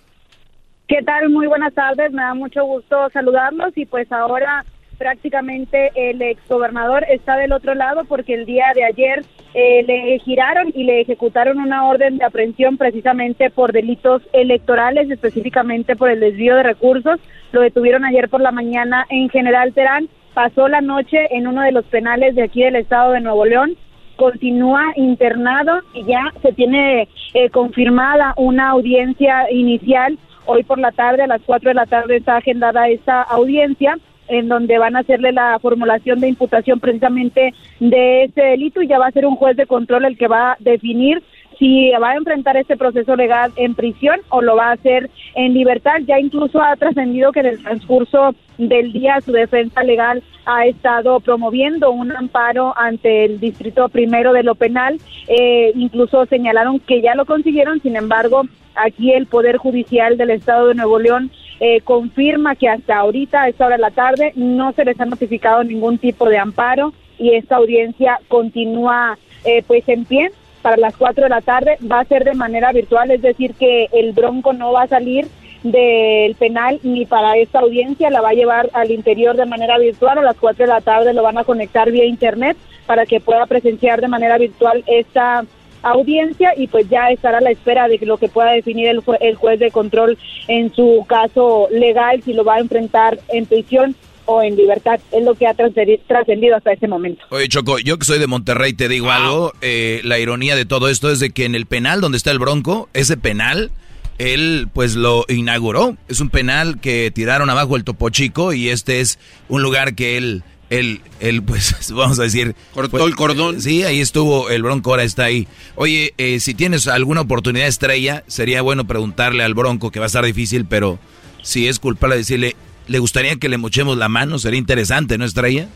[0.87, 1.29] ¿Qué tal?
[1.29, 2.13] Muy buenas tardes.
[2.13, 4.65] Me da mucho gusto saludarlos y pues ahora
[4.97, 9.25] prácticamente el exgobernador está del otro lado porque el día de ayer
[9.55, 15.97] eh, le giraron y le ejecutaron una orden de aprehensión precisamente por delitos electorales, específicamente
[15.97, 17.19] por el desvío de recursos.
[17.53, 20.09] Lo detuvieron ayer por la mañana en General Terán.
[20.35, 23.77] Pasó la noche en uno de los penales de aquí del estado de Nuevo León.
[24.17, 30.19] Continúa internado y ya se tiene eh, confirmada una audiencia inicial.
[30.45, 33.99] Hoy por la tarde, a las 4 de la tarde, está agendada esta audiencia
[34.29, 38.99] en donde van a hacerle la formulación de imputación precisamente de ese delito y ya
[38.99, 41.23] va a ser un juez de control el que va a definir
[41.59, 45.55] si va a enfrentar este proceso legal en prisión o lo va a hacer en
[45.55, 45.99] libertad.
[46.07, 51.21] Ya incluso ha trascendido que en el transcurso del día su defensa legal ha estado
[51.21, 55.01] promoviendo un amparo ante el distrito primero de lo penal.
[55.27, 58.43] Eh, incluso señalaron que ya lo consiguieron, sin embargo,
[58.75, 61.31] aquí el Poder Judicial del Estado de Nuevo León
[61.61, 65.07] eh, confirma que hasta ahorita, a esta hora de la tarde, no se les ha
[65.07, 70.31] notificado ningún tipo de amparo y esta audiencia continúa eh, pues en pie
[70.63, 71.79] para las 4 de la tarde.
[71.91, 75.27] Va a ser de manera virtual, es decir, que el Bronco no va a salir
[75.63, 80.19] del penal ni para esta audiencia, la va a llevar al interior de manera virtual.
[80.19, 82.57] A las 4 de la tarde lo van a conectar vía internet
[82.87, 85.45] para que pueda presenciar de manera virtual esta
[85.83, 89.37] audiencia y pues ya estará a la espera de lo que pueda definir el, el
[89.37, 90.19] juez de control
[90.49, 93.95] en su caso legal, si lo va a enfrentar en prisión
[94.29, 95.01] o en libertad.
[95.11, 97.25] Es lo que ha trascendido hasta este momento.
[97.31, 99.55] Oye, Choco, yo que soy de Monterrey te digo algo.
[99.63, 102.39] Eh, la ironía de todo esto es de que en el penal donde está el
[102.39, 103.71] Bronco, ese penal,
[104.19, 105.97] él pues lo inauguró.
[106.09, 109.19] Es un penal que tiraron abajo el Topo Chico y este es
[109.49, 112.55] un lugar que él él, él, pues, vamos a decir...
[112.75, 113.63] Cortó el cordón.
[113.63, 115.49] Sí, ahí estuvo, el Bronco ahora está ahí.
[115.75, 120.09] Oye, eh, si tienes alguna oportunidad estrella, sería bueno preguntarle al Bronco, que va a
[120.09, 120.99] estar difícil, pero
[121.43, 122.57] si es culpable decirle,
[122.89, 124.39] ¿Le gustaría que le mochemos la mano?
[124.39, 125.69] Sería interesante, ¿no, Estrella?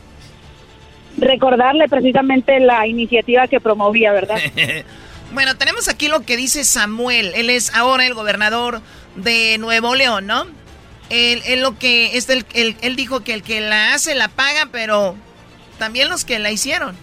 [1.17, 4.37] Recordarle precisamente la iniciativa que promovía, ¿verdad?
[5.33, 7.31] bueno, tenemos aquí lo que dice Samuel.
[7.35, 8.81] Él es ahora el gobernador
[9.15, 10.45] de Nuevo León, ¿no?
[11.09, 15.15] Él, lo que es el, él dijo que el que la hace la paga, pero
[15.77, 16.95] también los que la hicieron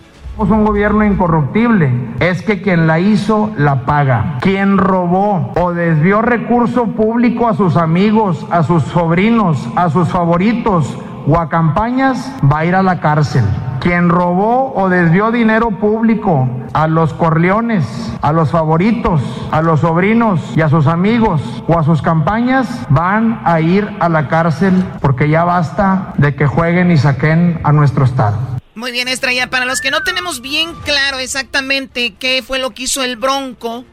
[0.48, 4.38] un gobierno incorruptible es que quien la hizo la paga.
[4.40, 10.96] Quien robó o desvió recurso público a sus amigos, a sus sobrinos, a sus favoritos
[11.26, 13.44] o a campañas va a ir a la cárcel.
[13.80, 20.56] Quien robó o desvió dinero público a los corleones, a los favoritos, a los sobrinos
[20.56, 25.28] y a sus amigos o a sus campañas van a ir a la cárcel porque
[25.28, 28.59] ya basta de que jueguen y saquen a nuestro Estado.
[28.80, 29.50] Muy bien, Estrella.
[29.50, 33.84] Para los que no tenemos bien claro exactamente qué fue lo que hizo el Bronco,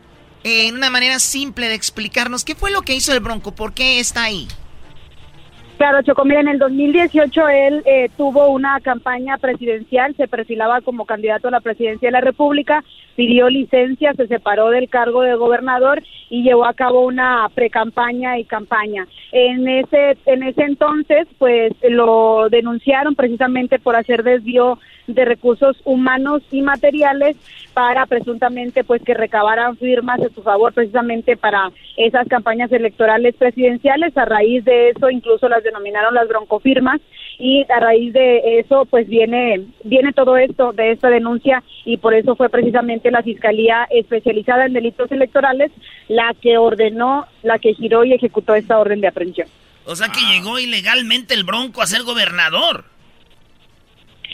[0.45, 3.99] en una manera simple de explicarnos qué fue lo que hizo el Bronco, por qué
[3.99, 4.47] está ahí.
[5.77, 11.05] Claro, Choco, mira, en el 2018 él eh, tuvo una campaña presidencial, se perfilaba como
[11.05, 12.81] candidato a la presidencia de la República,
[13.17, 18.45] pidió licencia, se separó del cargo de gobernador y llevó a cabo una precampaña y
[18.45, 19.07] campaña.
[19.31, 24.77] En ese, en ese entonces, pues lo denunciaron precisamente por hacer desvío
[25.07, 27.35] de recursos humanos y materiales
[27.73, 34.15] para presuntamente pues que recabaran firmas a su favor precisamente para esas campañas electorales presidenciales.
[34.15, 37.01] A raíz de eso incluso las denominaron las broncofirmas
[37.39, 42.13] y a raíz de eso pues viene viene todo esto de esta denuncia y por
[42.13, 45.71] eso fue precisamente la Fiscalía especializada en delitos electorales
[46.07, 49.47] la que ordenó, la que giró y ejecutó esta orden de aprehensión.
[49.85, 52.85] O sea que llegó ilegalmente el Bronco a ser gobernador.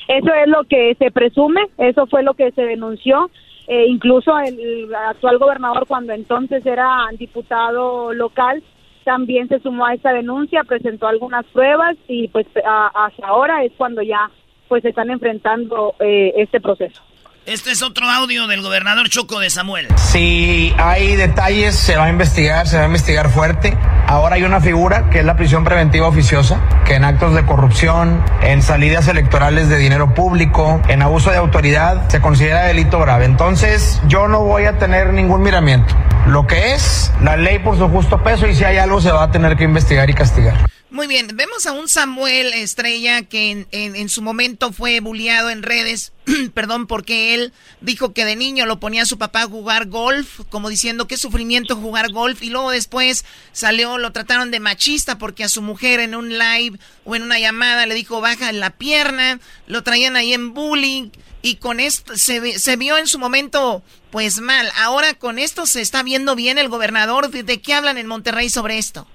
[0.08, 3.30] Eso es lo que se presume, eso fue lo que se denunció.
[3.68, 8.62] Eh, incluso el actual gobernador, cuando entonces era diputado local,
[9.04, 14.02] también se sumó a esta denuncia, presentó algunas pruebas y pues hasta ahora es cuando
[14.02, 14.30] ya
[14.68, 17.02] pues están enfrentando eh, este proceso.
[17.46, 19.90] Este es otro audio del gobernador Choco de Samuel.
[19.98, 23.78] Si hay detalles, se va a investigar, se va a investigar fuerte.
[24.08, 28.24] Ahora hay una figura que es la prisión preventiva oficiosa, que en actos de corrupción,
[28.44, 33.26] en salidas electorales de dinero público, en abuso de autoridad, se considera delito grave.
[33.26, 35.94] Entonces, yo no voy a tener ningún miramiento.
[36.28, 39.24] Lo que es la ley por su justo peso y si hay algo se va
[39.24, 40.56] a tener que investigar y castigar.
[40.94, 46.14] Muy bien, vemos a un Samuel Estrella que en, su momento fue bulliado en redes,
[46.54, 47.52] perdón, porque él
[47.82, 51.18] dijo que de niño lo ponía a su papá a jugar golf, como diciendo qué
[51.18, 56.00] sufrimiento jugar golf, y luego después salió, lo trataron de machista porque a su mujer
[56.00, 60.16] en un live o en una llamada le dijo baja en la pierna, lo traían
[60.16, 61.10] ahí en bullying,
[61.42, 64.72] y con esto se, se vio en su momento pues mal.
[64.78, 67.32] Ahora con esto se está viendo bien el gobernador.
[67.32, 69.08] ¿De qué hablan en Monterrey sobre esto?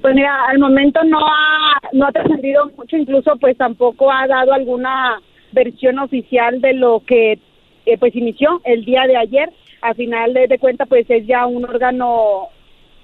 [0.00, 4.52] Pues mira, al momento no ha, no ha trascendido mucho, incluso pues tampoco ha dado
[4.52, 5.20] alguna
[5.52, 7.38] versión oficial de lo que
[7.86, 9.50] eh, pues inició el día de ayer.
[9.82, 12.48] Al final de, de cuenta pues es ya un órgano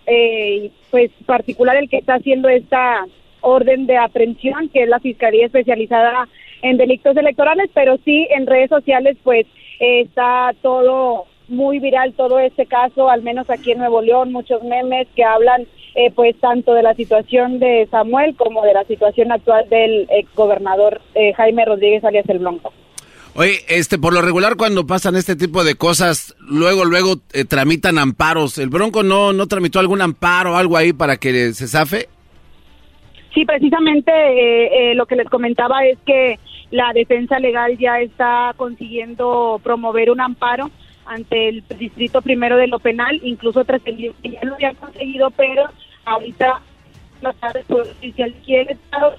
[0.06, 3.06] eh, pues particular el que está haciendo esta
[3.40, 6.28] orden de aprehensión, que es la Fiscalía Especializada
[6.62, 9.46] en Delitos Electorales, pero sí en redes sociales pues
[9.78, 15.06] está todo muy viral todo este caso, al menos aquí en Nuevo León, muchos memes
[15.14, 19.68] que hablan eh, pues tanto de la situación de Samuel como de la situación actual
[19.68, 22.72] del ex gobernador eh, Jaime Rodríguez alias el Blanco.
[23.38, 27.98] Oye, este, por lo regular cuando pasan este tipo de cosas, luego, luego eh, tramitan
[27.98, 28.56] amparos.
[28.56, 32.08] ¿El Bronco no, no tramitó algún amparo o algo ahí para que se zafe?
[33.34, 36.38] Sí, precisamente eh, eh, lo que les comentaba es que
[36.70, 40.70] la defensa legal ya está consiguiendo promover un amparo
[41.04, 45.64] ante el distrito primero de lo penal, incluso trascendió que ya lo había conseguido, pero
[46.06, 46.62] ahorita
[47.20, 49.16] la tarde oficial quiere Estado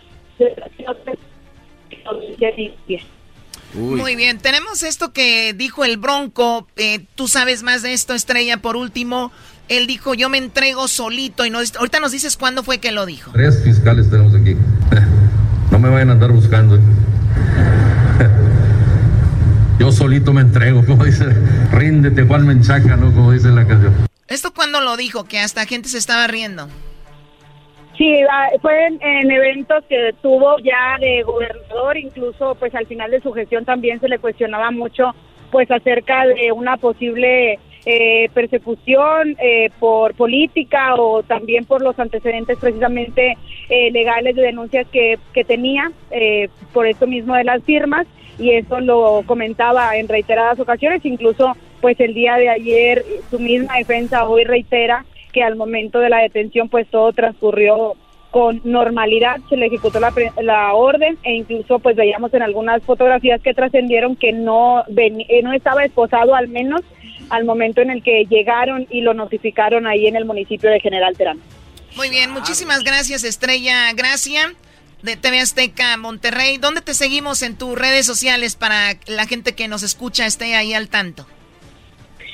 [3.74, 6.68] Muy bien, tenemos esto que dijo el Bronco.
[6.78, 8.58] Eh, Tú sabes más de esto, Estrella.
[8.58, 9.32] Por último,
[9.68, 11.46] él dijo: Yo me entrego solito.
[11.46, 13.32] Y no, ahorita nos dices cuándo fue que lo dijo.
[13.34, 14.56] Tres fiscales tenemos aquí.
[15.70, 16.78] No me vayan a andar buscando.
[16.78, 16.80] ¿eh?
[19.80, 21.26] Yo solito me entrego, como dice,
[21.74, 23.14] ríndete Juan Menchaca, ¿no?
[23.14, 24.07] Como dice la canción.
[24.28, 25.24] ¿Esto cuándo lo dijo?
[25.24, 26.68] Que hasta gente se estaba riendo.
[27.98, 28.14] Sí,
[28.62, 33.66] fue en, eventos que tuvo ya de gobernador, incluso pues al final de su gestión
[33.66, 35.16] también se le cuestionaba mucho
[35.50, 42.58] pues acerca de una posible eh, persecución eh, por política o también por los antecedentes
[42.60, 43.38] precisamente
[43.70, 45.92] eh, legales de denuncias que, que tenía
[46.74, 48.06] por esto mismo de las firmas
[48.38, 53.78] y eso lo comentaba en reiteradas ocasiones, incluso pues el día de ayer su misma
[53.78, 57.96] defensa hoy reitera que al momento de la detención pues todo transcurrió
[58.32, 63.42] con normalidad, se le ejecutó la, la orden e incluso pues veíamos en algunas fotografías
[63.42, 66.82] que trascendieron que no, eh, no estaba esposado al menos
[67.30, 71.16] al momento en el que llegaron y lo notificaron ahí en el municipio de General
[71.18, 71.40] Terán.
[71.96, 74.54] Muy bien, muchísimas gracias Estrella Gracia
[75.02, 76.58] de TV Azteca Monterrey.
[76.58, 80.74] ¿Dónde te seguimos en tus redes sociales para la gente que nos escucha esté ahí
[80.74, 81.28] al tanto?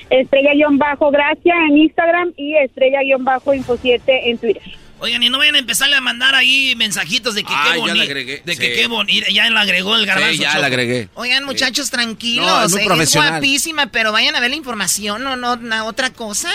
[0.09, 4.61] Estrella-Gracia en Instagram y Estrella-Info 7 en Twitter.
[4.99, 8.13] Oigan, y no vayan a empezarle a mandar ahí mensajitos de que qué bonito.
[8.45, 9.27] De que qué bonito.
[9.31, 10.31] Ya lo agregó el garbanzo.
[10.33, 11.09] Sí, ya la agregué.
[11.15, 12.73] Oigan, muchachos, tranquilos.
[12.73, 16.49] es, es, guapísima, pero vayan a ver la información, o no, no otra cosa.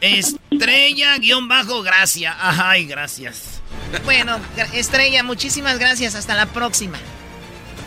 [0.00, 2.36] Estrella-Gracia.
[2.38, 3.59] Ay, gracias.
[4.04, 4.38] Bueno,
[4.72, 6.14] Estrella, muchísimas gracias.
[6.14, 6.98] Hasta la próxima.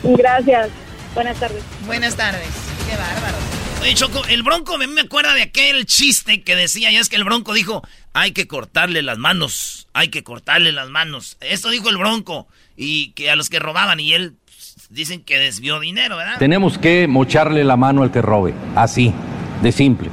[0.03, 0.69] Gracias.
[1.13, 1.63] Buenas tardes.
[1.85, 2.49] Buenas tardes.
[2.89, 3.37] Qué bárbaro.
[3.81, 7.25] Oye, Choco, el Bronco me acuerda de aquel chiste que decía, ya es que el
[7.25, 7.81] Bronco dijo,
[8.13, 11.35] hay que cortarle las manos, hay que cortarle las manos.
[11.41, 12.47] Esto dijo el Bronco,
[12.77, 16.37] y que a los que robaban, y él pues, dicen que desvió dinero, ¿verdad?
[16.39, 19.13] Tenemos que mocharle la mano al que robe, así,
[19.61, 20.09] de simple.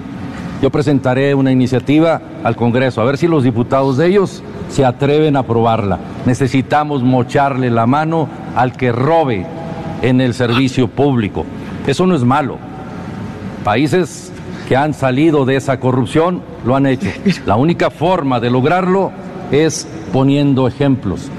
[0.62, 5.36] Yo presentaré una iniciativa al Congreso, a ver si los diputados de ellos se atreven
[5.36, 5.98] a aprobarla.
[6.26, 9.46] Necesitamos mocharle la mano al que robe
[10.02, 11.46] en el servicio público.
[11.86, 12.58] Eso no es malo.
[13.64, 14.32] Países
[14.68, 17.08] que han salido de esa corrupción lo han hecho.
[17.46, 19.12] La única forma de lograrlo
[19.50, 21.30] es poniendo ejemplos.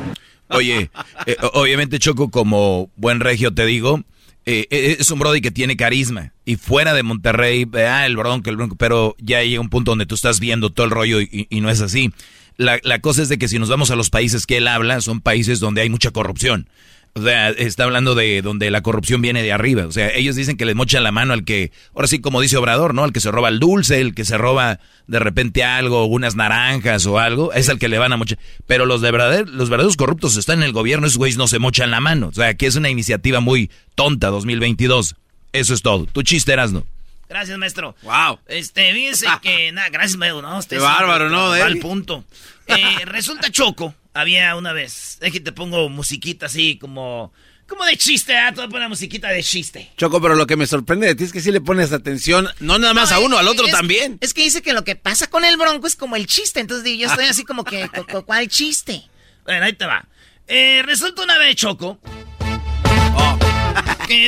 [0.49, 0.89] Oye,
[1.26, 4.02] eh, obviamente Choco, como buen regio te digo,
[4.45, 6.34] eh, eh, es un Brody que tiene carisma.
[6.52, 10.06] Y fuera de Monterrey, ah, el bronco, el bronco, pero ya llega un punto donde
[10.06, 12.11] tú estás viendo todo el rollo y, no es así.
[12.57, 14.99] La, la, cosa es de que si nos vamos a los países que él habla,
[14.99, 16.68] son países donde hay mucha corrupción.
[17.14, 19.86] O sea, está hablando de donde la corrupción viene de arriba.
[19.86, 22.57] O sea, ellos dicen que le mochan la mano al que, ahora sí, como dice
[22.57, 23.06] Obrador, ¿no?
[23.06, 27.06] Al que se roba el dulce, el que se roba de repente algo, unas naranjas
[27.06, 28.40] o algo, es al que le van a mochar.
[28.68, 31.91] Pero los de los verdaderos corruptos están en el gobierno, esos güeyes no se mochan
[31.91, 32.28] la mano.
[32.28, 35.15] O sea, que es una iniciativa muy tonta 2022.
[35.53, 36.06] Eso es todo.
[36.06, 36.86] Tu chiste, eras, ¿no?
[37.30, 37.95] Gracias, maestro.
[38.03, 38.40] Wow.
[38.48, 40.41] Este, fíjense que, nada, gracias, maestro.
[40.41, 41.52] No, Qué bárbaro, ¿no?
[41.52, 42.26] Al punto.
[42.68, 45.18] Eh, resulta choco había una vez.
[45.22, 47.34] Es que te pongo musiquita así como.
[47.68, 48.52] Como de chiste, ¿eh?
[48.53, 49.91] Te voy musiquita de chiste.
[49.95, 52.78] Choco, pero lo que me sorprende de ti es que sí le pones atención, no
[52.78, 54.18] nada más a uno, al otro también.
[54.19, 56.60] Es que dice que lo que pasa con el bronco es como el chiste.
[56.60, 57.90] Entonces yo estoy así como que,
[58.26, 59.03] ¿cuál chiste?
[59.45, 60.06] Bueno, ahí te va.
[60.49, 61.98] Eh, resulta una vez, Choco.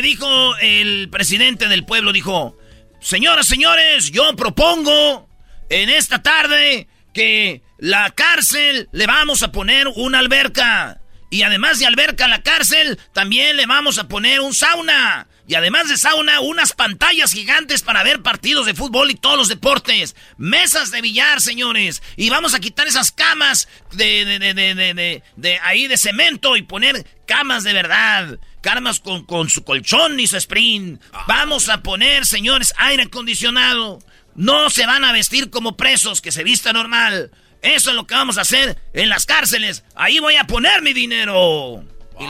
[0.01, 2.57] Dijo el presidente del pueblo, dijo,
[2.99, 5.30] señoras, señores, yo propongo
[5.69, 10.99] en esta tarde que la cárcel le vamos a poner una alberca.
[11.30, 15.27] Y además de alberca la cárcel, también le vamos a poner un sauna.
[15.47, 19.49] Y además de sauna, unas pantallas gigantes para ver partidos de fútbol y todos los
[19.49, 20.15] deportes.
[20.38, 22.01] Mesas de billar, señores.
[22.15, 26.61] Y vamos a quitar esas camas de, de, de, de, de ahí de cemento y
[26.61, 28.39] poner camas de verdad.
[28.64, 31.02] Camas con, con su colchón y su sprint.
[31.27, 33.99] Vamos a poner, señores, aire acondicionado.
[34.35, 37.30] No se van a vestir como presos, que se vista normal.
[37.61, 39.84] Eso es lo que vamos a hacer en las cárceles.
[39.95, 41.84] Ahí voy a poner mi dinero.
[42.19, 42.27] Y,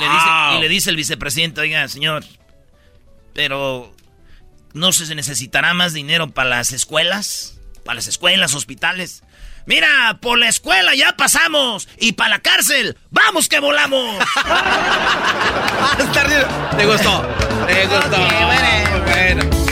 [0.60, 2.26] le dice, el vicepresidente, oiga, señor,
[3.34, 3.96] pero
[4.74, 7.60] ¿no se necesitará más dinero para las escuelas?
[7.86, 9.24] Para las escuelas, hospitales.
[9.66, 11.88] Mira, por la escuela ya pasamos.
[11.98, 14.18] Y para la cárcel, ¡vamos que volamos!
[16.78, 17.28] Te gustó.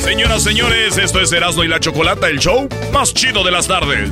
[0.01, 4.09] Señoras, señores, esto es Erasmo y la Chocolata, el show más chido de las tardes.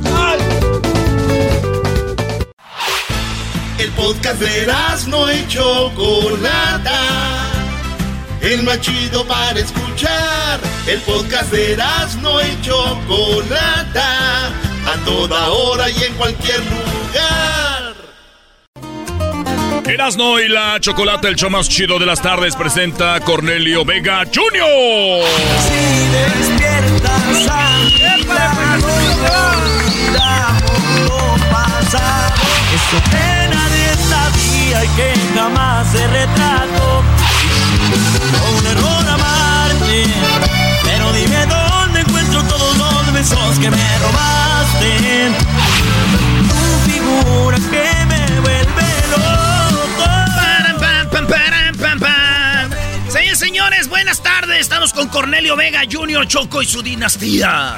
[3.78, 6.98] El podcast de Erasmo y Chocolata.
[8.42, 10.60] El más chido para escuchar.
[10.86, 14.50] El podcast de Erasmo y Chocolata.
[14.86, 17.94] A toda hora y en cualquier lugar.
[19.86, 24.24] Erasmo y la Chocolata, el show más chido de las tardes, presenta a Cornelio Vega
[24.24, 25.24] Jr.
[25.66, 27.20] Si despiertas
[32.72, 37.02] Eso que nadie sabía y que jamás se retrató.
[38.58, 40.04] Un error amarte,
[40.84, 43.98] pero dime dónde encuentro todos los besos que me
[44.80, 45.30] robaste.
[46.48, 50.04] Tu figura que me vuelve loco.
[51.10, 52.70] Pam, param, pam, pam.
[53.10, 54.60] Señores, señores, buenas tardes.
[54.60, 56.26] Estamos con Cornelio Vega Jr.
[56.26, 57.76] Choco y su dinastía.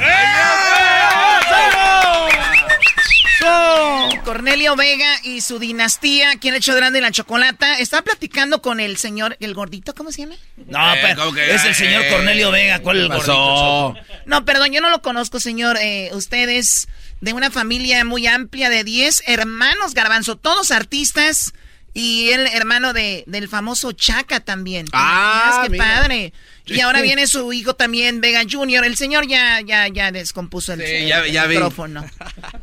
[4.25, 8.97] Cornelio Vega y su dinastía, quien ha hecho grande la chocolata, está platicando con el
[8.97, 10.35] señor, el gordito, ¿cómo se llama?
[10.69, 11.55] No, Eh, pero ¿cómo que?
[11.55, 13.95] es el señor Eh, Cornelio Vega, ¿cuál es el ¿qué gordito?
[14.27, 15.77] No, perdón, yo no lo conozco, señor.
[15.81, 16.89] Eh, usted es
[17.21, 21.53] de una familia muy amplia de 10 hermanos, Garbanzo, todos artistas.
[21.95, 24.87] Y el hermano de, del famoso Chaca también.
[24.95, 25.85] Ah, qué mira.
[25.85, 26.33] padre.
[26.67, 28.85] Y ahora viene su hijo también, Vega Jr.
[28.85, 31.55] El señor ya, ya, ya descompuso el, el- ya- el ya vi.
[31.57, 32.05] micrófono.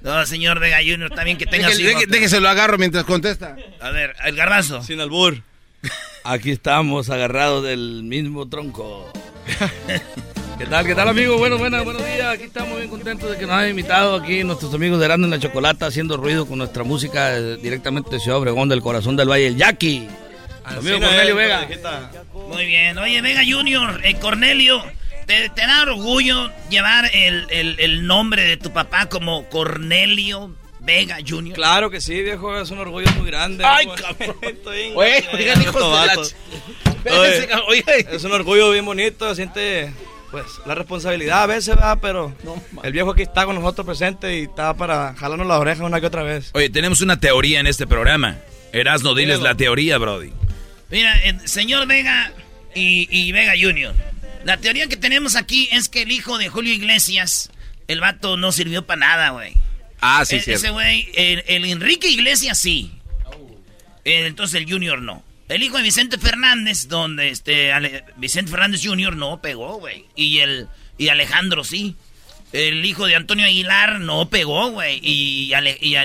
[0.01, 1.09] No, señor Vega Jr.
[1.11, 2.01] también que tenga su Deje- hijo.
[2.07, 3.55] déjese lo agarro mientras contesta.
[3.81, 4.81] A ver, el garbanzo.
[4.83, 5.41] Sin albur.
[6.23, 9.11] Aquí estamos agarrados del mismo tronco.
[10.57, 11.37] ¿Qué tal, qué tal, amigo?
[11.37, 12.27] Bueno, bueno, buenos días.
[12.33, 15.31] Aquí estamos bien contentos de que nos hayan invitado aquí nuestros amigos de Grande en
[15.31, 19.29] la Chocolata haciendo ruido con nuestra música eh, directamente de Ciudad Obregón, del corazón del
[19.29, 20.09] Valle, el Jackie.
[20.75, 21.67] No Cornelio es, Vega.
[22.33, 22.97] Muy bien.
[22.97, 24.83] Oye, Vega Jr., eh, Cornelio,
[25.25, 31.17] ¿te, te da orgullo llevar el, el- el nombre de tu papá como Cornelio Vega
[31.27, 31.53] Jr.?
[31.53, 33.63] Claro que sí, viejo, es un orgullo muy grande.
[33.65, 34.35] Ay, cabrón.
[34.41, 39.91] Estoy Oye, oigan, hijos de la ch- Oye, Es un orgullo bien bonito, siente
[40.31, 42.35] pues la responsabilidad a veces, va, pero
[42.83, 46.05] el viejo aquí está con nosotros presente y está para jalarnos la oreja una que
[46.05, 46.51] otra vez.
[46.53, 48.37] Oye, tenemos una teoría en este programa.
[48.71, 50.31] Erasno, diles la teoría, Brody.
[50.91, 52.31] Mira, señor Vega
[52.75, 53.93] y, y Vega Jr.,
[54.45, 57.51] la teoría que tenemos aquí es que el hijo de Julio Iglesias,
[57.87, 59.53] el vato no sirvió para nada, güey.
[60.01, 60.59] Ah, sí, E- cierto.
[60.61, 62.91] Ese güey, el, el Enrique Iglesias sí.
[64.05, 65.23] Entonces el Junior no.
[65.49, 69.15] El hijo de Vicente Fernández, donde este Ale- Vicente Fernández Jr.
[69.15, 70.05] no pegó, güey.
[70.15, 70.67] Y el
[70.97, 71.95] y Alejandro sí.
[72.53, 74.99] El hijo de Antonio Aguilar no pegó, güey.
[75.03, 75.51] Y,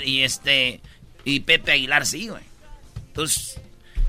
[0.04, 0.80] y este
[1.24, 2.42] y Pepe Aguilar sí, güey.
[3.08, 3.60] Entonces,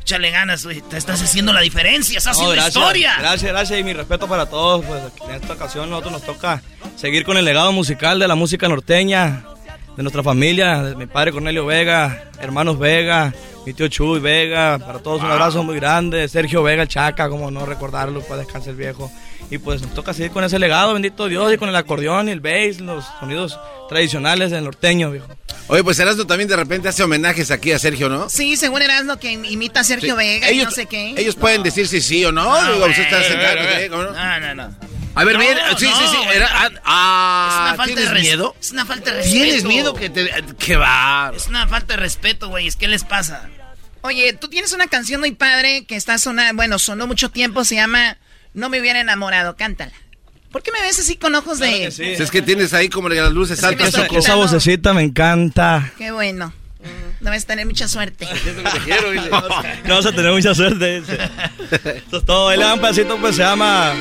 [0.06, 0.82] échale ganas, güey.
[0.82, 3.15] Te estás haciendo la diferencia, estás No, haciendo gracias, historia.
[3.18, 4.86] Gracias, gracias y mi respeto para todos.
[4.86, 6.61] Pues en esta ocasión nosotros nos toca
[6.95, 9.44] seguir con el legado musical de la música norteña,
[9.98, 13.34] de nuestra familia, de mi padre Cornelio Vega, hermanos Vega,
[13.65, 17.49] mi tío Chuy Vega, para todos un abrazo muy grande, Sergio Vega, el Chaca, como
[17.49, 19.11] no recordarlo, para descansar el viejo.
[19.52, 22.32] Y pues nos toca seguir con ese legado, bendito Dios, y con el acordeón y
[22.32, 23.60] el bass, los sonidos
[23.90, 25.28] tradicionales del norteño, viejo.
[25.68, 28.30] Oye, pues Erasmo también de repente hace homenajes aquí a Sergio, ¿no?
[28.30, 30.18] Sí, según Erasmo que imita a Sergio Sí.
[30.18, 31.14] Vega y Ellos- no sé qué.
[31.18, 32.44] Ellos pueden decir si sí o no.
[32.44, 33.30] No, Digo, usted está güey.
[33.30, 33.84] sentado, A ver, a ver.
[33.84, 33.90] ¿sí?
[33.90, 34.12] ¿Cómo no?
[34.14, 34.76] No, no, no.
[35.18, 36.18] A ver, No, bien, sí, sí, sí.
[36.26, 36.80] no, era- güey.
[36.84, 38.56] ah, Es una falta ¿tienes de miedo?
[38.60, 39.44] Es una falta de respeto.
[39.44, 40.30] ¿Tienes miedo que te...
[40.60, 41.32] que va?
[41.36, 42.70] Es una falta de respeto, güey.
[42.72, 43.48] ¿Qué les pasa?
[44.02, 47.76] Oye, tú tienes una canción muy padre que está sonando, bueno, sonó mucho tiempo, se
[47.76, 48.18] llama
[48.56, 49.91] No me hubiera enamorado, cántala.
[50.52, 51.91] ¿Por qué me ves así con ojos de...?
[51.91, 53.94] Si es que tienes ahí como las luces Es altas.
[54.11, 55.91] Esa vocecita me encanta.
[55.98, 56.53] Qué bueno.
[57.19, 58.27] No vas a tener mucha suerte.
[59.86, 60.98] No vas a tener mucha suerte.
[60.98, 62.48] Eso es todo.
[62.53, 63.94] Un pedacito, pues se llama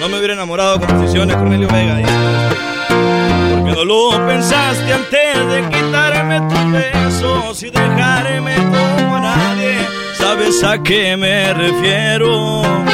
[0.00, 2.00] No me hubiera enamorado con posiciones Cornelio Vega.
[3.50, 9.86] Porque no lo pensaste antes de quitarme tus besos y dejarme como nadie.
[10.16, 12.89] ¿Sabes a qué me refiero?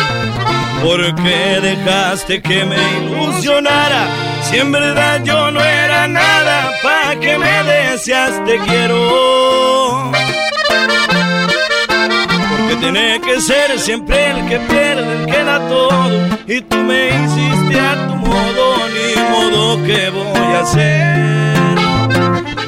[0.87, 4.07] Porque dejaste que me ilusionara.
[4.43, 10.13] Si en verdad yo no era nada, pa' que me decías te quiero.
[12.51, 16.29] Porque tiene que ser siempre el que pierde, el que da todo.
[16.47, 21.57] Y tú me hiciste a tu modo, ni modo que voy a hacer.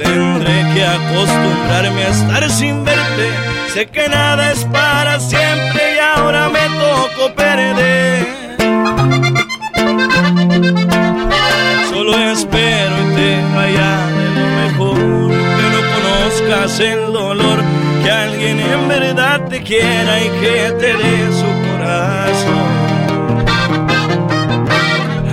[0.02, 3.28] Tendré que acostumbrarme a estar sin verte.
[3.72, 5.87] Sé que nada es para siempre
[6.18, 8.26] ahora me toco perder.
[11.90, 17.58] Solo espero y te vaya de lo mejor, que no conozcas el dolor,
[18.02, 22.68] que alguien en verdad te quiera y que te dé su corazón.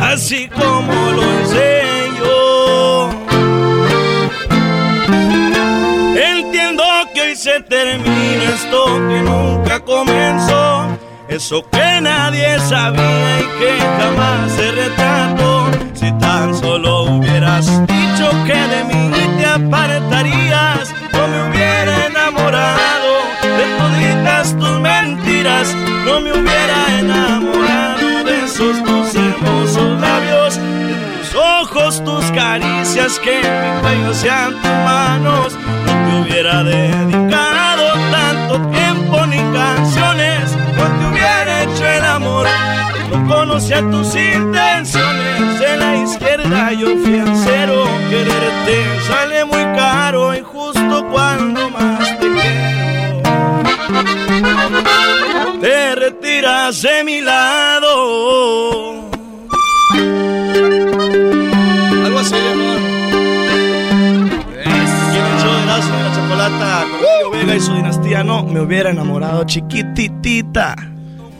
[0.02, 1.75] Así como lo hice.
[7.36, 10.98] Se termina esto que nunca comenzó.
[11.28, 15.68] Eso que nadie sabía y que jamás se retrató.
[15.94, 23.66] Si tan solo hubieras dicho que de mí te apartarías, no me hubiera enamorado de
[23.78, 25.76] toditas tus mentiras,
[26.06, 33.42] no me hubiera enamorado de esos tus hermosos labios, de tus ojos, tus caricias, que
[33.42, 35.58] en mi cuello sean tus manos,
[36.26, 42.48] hubiera dedicado tanto tiempo ni canciones, no te hubiera hecho el amor.
[43.12, 50.42] No conocía tus intenciones, en la izquierda yo fui cero, quererte sale muy caro y
[50.42, 52.76] justo cuando más te quiero
[55.62, 59.05] te retiras de mi lado.
[67.54, 70.76] Y su dinastía, no, me hubiera enamorado chiquititita.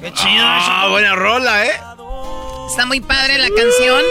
[0.02, 0.44] Qué chido.
[0.46, 1.72] Ah, buena rola, ¿eh?
[2.70, 4.02] Está muy padre la canción.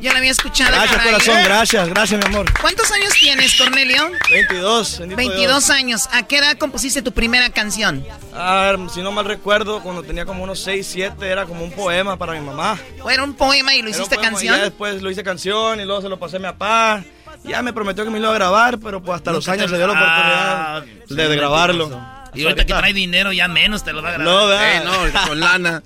[0.00, 0.70] Yo la había escuchado.
[0.70, 1.12] Gracias, caray.
[1.12, 2.46] corazón, gracias, gracias, mi amor.
[2.60, 4.10] ¿Cuántos años tienes, Cornelio?
[4.30, 4.98] 22.
[5.00, 5.70] bendito 22 Dios.
[5.70, 6.08] años.
[6.12, 8.04] ¿A qué edad compusiste tu primera canción?
[8.34, 12.16] Ah, si no mal recuerdo, cuando tenía como unos 6, 7, era como un poema
[12.16, 12.78] para mi mamá.
[13.02, 14.54] ¿O era un poema y lo Era un hiciste poema, canción?
[14.54, 17.04] Y ya después lo hice canción y luego se lo pasé a mi papá.
[17.44, 19.76] Ya me prometió que me lo iba a grabar, pero pues hasta los años se
[19.76, 22.00] dio la oportunidad de, de sí, grabarlo.
[22.34, 24.34] Y ahorita que trae dinero ya menos te lo va a grabar.
[24.34, 24.76] No, ¿verdad?
[24.76, 25.82] Eh, no, con lana.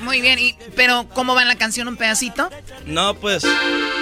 [0.00, 2.50] Muy bien, y, pero ¿cómo va en la canción un pedacito?
[2.86, 3.44] No, pues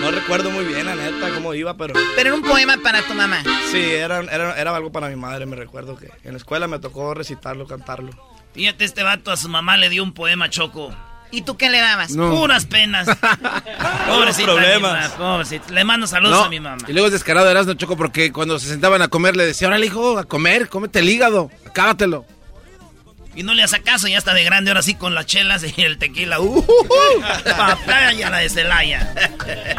[0.00, 3.12] no recuerdo muy bien, la neta, cómo iba, pero Pero era un poema para tu
[3.14, 3.42] mamá.
[3.70, 6.78] sí, era, era, era algo para mi madre, me recuerdo que en la escuela me
[6.78, 8.10] tocó recitarlo, cantarlo.
[8.54, 10.94] Fíjate, este vato a su mamá le dio un poema choco.
[11.32, 12.12] ¿Y tú qué le dabas?
[12.12, 13.08] Puras penas.
[14.06, 15.10] Pobrecita problemas.
[15.12, 15.72] mi pobrecita.
[15.72, 16.84] Le mando saludos No, a mi mamá.
[16.86, 19.86] Y luego es descarado Erasmo Choco porque cuando se sentaban a comer le decía, órale
[19.86, 22.26] hijo, a comer, cómete el hígado, acábatelo.
[23.34, 25.82] Y no le hace caso, ya está de grande ahora sí con las chelas y
[25.82, 26.38] el tequila.
[26.38, 26.62] ¡Uh!
[27.56, 29.14] Papaya la de Celaya.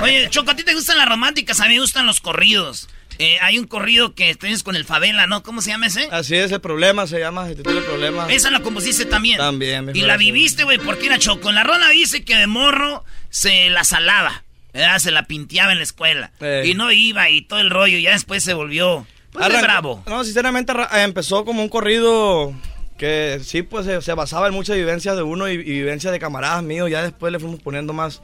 [0.01, 1.59] Oye, Choco, ¿a ti te gustan las románticas?
[1.59, 2.89] A mí me gustan los corridos.
[3.19, 5.43] Eh, hay un corrido que tienes con el Favela, ¿no?
[5.43, 6.07] ¿Cómo se llama ese?
[6.11, 8.27] Así es, el problema se llama, se titula el problema.
[8.31, 9.37] Esa la compusiste también.
[9.37, 11.49] También, mi Y la viviste, güey, porque era Choco.
[11.49, 14.43] En la rola dice que de morro se la salaba.
[14.73, 14.97] ¿verdad?
[14.97, 16.31] Se la pinteaba en la escuela.
[16.39, 16.63] Eh.
[16.65, 17.95] Y no iba y todo el rollo.
[17.97, 20.03] Y ya después se volvió pues, muy Arrancó- bravo.
[20.07, 22.51] No, sinceramente eh, empezó como un corrido
[22.97, 26.17] que sí, pues se, se basaba en muchas vivencias de uno y, y vivencias de
[26.19, 26.89] camaradas míos.
[26.89, 28.23] Ya después le fuimos poniendo más,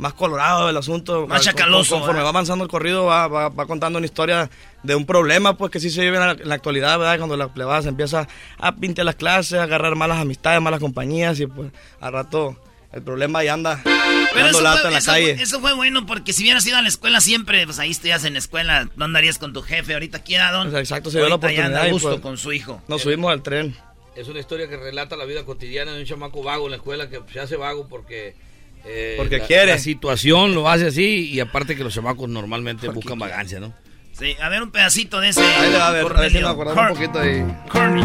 [0.00, 1.26] más colorado el asunto.
[1.26, 4.50] Más Con- chacaloso, Conforme va avanzando el corrido, va, va- va contando una historia
[4.82, 7.18] de un problema, pues que sí se vive en la, en la actualidad, ¿verdad?
[7.18, 8.26] Cuando la plebada se empieza
[8.58, 11.70] a pintar las clases, a agarrar malas amistades, malas compañías y pues
[12.00, 12.56] al rato
[12.92, 15.34] el problema ahí anda Pero dando eso lata fue, en la eso, calle.
[15.34, 18.24] fue- eso fue bueno porque si hubieras ido a la escuela siempre, pues ahí estuvieras
[18.24, 19.92] en la escuela, no andarías con tu jefe.
[19.94, 20.70] Ahorita aquí era don.
[20.70, 22.52] Sea, exacto, se dio la Ahorita ya anda oportunidad a y, gusto pues, con su
[22.52, 22.82] hijo.
[22.88, 23.76] Nos subimos al tren.
[24.16, 27.08] Es una historia que relata la vida cotidiana de un chamaco vago en la escuela
[27.08, 28.34] que se hace vago porque...
[28.84, 29.66] eh, Porque la- quiere.
[29.72, 33.72] La situación lo hace así y aparte que los chamacos normalmente buscan vagancia, ¿no?
[34.12, 35.40] Sí, a ver un pedacito de ese.
[35.42, 37.44] Ahí le va a ver, a ver si me acordamos un Cor- poquito ahí.
[37.68, 38.02] Corny.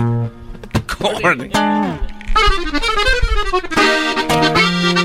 [1.22, 1.50] Corny.
[1.50, 2.00] Problemas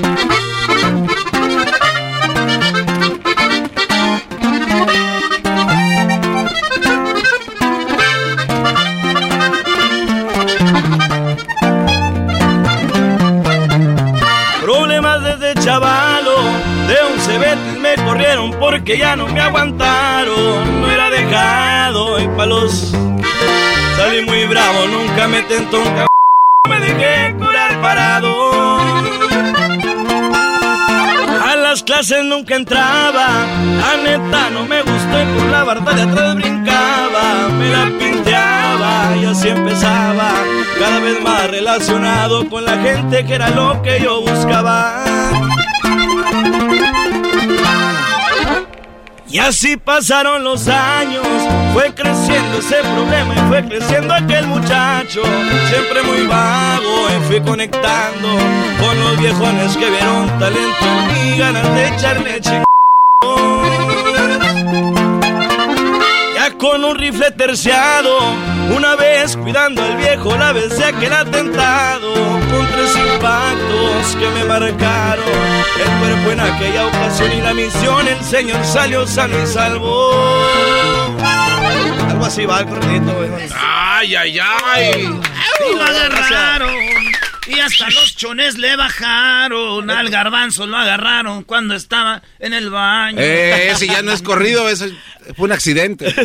[15.61, 16.35] chavalo,
[16.87, 20.81] de un cebetis me corrieron porque ya no me aguantaron.
[20.81, 22.91] No era dejado en palos.
[23.97, 26.07] Salí muy bravo, nunca me tentó un cabrón.
[26.69, 29.30] Me dejé curar parado.
[31.71, 33.45] Las clases nunca entraba,
[33.77, 39.15] la neta no me gustó y por la barda de atrás brincaba, me la pinteaba
[39.15, 40.33] y así empezaba,
[40.77, 45.01] cada vez más relacionado con la gente que era lo que yo buscaba.
[49.31, 51.25] Y así pasaron los años,
[51.71, 55.21] fue creciendo ese problema y fue creciendo aquel muchacho,
[55.69, 58.27] siempre muy vago y fui conectando
[58.81, 60.85] con los viejones que vieron talento
[61.23, 62.65] y ganas de echarle chingón.
[66.35, 68.19] Ya con un rifle terciado,
[68.75, 74.43] una vez cuidando al viejo la vez de aquel atentado, con tres impactos que me
[74.45, 75.25] marcaron
[75.79, 80.11] el cuerpo en aquella ocasión y la misión, el señor salió sano y salvo.
[82.09, 83.49] Algo así va el güey.
[83.57, 85.19] Ay, ay, ay.
[85.75, 87.10] Lo agarraron.
[87.47, 93.17] Y hasta los chones le bajaron, al garbanzo lo agarraron cuando estaba en el baño.
[93.19, 94.85] Eh, ese ya no es corrido, eso
[95.35, 96.13] fue un accidente.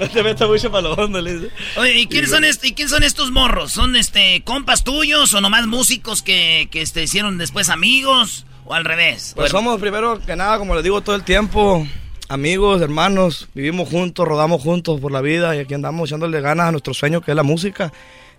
[0.00, 1.50] No te metas mucho para lo hondo, le.
[1.76, 3.72] Oye, ¿y quiénes son, est- y quién son estos morros?
[3.72, 8.44] ¿Son este compas tuyos o nomás músicos que, que este, hicieron después amigos?
[8.64, 9.32] ¿O al revés?
[9.36, 11.86] Pues somos primero que nada, como les digo todo el tiempo,
[12.28, 16.70] amigos, hermanos, vivimos juntos, rodamos juntos por la vida y aquí andamos echándole ganas a
[16.72, 17.92] nuestro sueño que es la música.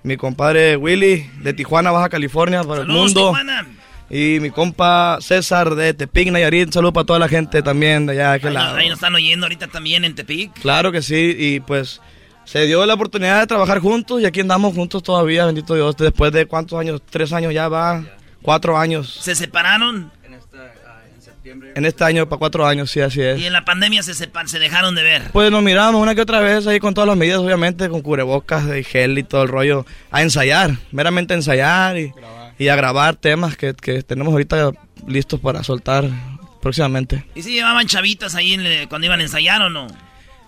[0.03, 3.29] Mi compadre Willy de Tijuana, Baja California, para el mundo.
[3.29, 3.67] Tijuana.
[4.09, 8.13] Y mi compa César de Tepic, Nayarit, un saludo para toda la gente también de
[8.13, 8.75] allá de aquel Ahí, lado.
[8.75, 10.53] ahí nos están oyendo ahorita también en Tepic.
[10.61, 12.01] Claro que sí, y pues
[12.43, 16.31] se dio la oportunidad de trabajar juntos y aquí andamos juntos todavía, bendito Dios, después
[16.33, 18.03] de cuántos años, tres años ya va,
[18.41, 19.17] cuatro años.
[19.21, 20.11] ¿Se separaron?
[21.75, 23.39] En este año para cuatro años, sí, así es.
[23.39, 25.23] Y en la pandemia se, sepa- se dejaron de ver.
[25.31, 28.63] Pues nos miramos una que otra vez ahí con todas las medidas, obviamente, con cubrebocas
[28.77, 32.13] y gel y todo el rollo, a ensayar, meramente a ensayar y,
[32.57, 34.71] y a grabar temas que, que tenemos ahorita
[35.07, 36.05] listos para soltar
[36.61, 37.25] próximamente.
[37.35, 39.87] ¿Y si llevaban chavitas ahí en- cuando iban a ensayar o no?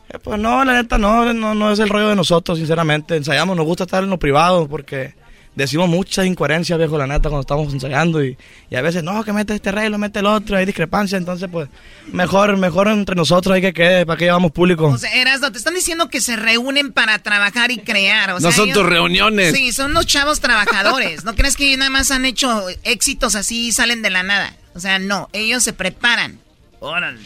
[0.10, 3.16] Eh, Pues no, la neta no, no, no es el rollo de nosotros, sinceramente.
[3.16, 5.14] Ensayamos, nos gusta estar en lo privado porque
[5.56, 8.38] decimos muchas incoherencias, viejo, la neta, cuando estamos ensayando y,
[8.70, 11.50] y a veces, no, que mete este rey, lo mete el otro, hay discrepancia, entonces
[11.52, 11.70] pues
[12.12, 14.88] mejor, mejor entre nosotros hay que quede, ¿para qué llevamos público?
[14.88, 18.32] O sea, Erasno, te están diciendo que se reúnen para trabajar y crear.
[18.32, 19.54] O No sea, son tus reuniones.
[19.56, 21.24] Sí, son los chavos trabajadores.
[21.24, 24.56] ¿No crees que nada más han hecho éxitos así y salen de la nada?
[24.74, 26.40] O sea, no, ellos se preparan.
[26.80, 27.20] Órale.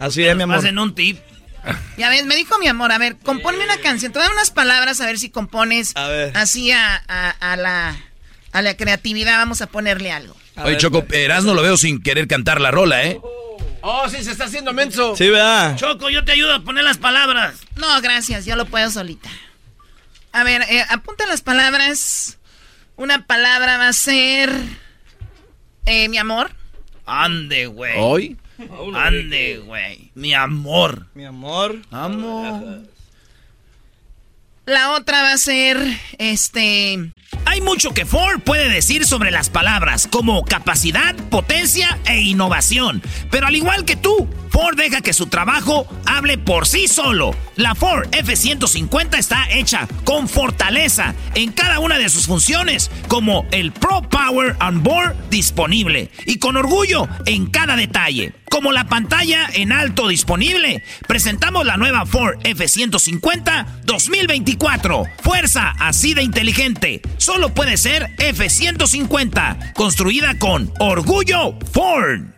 [0.00, 0.58] Así es, mi amor.
[0.58, 1.18] Hacen un tip.
[1.96, 4.12] Ya ves, me dijo mi amor, a ver, compónme una canción.
[4.12, 6.36] Te voy a dar unas palabras a ver si compones A ver.
[6.36, 7.96] así a, a- a la,
[8.52, 9.36] a la creatividad.
[9.38, 10.36] Vamos a ponerle algo.
[10.56, 13.20] Oye, Choco, Erasmo lo veo sin querer cantar la rola, ¿eh?
[13.80, 15.14] Oh, sí, se está haciendo menso.
[15.16, 15.76] Sí, ¿verdad?
[15.76, 17.54] Choco, yo te ayudo a poner las palabras.
[17.76, 19.28] No, gracias, yo lo puedo solita.
[20.32, 22.38] A ver, eh, apunta las palabras.
[22.96, 24.52] Una palabra va a ser...
[25.86, 26.50] eh, mi amor.
[27.06, 27.94] Ande, güey.
[27.96, 28.36] ¿Hoy?
[28.94, 30.10] Ande, güey.
[30.14, 31.06] Mi amor.
[31.14, 31.80] Mi amor.
[31.90, 32.82] Amor.
[34.66, 35.78] La otra va a ser,
[36.18, 37.12] este...
[37.46, 43.00] Hay mucho que Ford puede decir sobre las palabras, como capacidad, potencia e innovación.
[43.30, 44.28] Pero al igual que tú,
[44.60, 47.30] Ford deja que su trabajo hable por sí solo.
[47.54, 53.70] La Ford F-150 está hecha con fortaleza en cada una de sus funciones, como el
[53.70, 58.32] Pro Power on Board disponible y con orgullo en cada detalle.
[58.50, 65.04] Como la pantalla en alto disponible, presentamos la nueva Ford F-150 2024.
[65.22, 67.00] Fuerza así de inteligente.
[67.18, 69.74] Solo puede ser F-150.
[69.74, 72.37] Construida con orgullo Ford.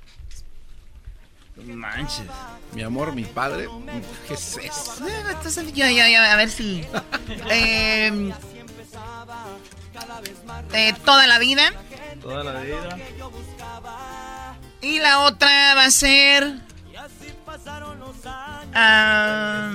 [1.67, 2.25] Manches.
[2.73, 3.67] Mi amor, mi padre.
[4.27, 5.05] ¿Qué es eso?
[5.29, 6.85] Entonces, yo, yo, yo, a ver si...
[7.49, 8.33] Eh,
[10.73, 11.73] eh, toda la vida.
[12.21, 12.97] Toda la vida.
[14.81, 16.59] Y la otra va a ser...
[18.73, 19.73] ah,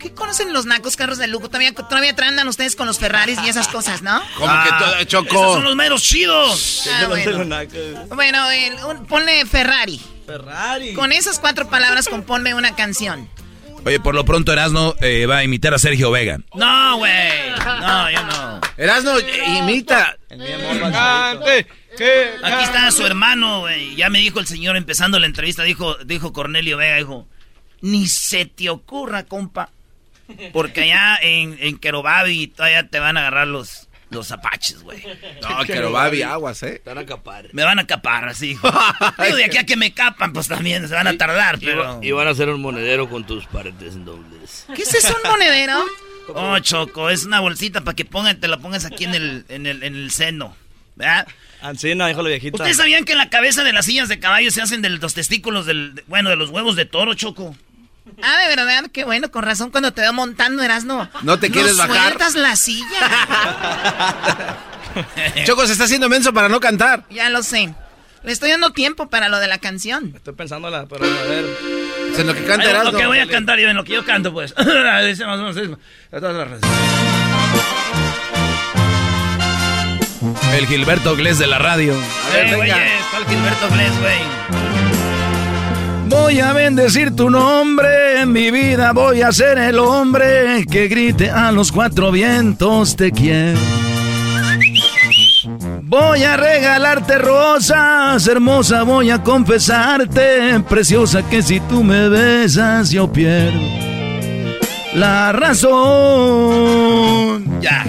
[0.00, 1.48] ¿Qué conocen los nacos carros de lujo?
[1.48, 4.20] Todavía, todavía andan ustedes con los Ferraris y esas cosas, ¿no?
[4.36, 5.26] Como que todo, Choco.
[5.28, 6.88] Esos son los meros chidos.
[6.92, 7.44] Ah, bueno.
[8.14, 10.00] Bueno, el- un- ponle Ferrari.
[10.26, 10.94] Ferrari.
[10.94, 13.28] Con esas cuatro palabras componme una canción.
[13.84, 16.38] Oye, por lo pronto Erasmo eh, va a imitar a Sergio Vega.
[16.54, 17.50] No, güey.
[17.80, 18.60] No, yo no.
[18.76, 19.12] Erasno,
[19.58, 20.16] imita.
[22.42, 23.94] Aquí está su hermano, güey.
[23.96, 27.28] Ya me dijo el señor empezando la entrevista, dijo, dijo Cornelio Vega, dijo,
[27.80, 29.70] ni se te ocurra, compa.
[30.52, 35.02] Porque allá en, en Querobabi todavía te van a agarrar los, los apaches, güey.
[35.42, 36.82] No, Querobabi, aguas, ¿eh?
[36.84, 37.46] Te van a capar.
[37.52, 38.48] Me van a capar, así.
[39.24, 42.00] Digo, de aquí a que me capan, pues también se van a tardar, Y, pero...
[42.02, 44.66] y van a hacer un monedero con tus paredes dobles.
[44.76, 45.82] ¿Qué es eso, un monedero?
[46.34, 49.64] Oh, Choco, es una bolsita para que pongan, te la pongas aquí en el, en
[49.64, 50.54] el, en el seno.
[50.94, 51.26] ¿Verdad?
[51.62, 52.56] Ancina, dijo la viejita.
[52.58, 55.14] ¿Ustedes sabían que en la cabeza de las sillas de caballo se hacen de los
[55.14, 57.56] testículos del, de- bueno, de los huevos de toro, Choco?
[58.22, 61.08] Ah, de verdad, qué bueno, con razón cuando te veo montando, Erasno.
[61.22, 62.02] No te quieres bajar.
[62.02, 62.86] sueltas la silla.
[65.44, 67.04] Choco se está haciendo menso para no cantar.
[67.10, 67.74] ya lo sé.
[68.24, 70.12] Le estoy dando tiempo para lo de la canción.
[70.16, 71.44] Estoy pensándola, pero a ver.
[72.12, 72.90] Es en lo que canta Ay, Erasmo.
[72.92, 74.52] Lo que voy a cantar yo, en lo que yo canto, pues.
[75.06, 75.78] Dice más o menos eso.
[80.52, 81.94] El Gilberto Glés de la radio.
[82.34, 84.67] Eh, güey, está el Gilberto Bless, güey.
[86.08, 91.30] Voy a bendecir tu nombre, en mi vida voy a ser el hombre que grite
[91.30, 93.58] a los cuatro vientos te quiero.
[95.82, 103.12] Voy a regalarte rosas, hermosa, voy a confesarte, preciosa, que si tú me besas yo
[103.12, 103.60] pierdo
[104.94, 105.68] la razón.
[107.60, 107.86] Ya.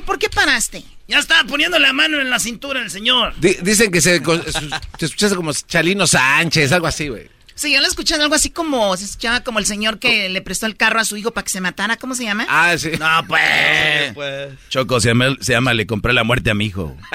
[0.00, 0.84] ¿Por qué, ¿por qué paraste?
[1.08, 3.34] Ya estaba poniendo la mano en la cintura el señor.
[3.40, 7.28] Di- dicen que se, te escuchaste como Chalino Sánchez, algo así, güey.
[7.56, 10.64] Sí, yo le escuché algo así como, se escuchaba como el señor que le prestó
[10.64, 12.46] el carro a su hijo para que se matara, ¿cómo se llama?
[12.48, 12.92] Ah, sí.
[12.98, 14.54] No, pues.
[14.70, 16.96] Choco, se llama, se llama Le compré la muerte a mi hijo.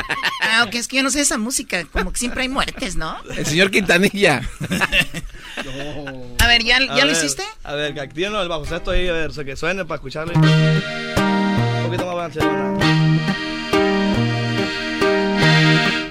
[0.47, 3.17] Ah, ok, es que yo no sé esa música, como que siempre hay muertes, ¿no?
[3.35, 4.47] El señor Quintanilla.
[6.39, 7.43] A ver, ¿ya, ya A lo ver, hiciste?
[7.63, 10.33] A ver, que activen el bajo sexto ahí, a ver, que suene para escucharlo.
[11.85, 12.39] Un poquito más avance.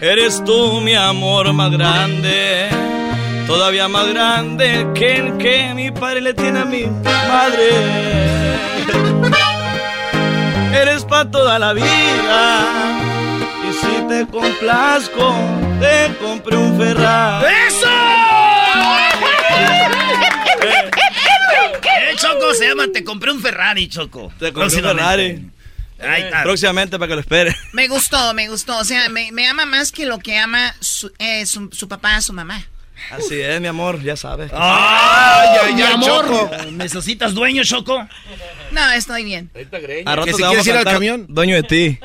[0.01, 2.69] Eres tú mi amor más grande,
[3.49, 7.71] todavía más grande que el que mi padre le tiene a mi madre.
[10.73, 12.61] Eres para toda la vida,
[13.69, 15.35] y si te complazco,
[15.81, 17.47] te compré un Ferrari.
[17.67, 17.89] ¡Eso!
[21.97, 24.33] Eh, Choco, se llama Te compré un Ferrari, Choco.
[24.39, 24.83] Te compré un.
[24.83, 25.51] Ferrari.
[26.01, 26.43] Ahí está.
[26.43, 27.57] Próximamente para que lo espere.
[27.73, 28.79] Me gustó, me gustó.
[28.79, 32.17] O sea, me, me ama más que lo que ama su, eh, su, su papá
[32.17, 32.67] a su mamá.
[33.11, 34.51] Así es, mi amor, ya sabes.
[34.55, 36.07] ¡Ay, ay, Mi ay, amor.
[36.27, 36.51] Choco!
[36.73, 38.07] ¿Necesitas dueño, Choco?
[38.71, 39.51] No, estoy bien.
[40.07, 41.27] A rato Que te si vamos quieres a ir al camión.
[41.29, 41.99] Dueño de ti.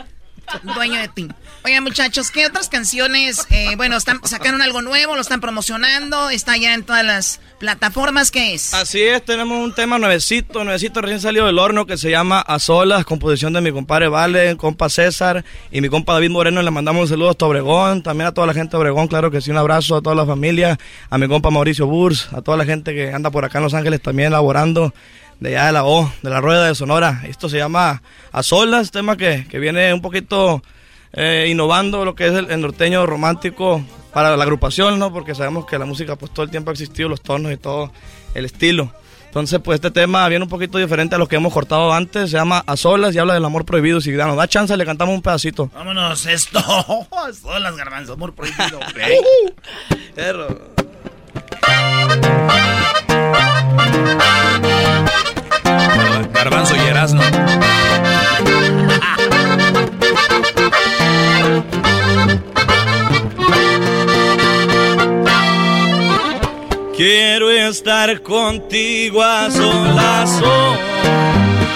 [0.76, 1.28] Dueño de ti.
[1.64, 3.46] Oigan, muchachos, ¿qué otras canciones?
[3.50, 8.32] eh, bueno, están, sacaron algo nuevo, lo están promocionando, está ya en todas las plataformas.
[8.32, 8.74] ¿Qué es?
[8.74, 12.60] Así es, tenemos un tema nuevecito, nuevecito recién salido del horno que se llama A
[12.60, 16.62] Solas, composición de mi compadre Vale, compa César y mi compa David Moreno.
[16.62, 19.42] Le mandamos un saludo hasta Obregón, también a toda la gente de Obregón, claro que
[19.42, 20.78] sí, un abrazo a toda la familia,
[21.10, 23.74] a mi compa Mauricio Burs, a toda la gente que anda por acá en Los
[23.74, 24.94] Ángeles también laborando
[25.40, 27.24] de allá de la O, de la Rueda de Sonora.
[27.26, 28.02] Esto se llama
[28.32, 30.62] A Solas, tema que, que viene un poquito
[31.14, 33.84] eh, innovando lo que es el, el norteño romántico
[34.14, 35.14] para la agrupación, ¿no?
[35.14, 37.92] Porque sabemos que la música pues todo el tiempo ha existido, los tonos y todo
[38.34, 38.92] el estilo.
[39.30, 42.38] Entonces, pues este tema viene un poquito diferente a lo que hemos cortado antes, se
[42.38, 44.02] llama A Solas y habla del amor prohibido.
[44.02, 45.70] Si nos da chance, le cantamos un pedacito.
[45.72, 46.60] Vámonos, esto.
[47.42, 48.80] Son las garbanzos, amor prohibido.
[50.16, 50.48] Perro.
[56.40, 57.22] Garbanzo y Erasmo.
[66.96, 70.42] Quiero estar contigo a solas.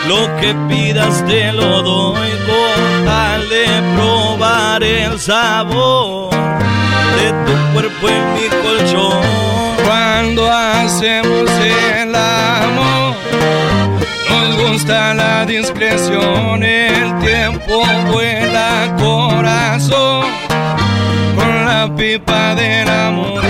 [0.08, 3.66] Lo que pidas te lo doy con tal de
[3.98, 6.30] probar el sabor
[7.18, 9.22] de tu cuerpo en mi colchón.
[9.86, 12.83] Cuando hacemos el amor,
[14.82, 20.26] la discreción, el tiempo vuela corazón
[21.36, 23.44] con la pipa del amor.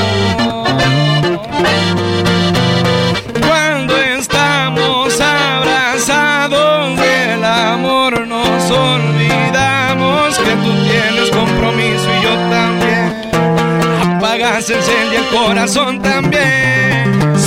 [3.48, 14.18] Cuando estamos abrazados del amor nos olvidamos que tú tienes compromiso y yo también.
[14.18, 16.83] Apagas el cel el corazón también.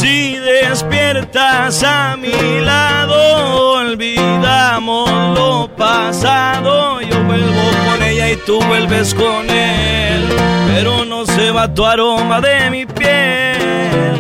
[0.06, 7.00] Si despiertas a mi lado, olvidamos lo pasado.
[7.00, 10.28] Yo vuelvo con ella y tú vuelves con él.
[10.68, 14.16] Pero no se va tu aroma de mi piel.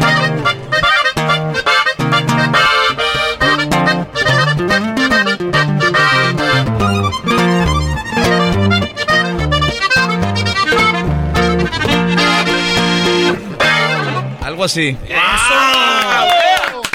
[14.42, 14.96] Algo así,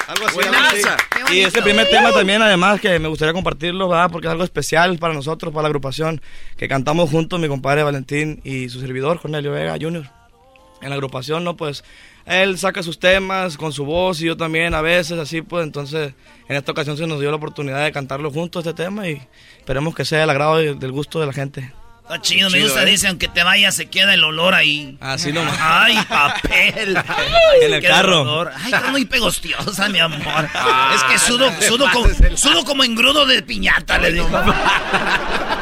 [0.07, 1.11] algo así.
[1.33, 4.11] Y este primer tema también, además, que me gustaría compartirlo, ¿verdad?
[4.11, 6.21] Porque es algo especial para nosotros, para la agrupación,
[6.57, 10.09] que cantamos juntos, mi compadre Valentín y su servidor, Cornelio Vega Jr.
[10.81, 11.55] en la agrupación, ¿no?
[11.55, 11.85] Pues
[12.25, 16.13] él saca sus temas con su voz y yo también a veces, así pues, entonces
[16.49, 19.21] en esta ocasión se nos dio la oportunidad de cantarlo juntos este tema y
[19.57, 21.71] esperemos que sea el agrado y del gusto de la gente.
[22.11, 22.87] Está chido, me gusta, ¿eh?
[22.87, 24.97] dice, aunque te vayas se queda el olor ahí.
[24.99, 25.57] Así nomás.
[25.61, 26.97] Ay, papel.
[27.61, 28.49] en el carro.
[28.53, 30.49] Ay, está muy pegostiosa, mi amor.
[30.93, 34.29] es que sudo, sudo, como, sudo como engrudo de piñata, le digo.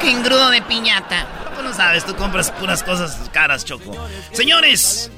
[0.01, 1.27] ¿Qué engrudo de piñata?
[1.55, 3.95] Tú no sabes, tú compras puras cosas caras, Choco.
[4.31, 5.11] Señores,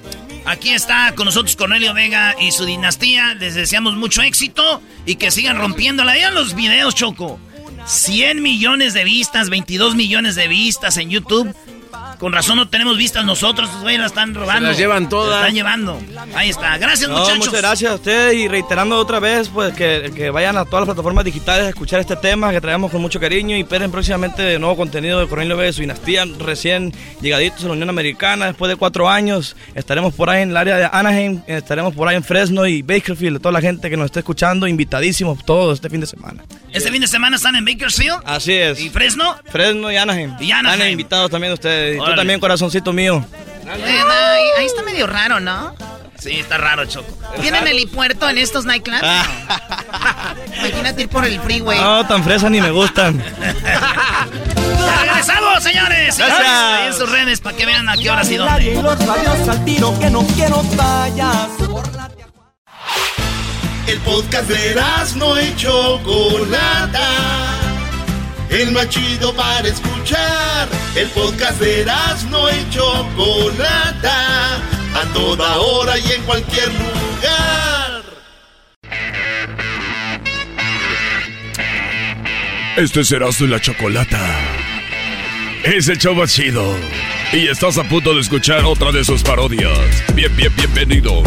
[0.44, 3.36] aquí está con nosotros Cornelio Vega y su dinastía.
[3.36, 6.12] Les deseamos mucho éxito y que sigan rompiéndola.
[6.12, 7.40] Vean los videos, Choco.
[7.86, 11.54] 100 millones de vistas, 22 millones de vistas en YouTube.
[12.20, 14.70] Con razón no tenemos vistas nosotros, las están robando.
[14.70, 15.40] las llevan todas.
[15.40, 16.00] están llevando.
[16.36, 16.78] Ahí está.
[16.78, 17.38] Gracias, muchachos.
[17.38, 20.94] Muchas gracias a ustedes y reiterando otra vez, pues que, que, vayan a todas las
[20.94, 24.60] plataformas digitales a escuchar este tema que traemos con mucho cariño y esperen próximamente de
[24.60, 28.76] nuevo contenido de Cornelio B su dinastía, recién llegaditos a la Unión Americana, después de
[28.76, 29.56] cuatro años.
[29.76, 33.42] Estaremos por ahí en el área de Anaheim, estaremos por ahí en Fresno y Bakersfield,
[33.42, 36.44] toda la gente que nos esté escuchando, invitadísimos todos este fin de semana.
[36.72, 38.22] ¿Este fin de semana están en Bakersfield?
[38.24, 38.80] Así es.
[38.80, 39.36] ¿Y Fresno?
[39.52, 40.36] Fresno y Anaheim.
[40.40, 40.74] Y Anaheim.
[40.74, 42.01] Están invitados también ustedes.
[42.02, 43.26] Y tú también, corazoncito mío.
[43.70, 45.76] Ahí, ahí está medio raro, ¿no?
[46.22, 47.12] Sí, está raro, Choco.
[47.42, 49.02] ¿Tienen helipuerto en estos nightclubs?
[50.60, 51.80] Imagínate ir por el freeway.
[51.80, 53.24] No, tan fresa ni me gustan.
[55.02, 56.16] ¡Regresamos, señores!
[56.18, 56.48] Gracias.
[56.48, 58.80] Ahí en sus redes para que vean a qué horas y dónde.
[63.88, 64.76] El podcast de
[65.16, 67.00] no y Chocolata.
[68.52, 70.68] El más chido para escuchar.
[70.96, 71.86] El podcast de
[72.30, 74.56] no y Chocolata.
[74.94, 78.04] A toda hora y en cualquier lugar.
[82.76, 84.40] Este es Erasmo y la Chocolata.
[85.64, 86.76] Es el show más chido.
[87.32, 89.72] Y estás a punto de escuchar otra de sus parodias.
[90.14, 91.24] Bien, bien, bienvenido.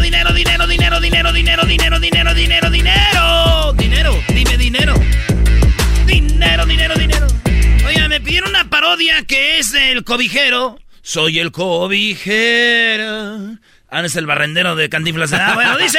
[0.00, 4.24] Dinero, dinero, dinero, dinero, dinero, dinero, dinero, dinero, dinero, dinero, dinero.
[4.28, 4.94] Dime dinero.
[6.06, 7.26] Dinero, dinero, dinero.
[7.86, 10.78] Oiga, me pidieron una parodia que es el cobijero.
[11.02, 13.56] Soy el cobijero.
[13.90, 15.32] Ah, es el barrendero de Cantinflas.
[15.32, 15.98] Ah, bueno, dice.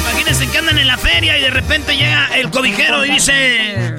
[0.00, 3.94] Imagínense que andan en la feria y de repente llega el cobijero y dice.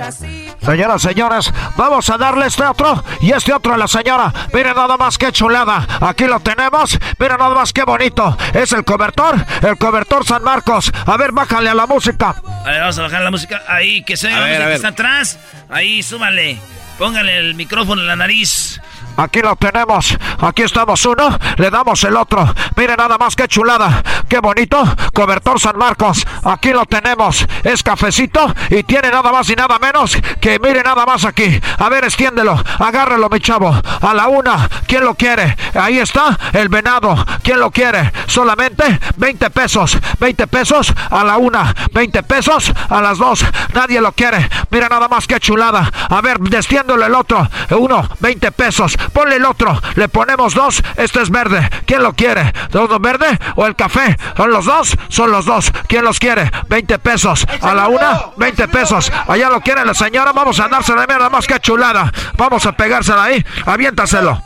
[0.66, 4.32] Señoras, señores, vamos a darle este otro y este otro a la señora.
[4.54, 5.86] Miren nada más qué chulada.
[6.00, 6.98] Aquí lo tenemos.
[7.20, 8.38] Miren nada más qué bonito.
[8.54, 10.92] Es el cobertor, el cobertor San Marcos.
[11.06, 12.36] A ver, bájale a la música.
[12.66, 13.62] A ver, vamos a bajar la música.
[13.68, 15.40] Ahí, que se vea la música que está atrás.
[15.70, 16.58] Ahí, súmale.
[16.98, 18.80] Póngale el micrófono en la nariz.
[19.18, 20.18] Aquí lo tenemos.
[20.40, 21.38] Aquí estamos uno.
[21.58, 22.54] Le damos el otro.
[22.76, 24.04] Mire nada más qué chulada.
[24.28, 24.84] Qué bonito.
[25.14, 26.26] Cobertor San Marcos.
[26.44, 27.46] Aquí lo tenemos.
[27.64, 31.60] Es cafecito y tiene nada más y nada menos que mire nada más aquí.
[31.78, 32.62] A ver, extiéndelo.
[32.80, 33.74] Agárralo, mi chavo.
[34.02, 34.68] A la una.
[34.88, 35.56] ¿Quién lo quiere?
[35.76, 37.16] Ahí está el venado.
[37.44, 38.12] ¿Quién lo quiere?
[38.28, 39.98] Solamente 20 pesos.
[40.20, 41.74] 20 pesos a la una.
[41.94, 43.46] 20 pesos a las dos.
[43.74, 44.50] Nadie lo quiere.
[44.72, 45.90] Mira nada más qué chulada.
[46.10, 47.48] A ver, destiéndolo el otro.
[47.78, 48.08] Uno.
[48.20, 48.98] 20 pesos.
[49.12, 49.80] Ponle el otro.
[49.96, 50.82] Le ponemos dos.
[50.98, 51.70] Este es verde.
[51.86, 52.54] ¿Quién lo quiere?
[52.72, 54.18] ¿Dos verde o el café?
[54.38, 54.96] ¿Son los dos?
[55.10, 55.72] Son los dos.
[55.88, 56.52] ¿Quién los quiere?
[56.70, 57.46] 20 pesos.
[57.62, 59.12] A la una, 20 pesos.
[59.28, 60.32] Allá lo quiere la señora.
[60.32, 61.06] Vamos a dársela.
[61.08, 62.12] Mira más que chulada.
[62.38, 63.46] Vamos a pegársela ahí.
[63.66, 64.42] Aviéntaselo.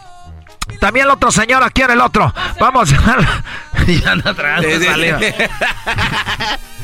[0.79, 2.34] También la otra señora quiere el otro.
[2.59, 2.89] Vamos.
[3.88, 5.17] ya no salió.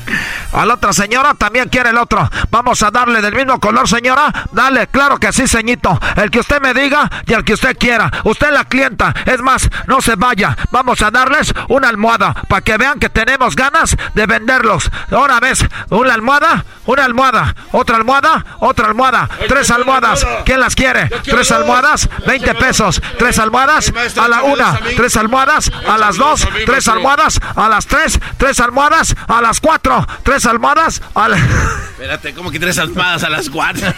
[0.53, 2.29] A la otra señora también quiere el otro.
[2.51, 4.31] Vamos a darle del mismo color, señora.
[4.51, 5.99] Dale, claro que sí, señito.
[6.15, 8.11] El que usted me diga y el que usted quiera.
[8.23, 9.13] Usted la clienta.
[9.25, 10.55] Es más, no se vaya.
[10.71, 14.89] Vamos a darles una almohada para que vean que tenemos ganas de venderlos.
[15.11, 20.25] Ahora ves, una almohada, una almohada, otra almohada, otra almohada, tres almohadas.
[20.45, 21.09] ¿Quién las quiere?
[21.23, 23.01] Tres almohadas, 20 pesos.
[23.17, 28.19] Tres almohadas a la una, tres almohadas a las dos, tres almohadas a las tres,
[28.37, 29.92] tres almohadas a las cuatro,
[30.23, 31.37] tres almohadas a la...
[31.37, 33.87] Espérate, ¿cómo que tres almohadas a las cuatro?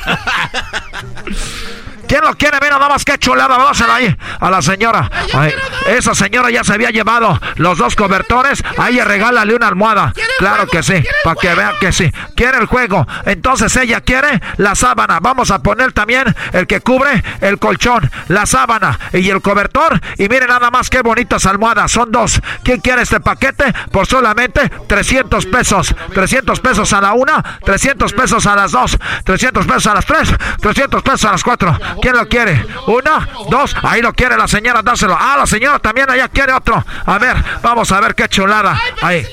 [2.07, 2.57] ¿Quién lo quiere?
[2.61, 3.57] Mira nada más que chulada.
[3.57, 5.09] Dásela ahí a la señora.
[5.33, 5.53] Ay,
[5.87, 8.63] esa señora ya se había llevado los dos cobertores.
[8.77, 10.13] Ahí regálale una almohada.
[10.37, 11.03] Claro que sí.
[11.23, 12.11] Para que vean que sí.
[12.35, 13.07] Quiere el juego.
[13.25, 15.19] Entonces ella quiere la sábana.
[15.19, 18.09] Vamos a poner también el que cubre el colchón.
[18.27, 19.99] La sábana y el cobertor.
[20.17, 21.91] Y miren nada más qué bonitas almohadas.
[21.91, 22.41] Son dos.
[22.63, 23.73] ¿Quién quiere este paquete?
[23.91, 25.95] Por solamente 300 pesos.
[26.13, 27.59] 300 pesos a la una.
[27.63, 28.97] 300 pesos a las dos.
[29.23, 30.33] 300 pesos a las tres.
[30.61, 31.77] 300 pesos a las cuatro.
[32.01, 32.65] ¿Quién lo quiere?
[32.87, 35.15] Una, dos, ahí lo quiere la señora, dáselo.
[35.19, 36.83] Ah, la señora también allá quiere otro.
[37.05, 38.79] A ver, vamos a ver qué chulada.
[39.01, 39.25] Ahí.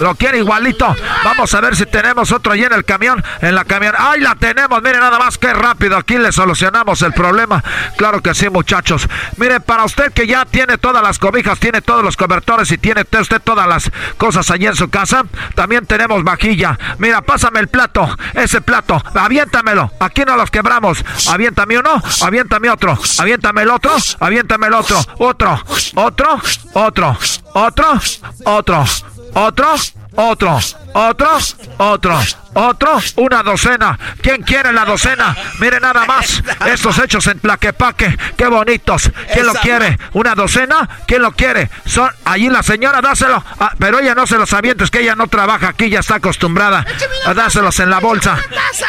[0.00, 0.94] Lo quiere igualito.
[1.24, 3.22] Vamos a ver si tenemos otro ahí en el camión.
[3.40, 3.94] En la camión.
[3.98, 4.82] ¡Ay, la tenemos!
[4.82, 5.96] Mire nada más que rápido.
[5.96, 7.62] Aquí le solucionamos el problema.
[7.96, 9.08] Claro que sí, muchachos.
[9.36, 13.04] Mire, para usted que ya tiene todas las cobijas, tiene todos los cobertores y tiene
[13.18, 16.78] usted todas las cosas allí en su casa, también tenemos vajilla.
[16.98, 18.08] Mira, pásame el plato.
[18.34, 19.02] Ese plato.
[19.14, 19.90] Aviéntamelo.
[20.00, 21.04] Aquí no los quebramos.
[21.28, 22.02] Aviéntame uno.
[22.22, 22.98] Aviéntame otro.
[23.18, 23.96] Aviéntame el otro.
[24.20, 24.98] Aviéntame el otro.
[25.18, 25.62] Otro.
[25.94, 26.40] Otro.
[26.74, 27.18] Otro.
[27.54, 28.00] Otro.
[28.44, 28.84] Otro.
[29.34, 29.74] Otro.
[30.14, 30.58] Otro.
[30.94, 31.38] Otro.
[31.78, 32.20] Otro.
[32.54, 33.96] Otro, una docena.
[34.20, 35.36] ¿Quién quiere la docena?
[35.60, 36.42] Mire nada más.
[36.66, 38.18] Estos hechos en Plaquepaque.
[38.36, 39.12] Qué bonitos.
[39.32, 39.96] ¿Quién lo quiere?
[40.14, 40.88] ¿Una docena?
[41.06, 41.70] ¿Quién lo quiere?
[41.86, 43.44] Son allí la señora, dáselo.
[43.60, 46.16] Ah, pero ella no se los avienta, es que ella no trabaja aquí, ya está
[46.16, 46.84] acostumbrada
[47.26, 48.36] a dárselos en la bolsa.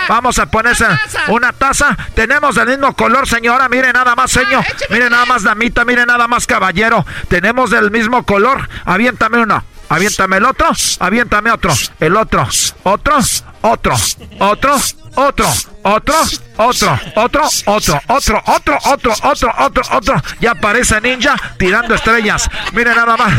[0.07, 0.87] Vamos a ponerse
[1.27, 1.95] una taza.
[2.15, 3.69] Tenemos del mismo color, señora.
[3.69, 4.65] Mire nada más, señor.
[4.89, 5.85] Mire nada más, damita.
[5.85, 7.05] Mire nada más, caballero.
[7.27, 8.67] Tenemos del mismo color.
[8.85, 9.63] Aviéntame uno.
[9.89, 10.67] Aviéntame el otro,
[10.99, 12.47] aviéntame otro, el otro,
[12.83, 13.17] otro,
[13.61, 13.95] otro,
[14.39, 14.79] otro,
[15.15, 15.47] otro,
[15.83, 16.19] otro,
[16.57, 20.23] otro, otro, otro, otro, otro, otro, otro, otro, otro.
[20.39, 22.49] Ya aparece ninja tirando estrellas.
[22.73, 23.33] Mire nada más.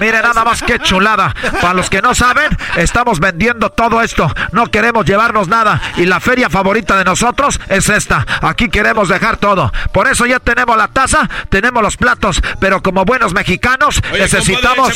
[0.00, 1.34] Mire nada más que chulada.
[1.60, 4.32] Para los que no saben, estamos vendiendo todo esto.
[4.52, 5.80] No queremos llevarnos nada.
[5.96, 8.26] Y la feria favorita de nosotros es esta.
[8.42, 9.72] Aquí queremos dejar todo.
[9.92, 12.42] Por eso ya tenemos la taza, tenemos los platos.
[12.60, 14.92] Pero como buenos mexicanos, necesitamos.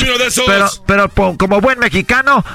[0.46, 1.91] pero, pero como buen mexicano,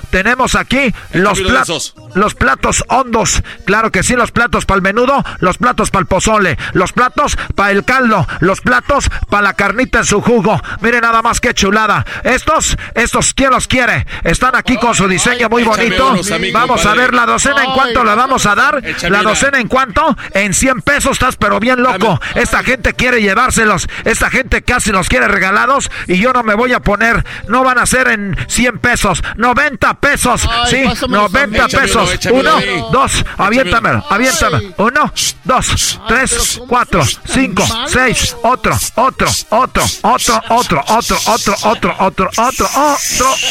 [0.10, 1.96] tenemos aquí los platos.
[2.16, 3.44] Los platos hondos.
[3.66, 7.38] Claro que sí, los platos para el menudo, los platos para el pozole, los platos
[7.56, 10.62] para el caldo, los platos para la carnita en su jugo.
[10.82, 12.06] Mire nada más que chulada.
[12.24, 14.06] Estos, estos, ¿quién los quiere?
[14.24, 16.16] Están aquí con su diseño muy bonito.
[16.54, 18.82] Vamos a ver la docena en cuánto la vamos a dar.
[19.10, 20.18] La docena en cuánto?
[20.34, 22.20] En 100 pesos estás pero bien loco.
[22.36, 23.88] Esta gente quiere llevárselos.
[24.06, 27.26] Esta gente casi los quiere regalados y yo no me voy a poner.
[27.48, 29.24] No van a ser en 100 pesos.
[29.36, 30.50] 90 pesos.
[30.70, 32.20] Sí, 90 pesos.
[32.32, 32.52] Uno,
[32.92, 34.74] dos, aviéntamelo, aviéntame.
[34.78, 35.14] Uno,
[35.44, 42.30] dos, tres, cuatro, cinco, seis, otro, otro, otro, otro, otro, otro, otro, otro, otro, otro,
[42.38, 42.70] otro,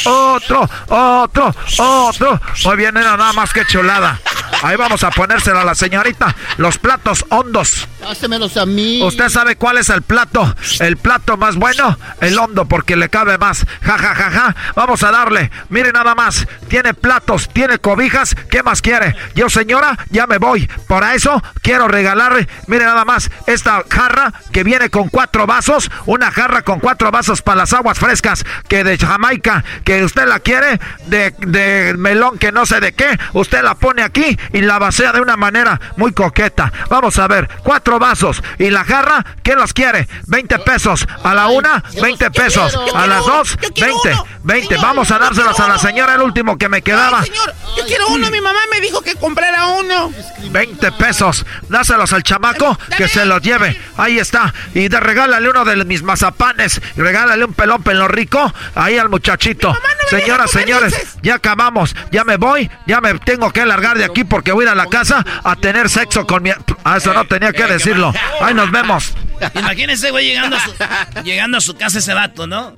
[0.04, 2.40] otro, otro, otro.
[2.64, 4.20] Muy bien, nada más que chulada.
[4.62, 6.34] Ahí vamos a ponérselo a la señorita.
[6.56, 7.88] Los platos hondos.
[8.06, 9.02] Hácemelos a mí.
[9.02, 10.54] ¿Usted sabe cuál es el plato?
[10.80, 13.66] El plato más bueno, el hondo, porque le cabe más.
[13.82, 14.56] Ja, ja, ja, ja.
[14.74, 15.50] Vamos a darle.
[15.68, 16.46] Mire nada más.
[16.68, 18.34] Tiene platos, tiene cobijas.
[18.50, 19.14] ¿Qué más quiere?
[19.34, 20.68] Yo, señora, ya me voy.
[20.88, 25.90] Por eso quiero regalarle, mire nada más, esta jarra que viene con cuatro vasos.
[26.06, 30.40] Una jarra con cuatro vasos para las aguas frescas que de Jamaica, que usted la
[30.40, 33.18] quiere, de, de melón que no sé de qué.
[33.32, 36.72] Usted la pone aquí y la vacía de una manera muy coqueta.
[36.88, 38.42] Vamos a ver, cuatro vasos.
[38.58, 39.24] ¿Y la jarra?
[39.42, 40.08] ¿Quién los quiere?
[40.26, 41.06] 20 pesos.
[41.22, 42.78] A la una, 20 pesos.
[42.94, 44.16] A las dos, 20.
[44.42, 44.76] 20.
[44.76, 47.24] Vamos a dárselos a la señora, el último que me quedaba.
[47.24, 48.30] señor, yo quiero uno.
[48.30, 50.12] Mi mamá me dijo que comprara uno.
[50.50, 51.44] 20 pesos.
[51.68, 53.80] Dáselos al chamaco que se los lleve.
[53.96, 54.52] Ahí está.
[54.74, 56.80] Y de, regálale uno de mis mazapanes.
[56.96, 58.52] Y regálale un pelón pelo rico.
[58.74, 59.76] Ahí al muchachito.
[60.08, 61.94] Señoras, señores, ya acabamos.
[62.12, 62.70] Ya me voy.
[62.86, 65.56] Ya me tengo que largar de aquí porque voy a ir a la casa a
[65.56, 66.50] tener sexo con mi.
[66.84, 68.12] Ah, eso no tenía que decirlo.
[68.40, 69.14] Ahí nos vemos.
[69.54, 72.74] Imagínense, güey, llegando a su, llegando a su casa ese vato, ¿no?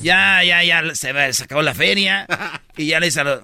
[0.00, 2.26] Ya, ya, ya se, se acabó la feria.
[2.76, 3.42] Y ya le dice a lo,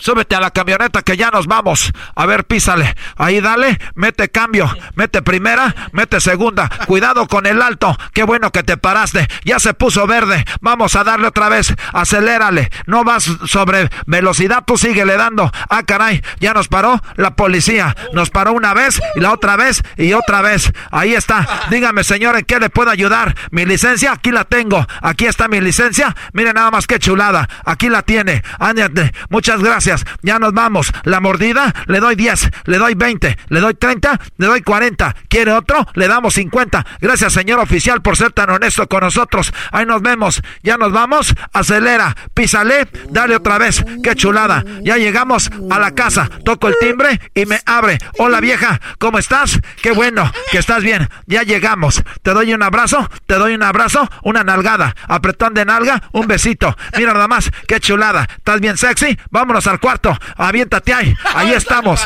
[0.00, 1.92] Súbete a la camioneta que ya nos vamos.
[2.14, 2.96] A ver, písale.
[3.16, 4.74] Ahí dale, mete cambio.
[4.94, 6.70] Mete primera, mete segunda.
[6.86, 7.96] Cuidado con el alto.
[8.14, 9.28] Qué bueno que te paraste.
[9.44, 10.44] Ya se puso verde.
[10.62, 11.74] Vamos a darle otra vez.
[11.92, 12.70] Acelérale.
[12.86, 15.52] No vas sobre velocidad, tú síguele dando.
[15.68, 17.94] Ah, caray, ya nos paró la policía.
[18.14, 20.72] Nos paró una vez y la otra vez y otra vez.
[20.90, 21.46] Ahí está.
[21.68, 23.36] Dígame, señor, ¿en qué le puedo ayudar?
[23.50, 24.86] Mi licencia, aquí la tengo.
[25.02, 26.16] Aquí está mi licencia.
[26.32, 27.48] Mire nada más que chulada.
[27.66, 28.42] Aquí la tiene.
[28.58, 29.12] Ándate.
[29.28, 29.89] Muchas gracias.
[30.22, 30.92] Ya nos vamos.
[31.04, 35.16] La mordida, le doy 10, le doy 20, le doy 30, le doy 40.
[35.28, 35.86] ¿Quiere otro?
[35.94, 36.86] Le damos 50.
[37.00, 39.52] Gracias, señor oficial, por ser tan honesto con nosotros.
[39.72, 40.42] Ahí nos vemos.
[40.62, 41.34] Ya nos vamos.
[41.52, 42.16] Acelera.
[42.34, 42.88] Písale.
[43.10, 43.84] Dale otra vez.
[44.02, 44.64] Qué chulada.
[44.82, 46.30] Ya llegamos a la casa.
[46.44, 47.98] Toco el timbre y me abre.
[48.18, 48.80] Hola, vieja.
[48.98, 49.60] ¿Cómo estás?
[49.82, 51.08] Qué bueno que estás bien.
[51.26, 52.02] Ya llegamos.
[52.22, 53.08] Te doy un abrazo.
[53.26, 54.08] Te doy un abrazo.
[54.22, 54.94] Una nalgada.
[55.08, 56.02] Apretón de nalga.
[56.12, 56.76] Un besito.
[56.96, 57.50] Mira nada más.
[57.66, 58.28] Qué chulada.
[58.36, 59.18] ¿Estás bien sexy?
[59.30, 60.16] Vámonos al cuarto.
[60.36, 61.14] Aviéntate ahí.
[61.34, 62.00] Ahí estamos.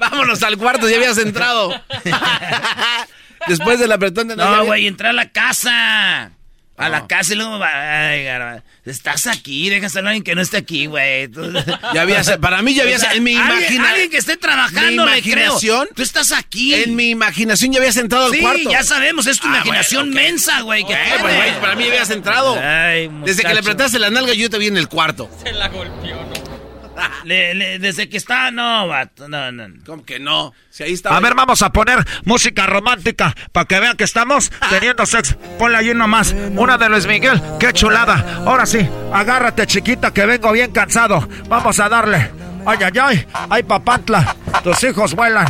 [0.00, 1.72] Vámonos al cuarto, ya habías entrado.
[3.48, 6.32] Después del apretón de No, güey, entra a la casa.
[6.78, 10.40] A la casa y luego va, ay, garba, estás aquí, dejas a alguien que no
[10.40, 11.28] esté aquí, güey.
[11.94, 13.84] Ya había, para mí ya había, O sea, en mi imaginación.
[13.84, 15.56] alguien que esté trabajando, le creo.
[15.94, 16.74] Tú estás aquí.
[16.74, 18.70] En mi imaginación ya habías entrado al Sí, cuarto.
[18.70, 20.84] ya sabemos, es tu Ah, imaginación bueno, mensa, güey.
[21.60, 22.58] para mí habías entrado.
[22.60, 25.30] Ay, Desde que le apretaste la nalga, yo te vi en el cuarto.
[25.44, 25.70] Se la.
[27.24, 29.66] Le- le- desde que está, no, vato, no, no.
[29.86, 30.52] ¿Cómo que no?
[30.70, 31.16] Si ahí está.
[31.16, 35.36] A ver, vamos a poner música romántica para que vean que estamos teniendo sexo.
[35.58, 36.34] Ponle allí nomás.
[36.56, 37.40] Una de Luis Miguel.
[37.58, 38.42] ¡Qué chulada!
[38.46, 41.28] Ahora sí, agárrate, chiquita, que vengo bien cansado.
[41.48, 42.30] Vamos a darle.
[42.66, 43.26] Ay, ay, ay.
[43.50, 44.36] Ay, papantla.
[44.62, 45.46] Tus hijos vuelan.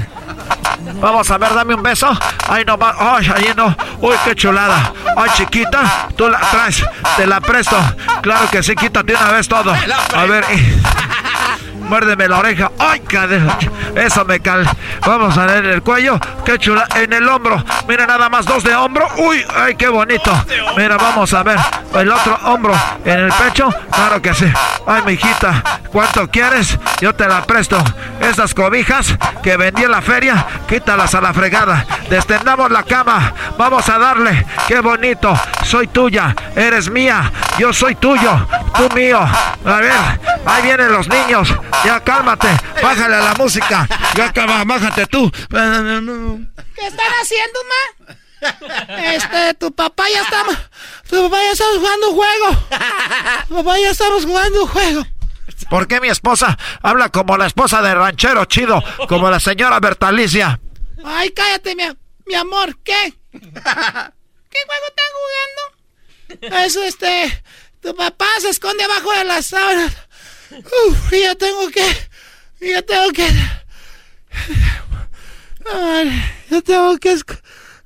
[1.01, 2.11] Vamos a ver, dame un beso.
[2.49, 2.95] Ay, no va.
[2.99, 3.75] Ay, ahí no.
[4.01, 4.93] Uy, qué chulada.
[5.17, 6.85] Ay, chiquita, tú la traes.
[7.17, 7.77] Te la presto.
[8.23, 9.73] Claro que sí, quítate una vez todo.
[9.73, 10.45] A ver.
[11.89, 12.71] Muérdeme la oreja.
[12.79, 13.59] ¡Ay, cadera!
[13.95, 14.69] Eso me cal.
[15.07, 16.19] Vamos a ver el cuello.
[16.45, 16.87] ¡Qué chula!
[16.95, 17.63] En el hombro.
[17.89, 19.07] Mira, nada más dos de hombro.
[19.19, 19.45] ¡Uy!
[19.55, 20.33] ¡Ay, qué bonito!
[20.77, 21.59] Mira, vamos a ver.
[21.95, 22.75] El otro hombro.
[23.05, 23.69] En el pecho.
[23.91, 24.51] Claro que sí.
[24.87, 25.63] ¡Ay, mijita!
[25.91, 26.79] ¿Cuánto quieres?
[27.01, 27.83] Yo te la presto.
[28.21, 31.85] Esas cobijas que vendí en la feria, quítalas a la fregada.
[32.09, 33.35] Destendamos la cama.
[33.59, 34.47] Vamos a darle.
[34.67, 35.39] ¡Qué bonito!
[35.65, 36.35] Soy tuya.
[36.57, 37.31] Eres mía.
[37.59, 38.47] Yo soy tuyo.
[38.77, 39.21] Tú mío.
[39.21, 39.93] A ver.
[40.47, 41.55] Ahí vienen los niños.
[41.85, 42.49] Ya cálmate.
[42.83, 43.89] Bájale a la música.
[44.15, 44.65] Ya acaba.
[44.65, 45.31] Bájate tú.
[45.31, 48.15] ¿Qué están haciendo, ma?
[49.15, 50.45] Este, tu papá ya está.
[51.09, 52.67] Tu papá ya está jugando un juego.
[53.49, 55.07] Tu papá ya estamos jugando un juego.
[55.71, 58.83] ¿Por qué mi esposa habla como la esposa de ranchero chido?
[59.09, 60.61] Como la señora Bertalicia.
[61.05, 61.85] Ay, cállate, mi,
[62.27, 62.77] mi amor.
[62.83, 63.15] ¿Qué?
[63.33, 65.11] ¿Qué juego están
[66.41, 66.65] jugando?
[66.65, 67.43] Es este.
[67.81, 69.93] Tu papá se esconde abajo de las sábanas.
[70.59, 71.87] Uf, y yo tengo que.
[72.61, 73.29] y Yo tengo que.
[75.73, 77.17] Ay, yo tengo que,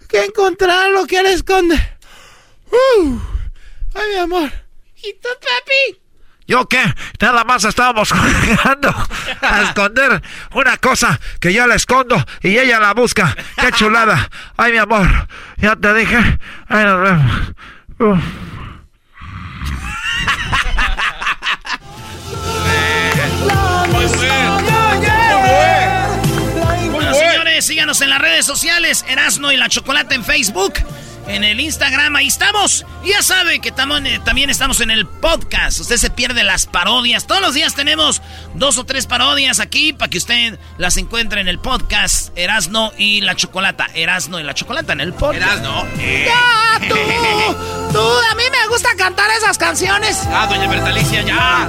[0.08, 1.76] que encontrar lo que él esconde.
[2.66, 3.22] Uf.
[3.94, 4.50] ay, mi amor.
[4.96, 6.00] ¿Y tú, papi?
[6.48, 6.82] ¿Yo qué?
[7.20, 8.94] Nada más estábamos jugando
[9.40, 10.22] a esconder
[10.52, 13.36] una cosa que yo la escondo y ella la busca.
[13.60, 14.30] ¡Qué chulada!
[14.56, 15.08] ¡Ay, mi amor!
[15.56, 16.38] Ya te dije.
[16.68, 17.02] Ay, nos
[17.98, 18.22] vemos.
[26.92, 30.74] Bueno, señores, síganos en las redes sociales, Erasno y la Chocolata en Facebook,
[31.28, 32.84] en el Instagram, ahí estamos.
[33.04, 35.80] Y ya sabe que tamo- eh, también estamos en el podcast.
[35.80, 37.26] Usted se pierde las parodias.
[37.26, 38.22] Todos los días tenemos
[38.54, 43.20] dos o tres parodias aquí para que usted las encuentre en el podcast Erasno y
[43.22, 43.88] la Chocolata.
[43.94, 45.42] Erasno y la Chocolata en el podcast.
[45.42, 45.86] Erasno.
[45.96, 46.94] ¡Ya, tú!
[47.92, 47.98] ¡Tú!
[48.30, 50.22] A mí me gusta cantar esas canciones.
[50.32, 51.68] Ah, doña Bertalicia, ya.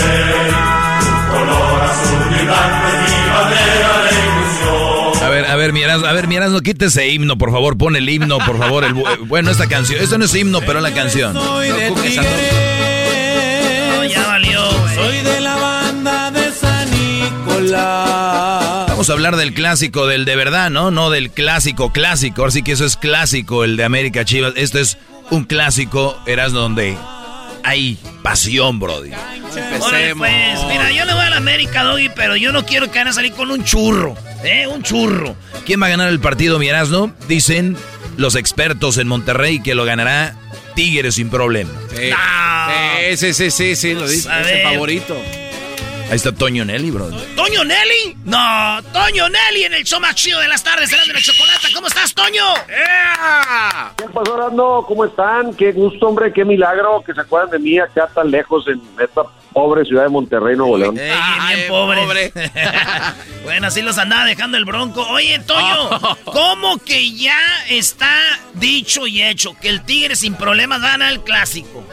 [5.61, 8.57] ver, miras, a ver, miras, no quites ese himno, por favor, pon el himno, por
[8.57, 8.83] favor.
[8.83, 8.93] el
[9.27, 11.33] bueno, esta canción, esto no es himno, pero la canción.
[11.33, 12.03] Soy de no.
[14.05, 14.71] Ya valió.
[14.95, 18.87] Soy de la banda de San Nicolás.
[18.87, 20.89] Vamos a hablar del clásico, del de verdad, ¿no?
[20.89, 22.41] No del clásico clásico.
[22.41, 24.53] Ahora sí que eso es clásico, el de América Chivas.
[24.55, 24.97] Esto es
[25.29, 26.97] un clásico, eras donde
[27.63, 29.11] hay pasión, Brody.
[29.79, 32.99] Órale, pues, mira, yo le voy a la América, Doggy, pero yo no quiero que
[32.99, 34.67] van a salir con un churro, ¿eh?
[34.67, 35.35] Un churro.
[35.65, 37.13] ¿Quién va a ganar el partido, mi Erasno?
[37.27, 37.77] Dicen
[38.17, 40.35] los expertos en Monterrey que lo ganará
[40.75, 41.71] Tigres sin problema.
[41.89, 44.29] Sí, sí, sí, sí, sí, lo dice.
[44.41, 45.17] Es el favorito.
[46.11, 47.15] Ahí está Toño Nelly, Brody.
[47.37, 48.17] ¿Toño Nelly?
[48.25, 51.69] No, Toño Nelly en el show más chido de las tardes, será de la chocolata.
[51.73, 52.43] ¿Cómo estás, Toño?
[53.95, 54.83] ¿Qué pasó, Orlando?
[54.85, 55.53] ¿Cómo están?
[55.53, 59.21] Qué gusto, hombre, qué milagro que se acuerdan de mí acá tan lejos en esta
[59.53, 60.99] pobre ciudad de Monterrey, Nuevo León.
[60.99, 61.13] Ey,
[61.47, 62.33] bien pobre.
[63.45, 65.07] bueno, así los andaba dejando el bronco.
[65.11, 67.39] Oye, Toño, ¿cómo que ya
[67.69, 68.11] está
[68.55, 71.85] dicho y hecho que el Tigre sin problemas gana el clásico?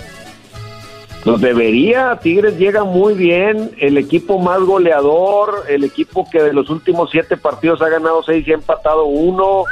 [1.24, 6.70] Pues debería, Tigres llega muy bien, el equipo más goleador, el equipo que de los
[6.70, 9.64] últimos siete partidos ha ganado seis y ha empatado uno,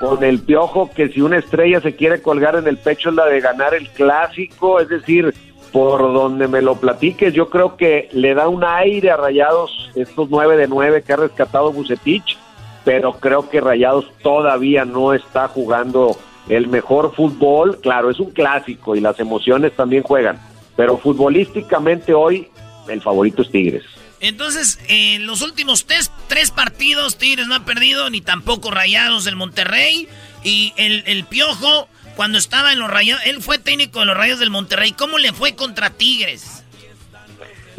[0.00, 3.26] con el piojo que si una estrella se quiere colgar en el pecho es la
[3.26, 5.34] de ganar el clásico, es decir,
[5.72, 10.28] por donde me lo platiques, yo creo que le da un aire a Rayados estos
[10.30, 12.38] nueve de nueve que ha rescatado Bucetich,
[12.84, 16.16] pero creo que Rayados todavía no está jugando
[16.48, 20.38] el mejor fútbol, claro, es un clásico y las emociones también juegan,
[20.78, 22.46] pero futbolísticamente hoy
[22.86, 23.82] el favorito es Tigres.
[24.20, 29.34] Entonces, en los últimos tres, tres partidos, Tigres no ha perdido, ni tampoco Rayados del
[29.34, 30.06] Monterrey.
[30.44, 34.38] Y el, el Piojo, cuando estaba en los Rayados, él fue técnico de los Rayos
[34.38, 34.92] del Monterrey.
[34.92, 36.62] ¿Cómo le fue contra Tigres?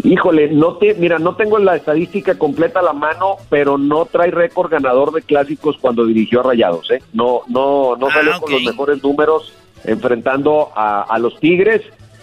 [0.03, 4.29] Híjole, no te, mira, no tengo la estadística completa a la mano, pero no trae
[4.29, 7.01] récord ganador de clásicos cuando dirigió a Rayados, ¿eh?
[7.13, 9.53] No, no, no salió con los mejores números
[9.85, 11.81] enfrentando a, a, los Tigres.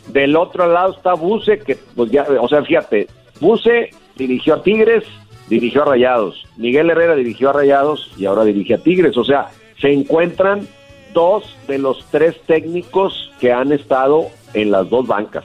[0.08, 3.08] Del otro lado está Buse, que pues ya, o sea, fíjate,
[3.40, 5.04] Buse dirigió a Tigres,
[5.48, 6.44] dirigió a Rayados.
[6.56, 9.16] Miguel Herrera dirigió a Rayados y ahora dirige a Tigres.
[9.16, 9.48] O sea,
[9.80, 10.66] se encuentran
[11.12, 15.44] dos de los tres técnicos que han estado en las dos bancas.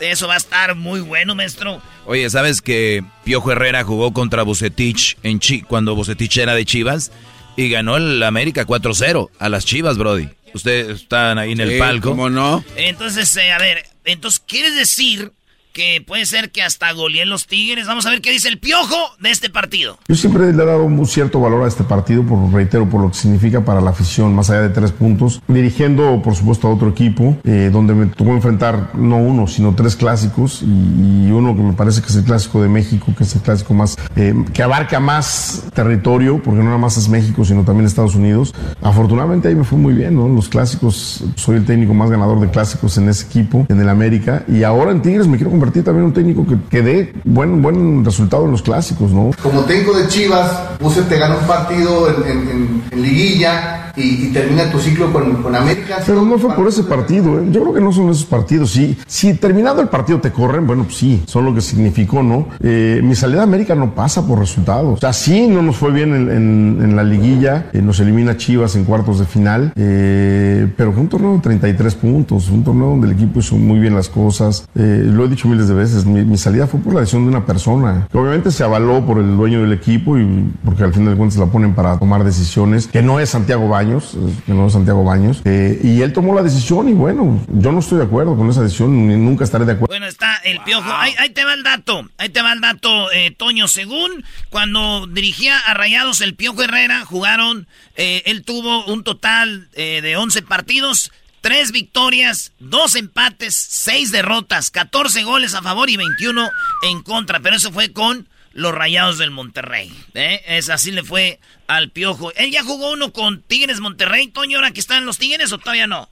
[0.00, 1.80] Eso va a estar muy bueno, maestro.
[2.06, 7.12] Oye, ¿sabes que Piojo Herrera jugó contra Bucetich en Chi cuando Bucetich era de Chivas?
[7.56, 10.30] Y ganó el América 4-0 a las Chivas, Brody.
[10.54, 12.10] Ustedes están ahí en el palco.
[12.10, 12.64] ¿Cómo no?
[12.76, 15.32] Entonces, eh, a ver, entonces, ¿quieres decir
[15.72, 17.86] que puede ser que hasta goleen los Tigres.
[17.86, 19.98] Vamos a ver qué dice el piojo de este partido.
[20.08, 23.08] Yo siempre le he dado un cierto valor a este partido, por reitero, por lo
[23.08, 25.42] que significa para la afición, más allá de tres puntos.
[25.48, 29.96] Dirigiendo, por supuesto, a otro equipo, eh, donde me tocó enfrentar no uno, sino tres
[29.96, 33.34] clásicos, y, y, uno que me parece que es el clásico de México, que es
[33.34, 37.64] el clásico más, eh, que abarca más territorio, porque no nada más es México, sino
[37.64, 38.54] también Estados Unidos.
[38.82, 40.28] Afortunadamente ahí me fue muy bien, ¿no?
[40.28, 44.44] Los clásicos, soy el técnico más ganador de clásicos en ese equipo, en el América,
[44.48, 48.02] y ahora en Tigres me quiero convertir también un técnico que, que dé buen, buen
[48.02, 49.32] resultado en los clásicos, ¿no?
[49.42, 54.28] Como técnico de Chivas, Puse te gana un partido en, en, en, en liguilla y,
[54.28, 55.98] y, termina tu ciclo con, con América.
[56.06, 57.48] Pero no fue por ese partido, ¿eh?
[57.50, 58.70] yo creo que no son esos partidos.
[58.70, 62.48] Sí, si terminado el partido te corren, bueno, pues sí, son lo que significó, ¿no?
[62.62, 64.94] Eh, mi salida a América no pasa por resultados.
[64.94, 68.74] O sea, sí, no nos fue bien en, en la liguilla, eh, nos elimina Chivas
[68.76, 73.12] en cuartos de final, pero fue un torneo de 33 puntos, un torneo donde el
[73.12, 74.66] equipo hizo muy bien las cosas.
[74.74, 78.08] Lo he dicho miles de veces, mi, salida fue por la decisión de una persona,
[78.10, 81.38] que obviamente se avaló por el dueño del equipo y porque al final de cuentas
[81.38, 84.16] la ponen para tomar decisiones, que no es Santiago Baños,
[84.46, 87.80] que no es Santiago Baños, eh, y él tomó la decisión y bueno, yo no
[87.80, 89.92] estoy de acuerdo con esa decisión, ni nunca estaré de acuerdo.
[89.92, 93.10] Bueno, está el piojo, ahí, ahí, te va el dato, ahí te va el dato,
[93.12, 97.66] eh, Toño, según cuando dirigía a Rayados el piojo Herrera, jugaron,
[97.96, 104.70] eh, él tuvo un total eh, de 11 partidos, Tres victorias, dos empates, seis derrotas,
[104.70, 106.48] 14 goles a favor y 21
[106.90, 107.40] en contra.
[107.40, 109.90] Pero eso fue con los Rayados del Monterrey.
[110.14, 110.42] ¿eh?
[110.46, 112.32] Es así le fue al Piojo.
[112.36, 115.86] ¿Él ya jugó uno con Tigres Monterrey, Toño, ahora que están los Tigres o todavía
[115.86, 116.08] no?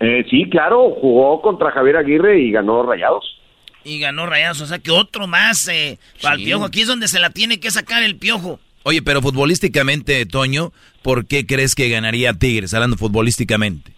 [0.00, 3.38] Eh, sí, claro, jugó contra Javier Aguirre y ganó Rayados.
[3.84, 6.42] Y ganó Rayados, o sea que otro más eh, para sí.
[6.42, 6.64] el Piojo.
[6.64, 8.58] Aquí es donde se la tiene que sacar el Piojo.
[8.82, 10.70] Oye, pero futbolísticamente, Toño,
[11.02, 13.92] ¿por qué crees que ganaría Tigres, hablando futbolísticamente?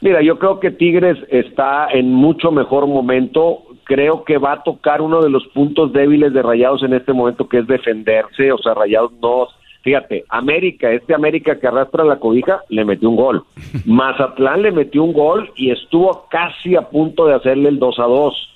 [0.00, 3.64] Mira, yo creo que Tigres está en mucho mejor momento.
[3.84, 7.48] Creo que va a tocar uno de los puntos débiles de Rayados en este momento,
[7.48, 8.52] que es defenderse.
[8.52, 9.48] O sea, Rayados no.
[9.82, 13.44] Fíjate, América, este América que arrastra la cobija, le metió un gol.
[13.84, 18.04] Mazatlán le metió un gol y estuvo casi a punto de hacerle el 2 a
[18.04, 18.55] 2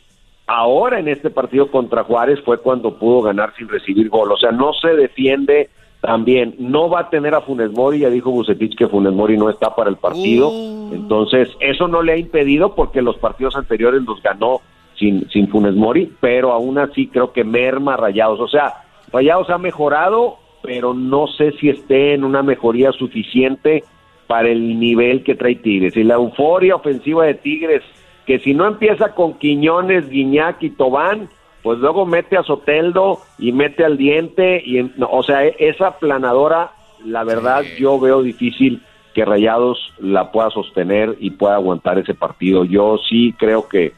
[0.50, 4.32] ahora en este partido contra Juárez fue cuando pudo ganar sin recibir gol.
[4.32, 5.70] O sea, no se defiende
[6.00, 6.56] también.
[6.58, 9.76] No va a tener a Funes Mori, ya dijo Bucetich que Funes Mori no está
[9.76, 10.48] para el partido.
[10.48, 10.90] Uh.
[10.92, 14.60] Entonces, eso no le ha impedido porque los partidos anteriores los ganó
[14.98, 18.40] sin, sin Funes Mori, pero aún así creo que merma Rayados.
[18.40, 18.82] O sea,
[19.12, 23.84] Rayados ha mejorado, pero no sé si esté en una mejoría suficiente
[24.26, 25.96] para el nivel que trae Tigres.
[25.96, 27.84] Y la euforia ofensiva de Tigres
[28.26, 31.28] que si no empieza con Quiñones, Guiñac y Tobán,
[31.62, 36.72] pues luego mete a Soteldo y mete al diente, y no, o sea, esa planadora,
[37.04, 37.82] la verdad sí.
[37.82, 38.82] yo veo difícil
[39.14, 42.64] que Rayados la pueda sostener y pueda aguantar ese partido.
[42.64, 43.92] Yo sí creo que,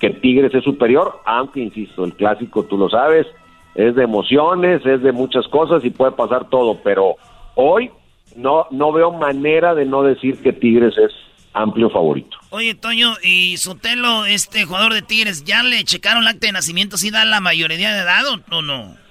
[0.00, 3.26] que Tigres es superior, aunque insisto, el clásico tú lo sabes,
[3.74, 7.16] es de emociones, es de muchas cosas y puede pasar todo, pero
[7.56, 7.90] hoy
[8.36, 11.12] no, no veo manera de no decir que Tigres es
[11.54, 12.36] amplio favorito.
[12.50, 16.96] Oye, Toño, ¿y Sotelo, este jugador de Tigres, ya le checaron el acta de nacimiento,
[16.96, 19.04] si da la mayoría de edad o no?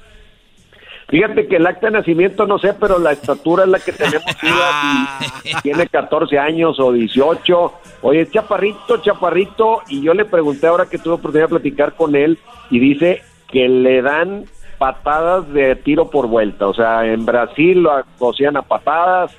[1.14, 4.24] Fíjate que el acta de nacimiento no sé, pero la estatura es la que tenemos.
[5.44, 7.74] si tiene 14 años o 18.
[8.02, 9.84] Oye, chaparrito, chaparrito.
[9.90, 12.40] Y yo le pregunté ahora que tuve oportunidad de platicar con él
[12.72, 13.22] y dice
[13.52, 14.46] que le dan
[14.80, 16.68] patadas de tiro por vuelta.
[16.68, 19.32] O sea, en Brasil lo cocían a patadas,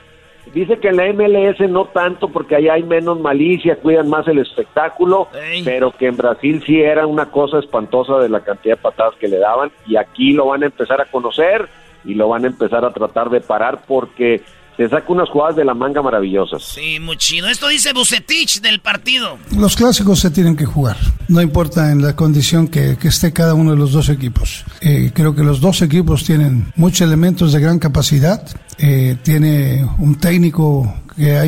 [0.52, 4.38] Dice que en la MLS no tanto porque allá hay menos malicia, cuidan más el
[4.38, 5.62] espectáculo, Ey.
[5.64, 9.28] pero que en Brasil sí era una cosa espantosa de la cantidad de patadas que
[9.28, 11.68] le daban y aquí lo van a empezar a conocer
[12.04, 14.42] y lo van a empezar a tratar de parar porque
[14.76, 16.62] te saca unas jugadas de la manga maravillosas.
[16.62, 17.48] Sí, muy chido.
[17.48, 19.38] Esto dice Bucetich del partido.
[19.56, 20.96] Los clásicos se tienen que jugar,
[21.28, 24.64] no importa en la condición que, que esté cada uno de los dos equipos.
[24.80, 28.42] Eh, creo que los dos equipos tienen muchos elementos de gran capacidad,
[28.78, 31.44] eh, tiene un técnico que ha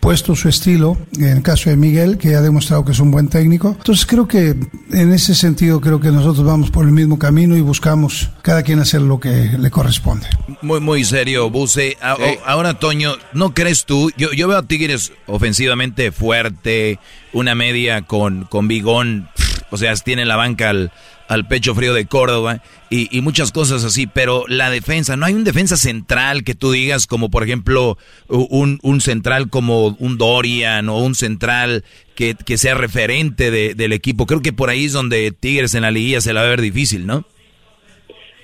[0.00, 3.28] puesto su estilo, en el caso de Miguel, que ha demostrado que es un buen
[3.28, 3.74] técnico.
[3.78, 4.56] Entonces creo que
[4.92, 8.78] en ese sentido creo que nosotros vamos por el mismo camino y buscamos cada quien
[8.78, 10.26] hacer lo que le corresponde.
[10.62, 11.96] Muy, muy serio, Buse.
[12.44, 14.10] Ahora, Toño, ¿no crees tú?
[14.16, 16.98] Yo, yo veo a Tigres ofensivamente fuerte,
[17.32, 19.28] una media con, con bigón,
[19.70, 20.92] o sea, tiene la banca al
[21.30, 25.44] al pecho frío de Córdoba y, muchas cosas así, pero la defensa, no hay un
[25.44, 27.96] defensa central que tú digas como por ejemplo
[28.26, 31.84] un, un central como un Dorian o un central
[32.16, 34.26] que, sea referente del equipo.
[34.26, 36.60] Creo que por ahí es donde Tigres en la liguilla se la va a ver
[36.60, 37.24] difícil, ¿no?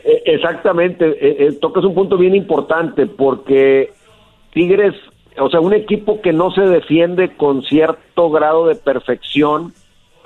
[0.04, 3.90] E, exactamente, e, e, tocas un punto bien importante porque
[4.52, 4.94] Tigres,
[5.38, 9.72] o sea, un equipo que no se defiende con cierto grado de perfección,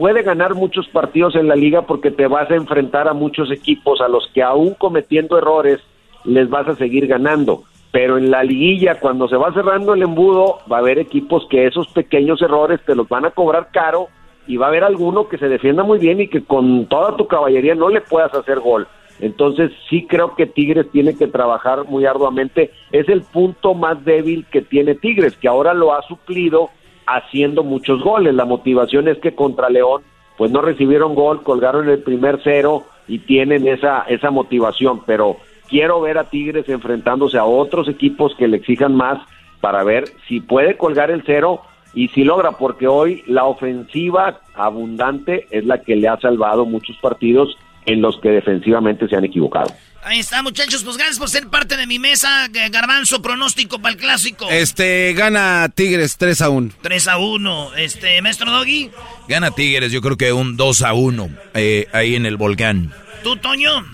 [0.00, 4.00] puede ganar muchos partidos en la liga porque te vas a enfrentar a muchos equipos
[4.00, 5.78] a los que aún cometiendo errores
[6.24, 7.64] les vas a seguir ganando.
[7.92, 11.66] Pero en la liguilla, cuando se va cerrando el embudo, va a haber equipos que
[11.66, 14.08] esos pequeños errores te los van a cobrar caro
[14.46, 17.26] y va a haber alguno que se defienda muy bien y que con toda tu
[17.26, 18.88] caballería no le puedas hacer gol.
[19.20, 22.70] Entonces sí creo que Tigres tiene que trabajar muy arduamente.
[22.90, 26.70] Es el punto más débil que tiene Tigres, que ahora lo ha suplido
[27.14, 28.34] haciendo muchos goles.
[28.34, 30.02] La motivación es que contra León,
[30.36, 35.02] pues no recibieron gol, colgaron el primer cero y tienen esa, esa motivación.
[35.04, 35.36] Pero
[35.68, 39.18] quiero ver a Tigres enfrentándose a otros equipos que le exijan más
[39.60, 41.62] para ver si puede colgar el cero
[41.92, 46.96] y si logra, porque hoy la ofensiva abundante es la que le ha salvado muchos
[46.98, 47.56] partidos
[47.86, 49.70] en los que defensivamente se han equivocado.
[50.02, 50.82] Ahí está, muchachos.
[50.82, 52.48] Pues gracias por ser parte de mi mesa.
[52.70, 54.48] Garbanzo, pronóstico para el clásico.
[54.50, 56.70] Este, gana Tigres 3 a 1.
[56.80, 57.74] 3 a 1.
[57.76, 58.90] Este, maestro Doggy.
[59.28, 62.92] Gana Tigres, yo creo que un 2 a 1 eh, ahí en el volcán.
[63.22, 63.84] ¿Tú, Toño?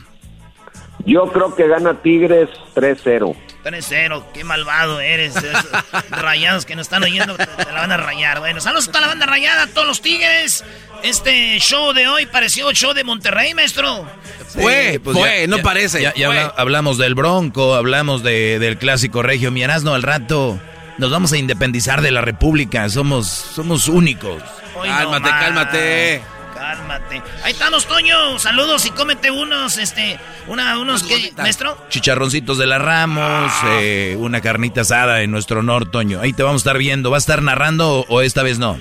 [1.04, 3.36] Yo creo que gana Tigres 3-0.
[3.66, 5.34] 3-0, qué malvado eres.
[6.10, 8.38] rayados que nos están oyendo, te, la van a rayar.
[8.38, 10.64] Bueno, saludos a toda la banda rayada, a todos los Tigres.
[11.02, 14.08] Este show de hoy pareció show de Monterrey, maestro.
[14.48, 16.00] fue, pues fue, no parece.
[16.00, 19.50] Ya, hablamos del Bronco, hablamos del clásico regio.
[19.50, 20.60] Mi no al rato
[20.98, 22.88] nos vamos a independizar de la República.
[22.88, 24.42] Somos, somos únicos.
[24.80, 26.35] cálmate, cálmate.
[26.66, 27.22] Cálmate.
[27.44, 28.40] Ahí estamos, Toño.
[28.40, 30.18] Saludos y cómete unos, este,
[30.48, 31.76] una, unos, ¿qué, maestro?
[31.90, 33.78] Chicharroncitos de la Ramos, ah.
[33.80, 36.18] eh, una carnita asada en nuestro honor, Toño.
[36.20, 37.12] Ahí te vamos a estar viendo.
[37.12, 38.80] ¿Va a estar narrando o esta vez no?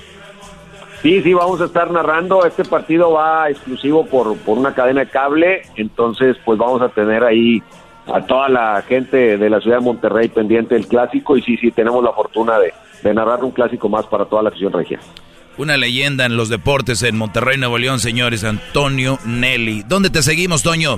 [1.03, 2.43] Sí, sí, vamos a estar narrando.
[2.43, 7.23] Este partido va exclusivo por, por una cadena de cable, entonces pues vamos a tener
[7.23, 7.61] ahí
[8.11, 11.69] a toda la gente de la ciudad de Monterrey pendiente del clásico y sí, sí,
[11.69, 14.99] tenemos la fortuna de, de narrar un clásico más para toda la afición regia.
[15.57, 19.83] Una leyenda en los deportes en Monterrey, Nuevo León, señores, Antonio Nelly.
[19.87, 20.97] ¿Dónde te seguimos, Toño?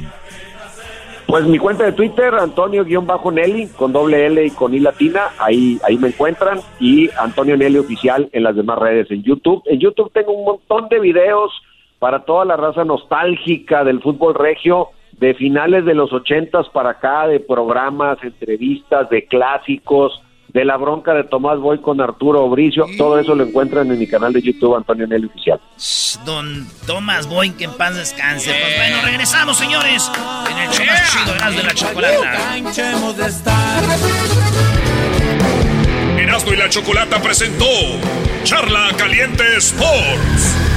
[1.27, 5.97] Pues mi cuenta de Twitter, Antonio-Nelly, con doble L y con I latina, ahí, ahí
[5.97, 9.61] me encuentran, y Antonio Nelly oficial en las demás redes en YouTube.
[9.65, 11.51] En YouTube tengo un montón de videos
[11.99, 14.87] para toda la raza nostálgica del fútbol regio,
[15.19, 21.13] de finales de los ochentas para acá, de programas, entrevistas, de clásicos, de la bronca
[21.13, 22.85] de Tomás Boy con Arturo Obricio.
[22.97, 25.59] Todo eso lo encuentran en mi canal de YouTube, Antonio Nelly Oficial.
[26.25, 28.49] Don Tomás Boy, que en paz descanse.
[28.49, 30.11] Pues bueno, regresamos, señores,
[30.49, 32.57] en el show más chido de la Chocolata.
[36.17, 37.65] Erasmo y la Chocolata presentó
[38.43, 40.76] Charla Caliente Sports.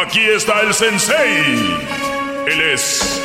[0.00, 1.42] Aquí está el sensei.
[2.46, 3.20] Él es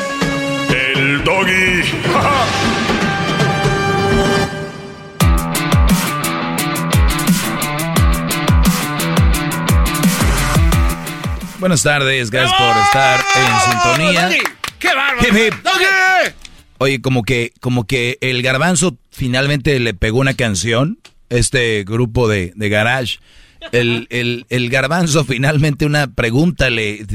[0.74, 1.84] el doggy.
[11.60, 14.32] Buenas tardes, gracias por estar en sintonía.
[14.80, 15.28] ¡Qué bárbaro!
[16.80, 20.98] Oye, como que, como que el garbanzo finalmente le pegó una canción,
[21.30, 23.20] este grupo de, de garage
[23.72, 27.06] el, el, el garbanzo finalmente una pregunta le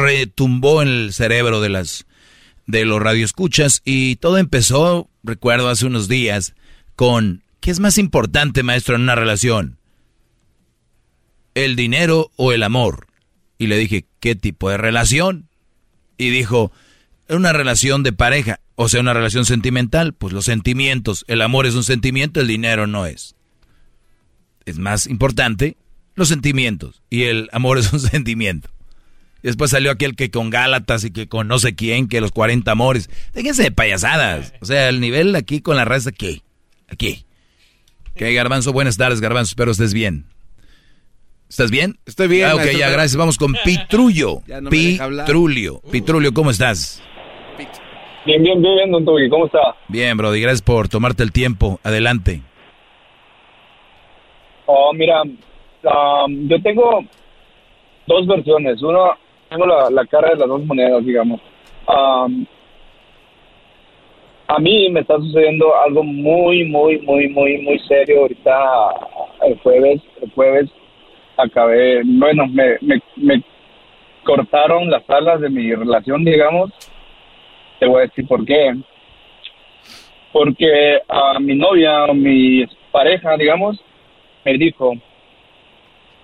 [0.00, 2.06] retumbó en el cerebro de las
[2.66, 6.54] de los radioescuchas y todo empezó, recuerdo hace unos días,
[6.96, 9.78] con, ¿qué es más importante, maestro, en una relación?
[11.54, 13.08] ¿El dinero o el amor?
[13.58, 15.48] Y le dije, ¿qué tipo de relación?
[16.16, 16.72] Y dijo,
[17.28, 21.74] una relación de pareja, o sea, una relación sentimental, pues los sentimientos, el amor es
[21.74, 23.34] un sentimiento, el dinero no es.
[24.66, 25.76] Es más importante
[26.14, 28.68] los sentimientos y el amor es un sentimiento.
[29.42, 32.70] Después salió aquel que con Gálatas y que con no sé quién, que los 40
[32.70, 33.10] amores.
[33.34, 34.54] Déjense de payasadas.
[34.60, 36.42] O sea, el nivel aquí con la raza, aquí.
[36.88, 37.24] Aquí.
[38.14, 39.50] Que Garbanzo, buenas tardes, Garbanzo.
[39.50, 40.26] Espero estés bien.
[41.48, 41.98] ¿Estás bien?
[42.06, 42.48] Estoy bien.
[42.48, 43.16] Ah, ok, ya, gracias.
[43.16, 44.42] Vamos con Pitrullo.
[44.46, 44.70] No.
[44.70, 47.02] Pitrulio, ¿cómo estás?
[48.24, 49.28] Bien, bien, bien, don Toby.
[49.28, 49.58] ¿Cómo está?
[49.88, 50.40] Bien, Brody.
[50.40, 51.80] Gracias por tomarte el tiempo.
[51.82, 52.42] Adelante.
[54.66, 57.04] Oh, mira, um, yo tengo
[58.06, 58.82] dos versiones.
[58.82, 59.16] Uno,
[59.48, 61.40] tengo la, la cara de las dos monedas, digamos.
[61.88, 62.46] Um,
[64.46, 68.22] a mí me está sucediendo algo muy, muy, muy, muy, muy serio.
[68.22, 68.60] Ahorita,
[69.46, 70.70] el jueves, el jueves,
[71.36, 73.42] acabé, bueno, me, me, me
[74.24, 76.70] cortaron las alas de mi relación, digamos.
[77.78, 78.76] Te voy a decir por qué.
[80.32, 83.82] Porque a mi novia, mi pareja, digamos,
[84.44, 84.94] me dijo,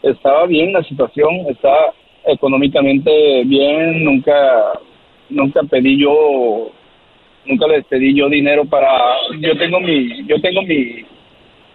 [0.03, 1.93] estaba bien la situación, está
[2.25, 4.81] económicamente bien, nunca,
[5.29, 6.71] nunca pedí yo,
[7.47, 8.89] nunca les pedí yo dinero para,
[9.41, 11.05] yo tengo mi, yo tengo mi,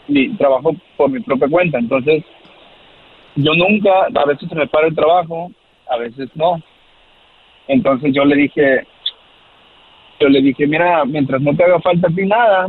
[0.08, 2.24] mi trabajo por mi propia cuenta, entonces
[3.36, 5.52] yo nunca, a veces se me para el trabajo,
[5.90, 6.62] a veces no,
[7.68, 8.86] entonces yo le dije,
[10.20, 12.68] yo le dije, mira, mientras no te haga falta a ti nada,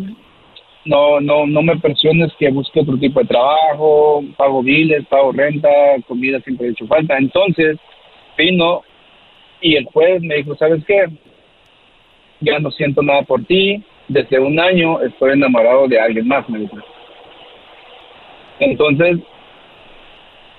[0.85, 5.69] no, no, no me presiones que busque otro tipo de trabajo, pago biles, pago renta,
[6.07, 7.17] comida siempre he hecho falta.
[7.17, 7.79] Entonces
[8.37, 8.83] vino
[9.61, 11.07] y el juez me dijo, ¿sabes qué?
[12.41, 16.59] Ya no siento nada por ti, desde un año estoy enamorado de alguien más, me
[16.59, 16.77] dijo.
[18.61, 19.19] Entonces,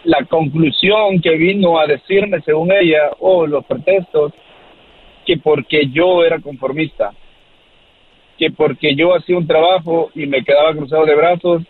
[0.04, 4.34] la conclusión que vino a decirme, según ella, o los pretextos,
[5.26, 7.12] que porque yo era conformista,
[8.38, 11.64] que porque yo hacía un trabajo y me quedaba cruzado de brazos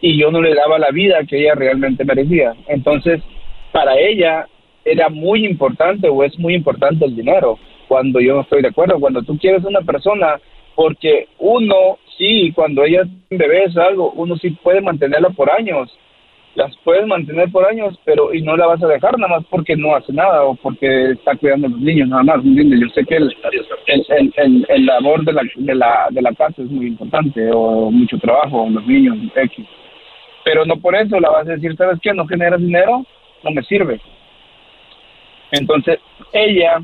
[0.00, 2.54] y yo no le daba la vida que ella realmente merecía.
[2.66, 3.22] Entonces,
[3.70, 4.46] para ella
[4.84, 8.98] era muy importante o es muy importante el dinero cuando yo no estoy de acuerdo.
[8.98, 10.40] Cuando tú quieres una persona,
[10.74, 15.90] porque uno sí, cuando ella bebé es algo, uno sí puede mantenerla por años,
[16.54, 19.74] las puedes mantener por años, pero y no la vas a dejar nada más porque
[19.74, 22.80] no hace nada o porque está cuidando a los niños nada más, ¿me entiendes?
[22.80, 23.34] Yo sé que el,
[23.86, 27.50] el, el, el, el labor de la, de, la, de la casa es muy importante
[27.52, 29.64] o mucho trabajo, los niños, X.
[30.44, 32.12] Pero no por eso la vas a decir, ¿sabes qué?
[32.12, 33.06] No generas dinero,
[33.42, 34.00] no me sirve.
[35.52, 35.98] Entonces,
[36.32, 36.82] ella,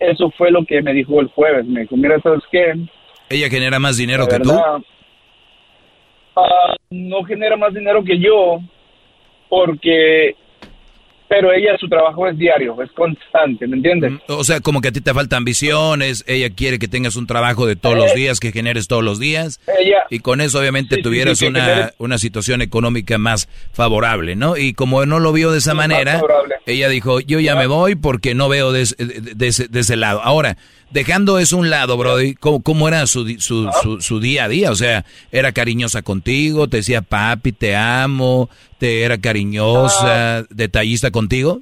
[0.00, 1.66] eso fue lo que me dijo el jueves.
[1.66, 2.74] Me dijo, mira, ¿sabes qué?
[3.30, 4.50] ¿Ella genera más dinero La que tú?
[6.90, 8.60] No genera más dinero que yo
[9.48, 10.34] porque
[11.30, 14.12] pero ella su trabajo es diario es constante ¿me entiendes?
[14.28, 17.66] O sea, como que a ti te falta ambiciones, ella quiere que tengas un trabajo
[17.66, 20.96] de todos los Eh, días, que generes todos los días, ella y con eso obviamente
[20.96, 24.56] Sí, tuvieras sí, una, una situación económica más favorable, ¿no?
[24.56, 26.22] Y como no lo vio de esa manera,
[26.64, 29.96] ella dijo, yo ya me voy porque no veo de, de- de ese, de ese
[29.96, 30.22] lado.
[30.22, 30.56] Ahora,
[30.90, 34.48] dejando eso a un lado, Brody, ¿cómo, cómo era su, su, su, su día a
[34.48, 34.70] día?
[34.70, 36.68] O sea, ¿era cariñosa contigo?
[36.68, 38.48] ¿Te decía, papi, te amo?
[38.78, 39.18] ¿Te era Ah.
[39.20, 41.60] cariñosa, detallista contigo?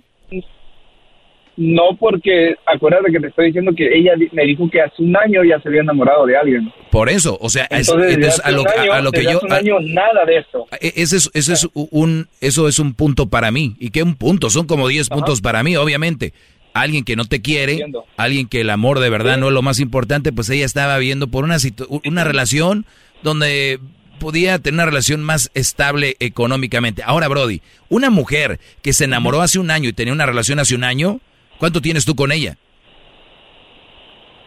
[1.59, 5.43] no porque acuérdate que te estoy diciendo que ella me dijo que hace un año
[5.43, 8.69] ya se había enamorado de alguien Por eso, o sea, es- entonces, a, lo, un
[8.69, 9.39] año, a- a lo que yo...
[9.39, 12.79] hace un a- año nada de eso E- Ese es, ese es un, eso es
[12.79, 13.75] un punto para mí.
[13.81, 14.51] ¿Y qué un punto?
[14.51, 16.35] Son como 10 puntos para mí, obviamente.
[16.81, 17.85] Alguien que no te quiere,
[18.17, 21.29] alguien que el amor de verdad no es lo más importante, pues ella estaba viendo
[21.29, 22.85] por una, situ- una relación
[23.23, 23.79] donde
[24.21, 27.03] podía tener una relación más estable económicamente.
[27.05, 30.75] Ahora, Brody, una mujer que se enamoró hace un año y tenía una relación hace
[30.75, 31.21] un año,
[31.59, 32.57] ¿cuánto tienes tú con ella?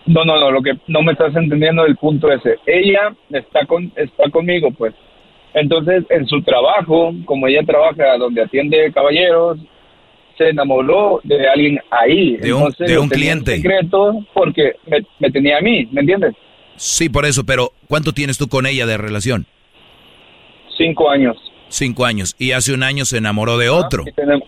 [0.06, 3.91] no no no lo que no me estás entendiendo el punto ese ella está con
[3.95, 4.93] está conmigo pues
[5.53, 9.59] entonces en su trabajo como ella trabaja donde atiende caballeros
[10.40, 13.58] se enamoró de alguien ahí De un- Entonces, de un cliente.
[13.58, 16.34] secreto porque me, me tenía a mí ¿me entiendes?
[16.77, 19.45] Sí, por eso, pero ¿cuánto tienes tú con ella de relación?
[20.77, 21.38] cinco años
[21.72, 22.35] Cinco años.
[22.40, 24.03] Y hace un año se enamoró de otro.
[24.08, 24.48] y tenemos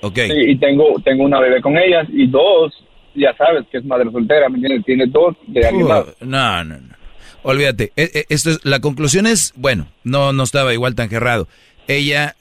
[0.00, 0.14] Ok.
[0.26, 2.72] Sí, y tengo tengo una bebé con ellas y dos
[3.16, 4.84] ya sabes que es madre soltera ¿me entiendes?
[4.84, 6.94] tiene dos de alguien más Uh, no, no, no.
[7.42, 7.92] Olvídate.
[7.96, 11.46] E- e- Esto es, la conclusión es, bueno, no, no estaba igual tan gerrado.
[11.88, 12.34] Ella,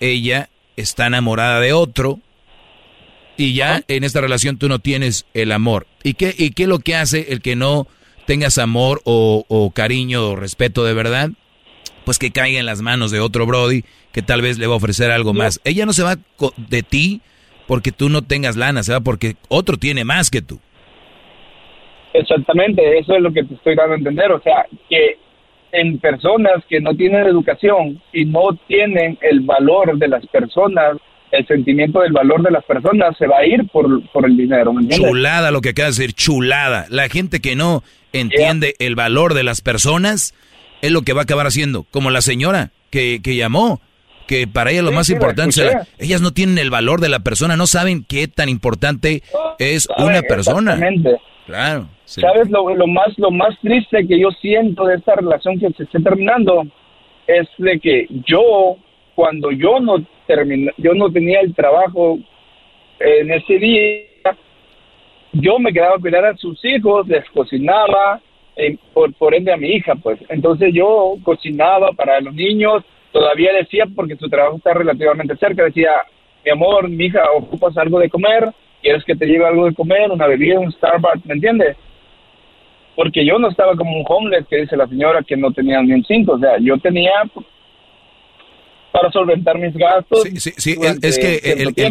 [0.00, 2.20] ella está enamorada de otro
[3.36, 5.86] y ya en esta relación tú no tienes el amor.
[6.02, 7.86] ¿Y qué, y qué es lo que hace el que no
[8.26, 11.30] tengas amor o, o cariño o respeto de verdad,
[12.04, 14.78] pues que caiga en las manos de otro Brody que tal vez le va a
[14.78, 15.60] ofrecer algo más.
[15.64, 16.16] Ella no se va
[16.56, 17.20] de ti
[17.66, 20.60] porque tú no tengas lana, se va porque otro tiene más que tú.
[22.14, 24.32] Exactamente, eso es lo que te estoy dando a entender.
[24.32, 25.18] O sea, que
[25.76, 30.96] en personas que no tienen educación y no tienen el valor de las personas,
[31.30, 34.72] el sentimiento del valor de las personas, se va a ir por, por el dinero.
[34.88, 36.86] chulada lo que acaba de decir, chulada.
[36.88, 37.82] La gente que no
[38.14, 40.34] entiende el valor de las personas
[40.80, 41.84] es lo que va a acabar haciendo.
[41.90, 43.82] Como la señora que, que llamó,
[44.26, 45.62] que para ella lo más importante,
[45.98, 49.22] ellas no tienen el valor de la persona, no saben qué tan importante
[49.58, 50.78] es una persona.
[51.46, 51.88] Claro.
[52.04, 55.84] ¿Sabes lo, lo, más lo más triste que yo siento de esta relación que se
[55.84, 56.64] está terminando?
[57.26, 58.76] Es de que yo,
[59.14, 62.18] cuando yo no terminé, yo no tenía el trabajo
[63.00, 64.36] en ese día,
[65.32, 68.20] yo me quedaba a cuidar a sus hijos, les cocinaba,
[68.56, 70.18] eh, por, por ende a mi hija, pues.
[70.28, 72.84] Entonces yo cocinaba para los niños,
[73.16, 75.90] todavía decía, porque su trabajo está relativamente cerca, decía,
[76.44, 80.10] mi amor, mi hija, ocupas algo de comer, quieres que te lleve algo de comer,
[80.10, 81.78] una bebida, un Starbucks, ¿me entiendes?
[82.94, 85.94] Porque yo no estaba como un homeless que dice la señora que no tenía ni
[85.94, 87.12] un cinco, o sea, yo tenía
[88.92, 90.22] para solventar mis gastos.
[90.22, 90.76] Sí, sí, sí.
[91.02, 91.86] es que el, que,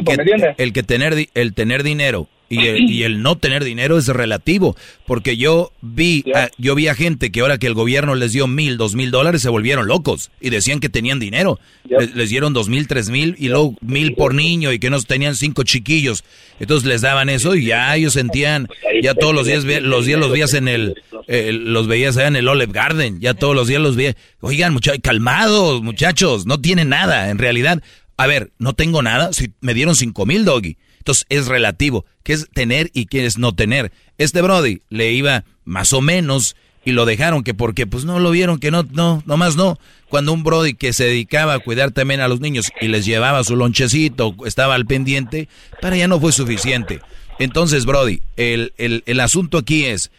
[0.58, 4.76] el que tener el tener dinero y el, y el, no tener dinero es relativo,
[5.08, 8.48] porque yo vi, a, yo vi a gente que ahora que el gobierno les dio
[8.48, 11.60] mil, dos mil dólares se volvieron locos y decían que tenían dinero.
[11.88, 15.36] Les, dieron dos mil, tres mil y luego mil por niño y que no tenían
[15.36, 16.24] cinco chiquillos.
[16.60, 18.68] Entonces les daban eso y ya ellos sentían,
[19.02, 20.96] ya todos los días, los días los veías en el,
[21.28, 24.16] los veías allá en el Olive Garden, ya todos los días los veías.
[24.40, 27.82] Oigan, muchachos, calmados, muchachos, no tienen nada en realidad.
[28.18, 32.04] A ver, no tengo nada, si me dieron cinco mil, doggy entonces es relativo.
[32.24, 33.92] ¿Qué es tener y qué es no tener?
[34.18, 38.32] Este Brody le iba más o menos y lo dejaron que porque pues no lo
[38.32, 39.78] vieron que no, no, nomás no.
[40.10, 43.44] Cuando un Brody que se dedicaba a cuidar también a los niños y les llevaba
[43.44, 45.48] su lonchecito, estaba al pendiente,
[45.80, 47.02] para ya no fue suficiente.
[47.38, 50.10] Entonces, Brody, el, el, el asunto aquí es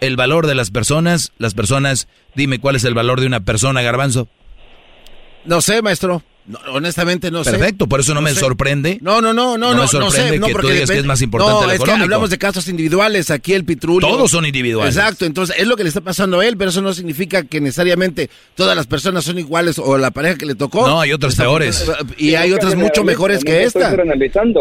[0.00, 1.32] el valor de las personas.
[1.38, 4.28] Las personas, dime cuál es el valor de una persona, garbanzo.
[5.44, 6.22] No sé, maestro
[6.68, 7.52] honestamente no sé.
[7.52, 8.98] Perfecto, por eso no, me sorprende.
[9.00, 9.82] No, no, no, no, no.
[9.82, 12.68] me sorprende que tú digas que es más importante no, es que hablamos de casos
[12.68, 14.06] individuales, aquí el pitrulio.
[14.06, 14.96] Todos son individuales.
[14.96, 17.60] Exacto, entonces es lo que le está pasando a él, pero eso no significa que
[17.60, 20.86] necesariamente todas las personas son iguales o la pareja que le tocó.
[20.86, 21.84] No, hay otras peores.
[22.16, 23.94] Y hay otras mucho mejores que esta.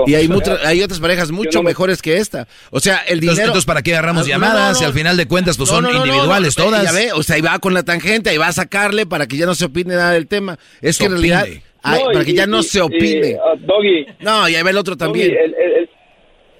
[0.08, 0.30] Y hay,
[0.64, 2.48] hay otras parejas mucho mejores que esta.
[2.72, 3.42] O sea, el dinero...
[3.42, 4.82] Entonces, ¿para qué agarramos llamadas?
[4.82, 6.84] Y al final de cuentas, pues son individuales todas.
[6.84, 9.38] Ya ve, o sea, ahí va con la tangente, ahí va a sacarle para que
[9.38, 10.58] ya no se opine nada del tema.
[10.82, 11.48] Es que en realidad...
[11.86, 13.36] Ay, para que ya no se opine.
[13.36, 14.06] Uh, doggy.
[14.20, 15.36] No, y ahí va el otro también.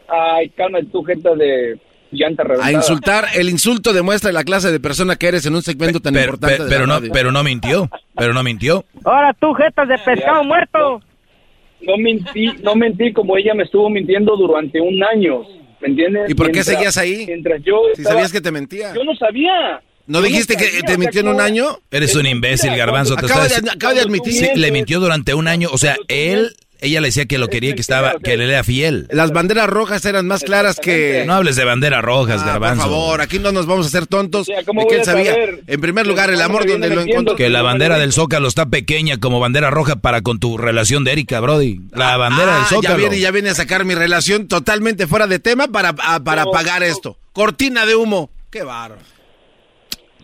[0.08, 1.80] ay, calma tu gente de
[2.12, 2.68] llanta reventada.
[2.68, 6.16] A insultar, el insulto demuestra la clase de persona que eres en un segmento tan
[6.16, 6.64] importante.
[6.64, 8.86] de pero, no, pero no mintió, pero no mintió.
[9.04, 11.02] Ahora tú, jetas de pescado muerto.
[11.82, 15.44] No mentí, no mentí como ella me estuvo mintiendo durante un año.
[15.82, 16.30] ¿Me entiendes?
[16.30, 17.26] ¿Y por qué seguías ahí?
[17.28, 18.94] Mientras yo si sabías que te mentía.
[18.94, 19.82] Yo no sabía.
[20.08, 21.80] ¿No dijiste que te mintió en un año?
[21.92, 23.16] Eres un imbécil, Garbanzo.
[23.16, 23.48] acaba,
[23.94, 24.34] de, admitir.
[24.34, 25.70] Sí, le mintió durante un año.
[25.72, 29.08] O sea, él, ella le decía que lo quería, que estaba, que le era fiel.
[29.10, 31.24] Las banderas rojas eran más claras que.
[31.26, 32.84] No hables de banderas rojas, ah, Garbanzo.
[32.84, 34.46] Por favor, aquí no nos vamos a hacer tontos.
[34.46, 34.54] de
[34.88, 35.36] que él sabía.
[35.66, 37.36] En primer lugar, el amor donde lo encontró.
[37.36, 41.14] Que la bandera del Zócalo está pequeña como bandera roja para con tu relación de
[41.14, 41.82] Erika, Brody.
[41.94, 42.96] La bandera del ah, Zócalo.
[42.96, 46.84] Ya viene, ya viene a sacar mi relación totalmente fuera de tema para, para pagar
[46.84, 47.18] esto.
[47.34, 48.30] Cortina de humo.
[48.52, 48.98] Qué barro.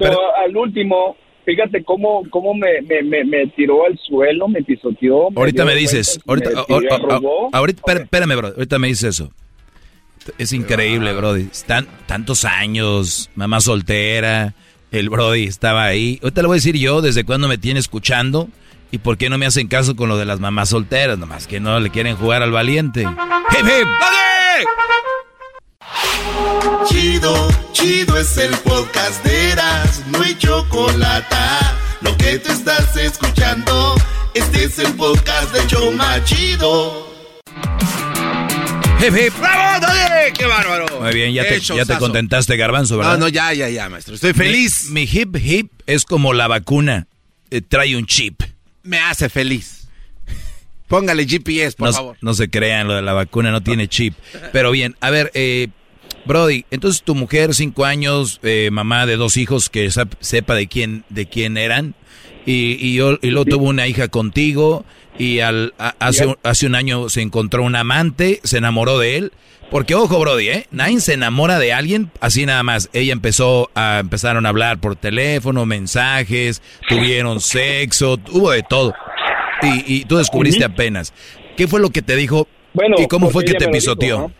[0.02, 1.16] Pero, al último,
[1.46, 5.30] fíjate cómo, cómo me, me, me, tiró al suelo, me pisoteó.
[5.36, 6.50] ahorita me dices, ahorita,
[7.52, 9.32] ahorita, espérame, bro, ahorita me dices eso.
[10.38, 11.48] Es increíble, Brody.
[11.52, 14.54] Están tantos años, mamá soltera,
[14.92, 16.20] el Brody estaba ahí.
[16.22, 18.48] Ahorita le voy a decir yo desde cuándo me tiene escuchando
[18.92, 21.60] y por qué no me hacen caso con lo de las mamás solteras, nomás que
[21.60, 23.02] no le quieren jugar al valiente.
[23.02, 23.88] ¡Hip, hip!
[26.88, 31.36] Chido, chido es el podcast de Eras, no hay chocolate.
[32.02, 33.96] Lo que te estás escuchando,
[34.34, 37.12] este es el podcast de Choma Chido.
[39.00, 39.34] Hip, hip.
[39.40, 40.32] ¡Bravo, Dale!
[40.34, 40.86] ¡Qué bárbaro!
[41.00, 43.14] Muy bien, ya, te, ya te, contentaste, Garbanzo, ¿verdad?
[43.14, 44.14] No, no, ya, ya, ya, maestro.
[44.14, 44.90] Estoy feliz.
[44.90, 47.08] Mi, hip, hip es como la vacuna.
[47.50, 48.44] Eh, trae un chip.
[48.84, 49.81] Me hace feliz.
[50.92, 52.18] Póngale GPS, por favor.
[52.20, 54.14] No se crean, lo de la vacuna no tiene chip.
[54.52, 55.70] Pero bien, a ver, eh,
[56.26, 59.90] Brody, entonces tu mujer, cinco años, eh, mamá de dos hijos, que
[60.20, 61.96] sepa de quién, de quién eran,
[62.46, 64.84] y, y, yo, y luego tuvo una hija contigo,
[65.18, 69.32] y al, hace, hace un año se encontró un amante, se enamoró de él,
[69.70, 70.68] Porque ojo, Brody, ¿eh?
[70.72, 72.90] Nadie se enamora de alguien así nada más.
[72.92, 78.94] Ella empezó a empezaron a hablar por teléfono, mensajes, tuvieron sexo, hubo de todo.
[79.62, 81.14] Y, y tú descubriste apenas.
[81.56, 82.48] ¿Qué fue lo que te dijo?
[82.74, 84.20] Bueno, ¿Y cómo fue que te dijo, pisoteó?
[84.20, 84.32] ¿no?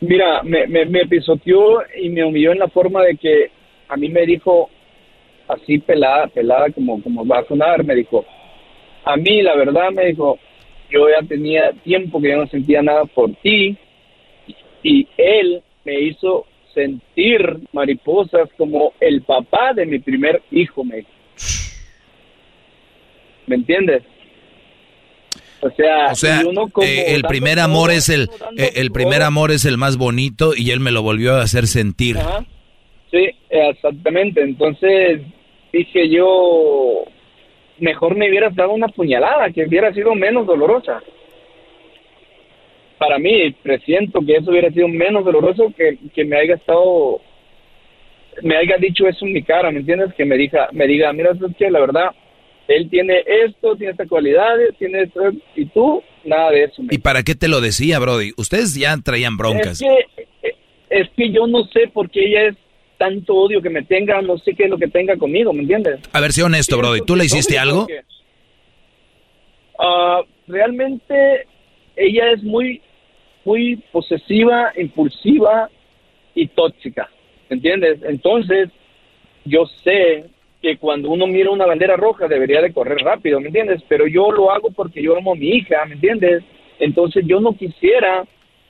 [0.00, 3.50] Mira, me, me, me pisoteó y me humilló en la forma de que
[3.88, 4.70] a mí me dijo
[5.48, 8.24] así pelada, pelada como, como va a sonar, me dijo,
[9.04, 10.38] a mí la verdad me dijo,
[10.90, 13.76] yo ya tenía tiempo que yo no sentía nada por ti
[14.82, 17.40] y él me hizo sentir
[17.72, 21.10] mariposas como el papá de mi primer hijo, me dijo.
[23.48, 24.02] ¿Me entiendes?
[25.60, 28.92] O sea, O sea, y uno como eh, el primer amor es el eh, el
[28.92, 32.16] primer amor es el más bonito y él me lo volvió a hacer sentir.
[32.18, 32.44] Ajá.
[33.10, 34.42] Sí, exactamente.
[34.42, 35.22] Entonces
[35.72, 37.04] dije yo,
[37.78, 41.02] mejor me hubieras dado una puñalada, que hubiera sido menos dolorosa.
[42.98, 47.20] Para mí, presiento que eso hubiera sido menos doloroso que, que me haya estado,
[48.42, 50.12] me haya dicho eso en mi cara, ¿me entiendes?
[50.14, 52.10] Que me diga, me diga, mira, es que la verdad,
[52.68, 55.20] él tiene esto, tiene estas cualidades, tiene esto,
[55.56, 56.82] y tú, nada de eso.
[56.90, 58.32] ¿Y para qué te lo decía, Brody?
[58.36, 59.80] Ustedes ya traían broncas.
[59.80, 60.54] Es que,
[60.90, 62.56] es que yo no sé por qué ella es
[62.98, 66.00] tanto odio que me tenga, no sé qué es lo que tenga conmigo, ¿me entiendes?
[66.12, 67.00] A ver, sé honesto, Brody.
[67.06, 67.80] ¿Tú le hiciste algo?
[67.80, 68.02] porque,
[69.78, 71.46] ah, realmente
[71.96, 72.82] ella es muy,
[73.44, 75.70] muy posesiva, impulsiva
[76.34, 77.08] y tóxica,
[77.48, 78.00] ¿me entiendes?
[78.02, 78.68] Entonces,
[79.44, 80.26] yo sé
[80.60, 83.82] que cuando uno mira una bandera roja debería de correr rápido, ¿me entiendes?
[83.88, 86.42] Pero yo lo hago porque yo amo a mi hija, ¿me entiendes?
[86.78, 88.24] Entonces yo no quisiera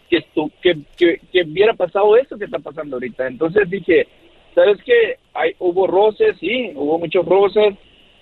[0.09, 3.27] que, estu que, que, que hubiera pasado eso que está pasando ahorita.
[3.27, 4.07] Entonces dije,
[4.55, 5.17] ¿sabes qué?
[5.35, 7.75] Hay, hubo roces, sí, hubo muchos roces.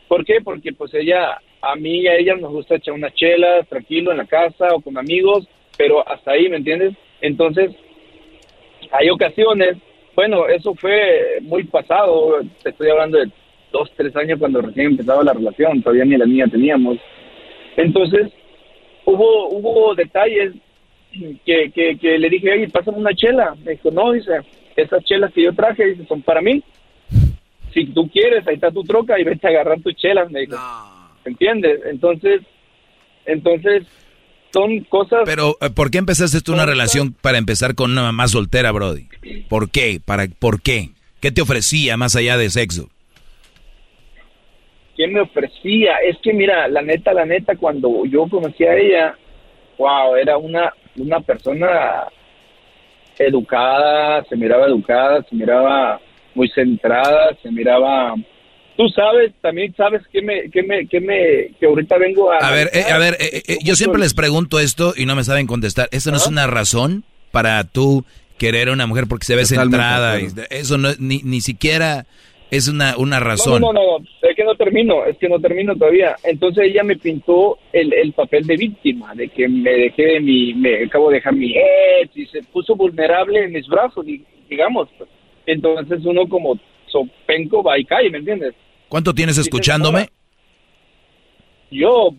[0.08, 0.40] ¿Por qué?
[0.42, 4.18] Porque pues ella, a mí y a ella nos gusta echar una chela tranquilo en
[4.18, 6.94] la casa o con amigos, pero hasta ahí, ¿me entiendes?
[7.20, 7.72] Entonces,
[8.92, 9.76] hay ocasiones,
[10.14, 13.30] bueno, eso fue muy pasado, te estoy hablando de
[13.76, 16.98] dos, tres años cuando recién empezaba la relación, todavía ni la niña teníamos.
[17.76, 18.32] Entonces,
[19.04, 20.54] hubo, hubo detalles
[21.44, 23.54] que, que, que le dije, oye, pásame una chela.
[23.64, 24.32] Me dijo, no, dice,
[24.76, 26.62] esas chelas que yo traje, dice, son para mí.
[27.72, 30.56] Si tú quieres, ahí está tu troca y vete a agarrar tus chelas, me dijo.
[31.24, 31.80] ¿Entiendes?
[31.86, 32.40] Entonces,
[33.26, 33.84] entonces,
[34.52, 35.22] son cosas...
[35.26, 39.08] Pero, eh, ¿por qué empezaste tú una relación para empezar con una mamá soltera, Brody?
[39.48, 40.00] ¿Por qué?
[40.02, 40.90] ¿Para, ¿Por qué?
[41.20, 42.88] ¿Qué te ofrecía más allá de sexo?
[44.96, 45.96] ¿Qué me ofrecía?
[46.08, 49.14] Es que mira, la neta, la neta, cuando yo conocí a ella,
[49.78, 52.06] wow, era una, una persona
[53.18, 56.00] educada, se miraba educada, se miraba
[56.34, 58.14] muy centrada, se miraba...
[58.76, 62.38] Tú sabes, también sabes que me, que me, que me, que ahorita vengo a...
[62.38, 65.24] A ver, eh, a ver, eh, eh, yo siempre les pregunto esto y no me
[65.24, 65.88] saben contestar.
[65.92, 68.04] ¿Eso no es una razón para tú
[68.36, 70.20] querer a una mujer porque se ve Totalmente centrada?
[70.20, 72.04] y eso no, ni, ni siquiera
[72.56, 73.60] es una, una razón.
[73.62, 76.16] No, no, no, no, es que no termino, es que no termino todavía.
[76.24, 80.54] Entonces ella me pintó el, el papel de víctima, de que me dejé de mi,
[80.54, 84.88] me acabo de dejar mi ex y se puso vulnerable en mis brazos, di- digamos.
[85.46, 88.54] Entonces uno como sopenco va y cae, ¿me entiendes?
[88.88, 90.08] ¿Cuánto tienes escuchándome?
[91.70, 92.10] Yo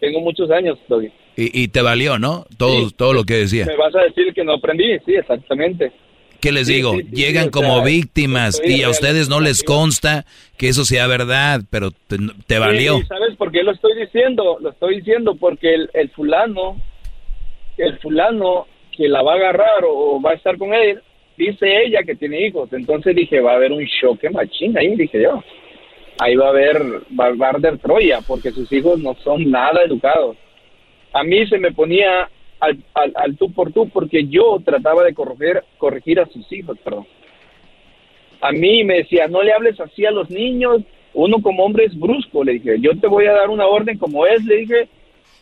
[0.00, 1.12] tengo muchos años todavía.
[1.36, 2.46] Y, y te valió, ¿no?
[2.56, 3.64] Todo, todo lo que decía.
[3.66, 5.92] Me vas a decir que no aprendí, sí, exactamente.
[6.40, 6.92] ¿Qué les digo?
[6.92, 10.24] sí, sí, Llegan sí, como víctimas y a ustedes no les consta
[10.56, 13.00] que eso sea verdad, pero te, te valió.
[13.08, 14.58] ¿Sabes por qué lo estoy diciendo?
[14.60, 16.76] Lo estoy diciendo porque el, el fulano,
[17.76, 21.00] el fulano que la va a agarrar o va a estar con él,
[21.36, 22.72] dice ella que tiene hijos.
[22.72, 25.42] Entonces dije, va a haber un choque machín ahí, dije yo.
[26.18, 26.82] Ahí va a haber,
[27.18, 30.36] va, a Troya, porque sus hijos no son nada educados.
[31.12, 32.28] A mí se me ponía
[32.60, 36.76] al, al, al tú por tú porque yo trataba de corregir, corregir a sus hijos,
[36.84, 37.06] perdón.
[38.40, 40.82] A mí me decía, no le hables así a los niños,
[41.14, 44.26] uno como hombre es brusco, le dije, yo te voy a dar una orden como
[44.26, 44.88] es, le dije,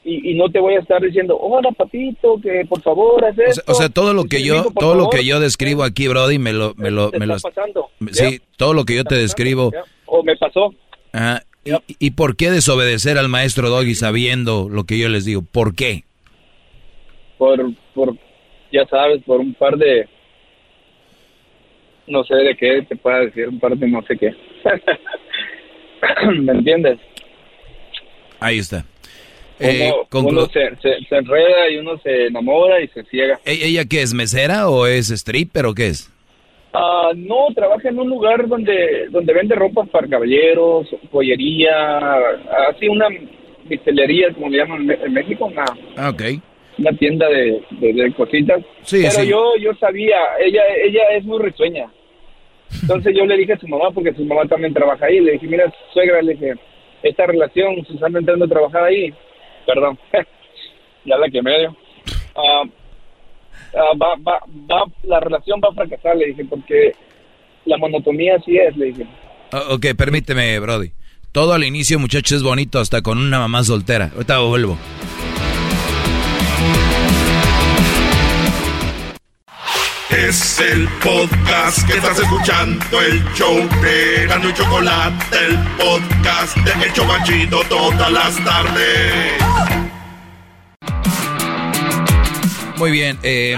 [0.04, 3.34] y, y no te voy a estar diciendo, hola papito, que por favor haz O
[3.36, 3.72] sea, esto.
[3.72, 5.16] o sea, todo lo que yo, "Mijo, por todo lo favor".
[5.18, 8.72] que yo describo aquí, Brody, me lo, me lo, Te me lo, pasando, sí, todo
[8.72, 9.72] lo que yo te describo.
[10.06, 10.72] O me pasó.
[11.12, 11.42] Ajá.
[11.64, 15.42] ¿Y, ¿Y por qué desobedecer al maestro Doggy sabiendo lo que yo les digo?
[15.42, 16.04] ¿Por qué?
[17.38, 17.58] Por,
[17.94, 18.14] por,
[18.72, 20.08] ya sabes, por un par de,
[22.06, 24.32] no sé de qué te pueda decir, un par de no sé qué.
[26.40, 26.98] ¿Me entiendes?
[28.40, 28.84] Ahí está.
[29.58, 33.40] Uno, Eh, uno se, se, se enreda y uno se enamora y se ciega.
[33.44, 36.12] ¿E- ¿Ella qué es, mesera o es stripper o qué es?
[36.74, 41.98] Ah, no, trabaja en un lugar donde donde vende ropa para caballeros, joyería,
[42.68, 43.06] así una
[43.66, 45.46] pistelería, como le llaman en México.
[45.46, 45.64] Una,
[45.96, 46.22] Ah, ok.
[46.78, 48.62] Una tienda de, de, de cositas.
[48.82, 49.28] Sí, Pero sí.
[49.28, 51.86] yo yo sabía, ella ella es muy risueña.
[52.82, 55.46] Entonces yo le dije a su mamá, porque su mamá también trabaja ahí, le dije,
[55.46, 56.54] mira, suegra, le dije,
[57.02, 59.14] esta relación, Susana entrando a trabajar ahí,
[59.66, 59.96] perdón,
[61.04, 61.76] ya la que medio,
[62.34, 62.62] ah,
[63.74, 64.40] ah, va, va,
[64.70, 66.92] va, la relación va a fracasar, le dije, porque
[67.66, 69.06] la monotonía así es, le dije.
[69.52, 70.90] O- ok, permíteme, Brody.
[71.32, 74.10] Todo al inicio, muchachos, es bonito hasta con una mamá soltera.
[74.14, 74.76] Ahorita vuelvo.
[80.10, 86.84] Es el podcast que estás escuchando, el show de Gano y Chocolate, el podcast de
[86.86, 89.32] El Chocachito todas las tardes.
[92.78, 93.18] Muy bien.
[93.22, 93.56] Eh,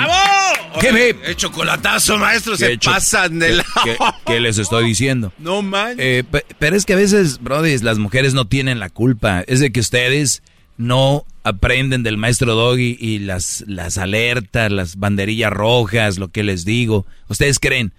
[0.81, 1.17] Hip, hip.
[1.25, 2.93] El chocolatazo, maestro, ¿Qué se hecho?
[2.93, 3.65] pasan de la...
[3.85, 5.33] ¿Qué, qué les estoy diciendo?
[5.39, 5.97] No man.
[5.99, 9.43] Eh, pe- pero es que a veces, Brody, las mujeres no tienen la culpa.
[9.49, 10.43] Es de que ustedes
[10.79, 16.65] no aprenden del maestro Doggy y las, las alertas, las banderillas rojas, lo que les
[16.65, 17.05] digo.
[17.29, 17.93] Ustedes creen,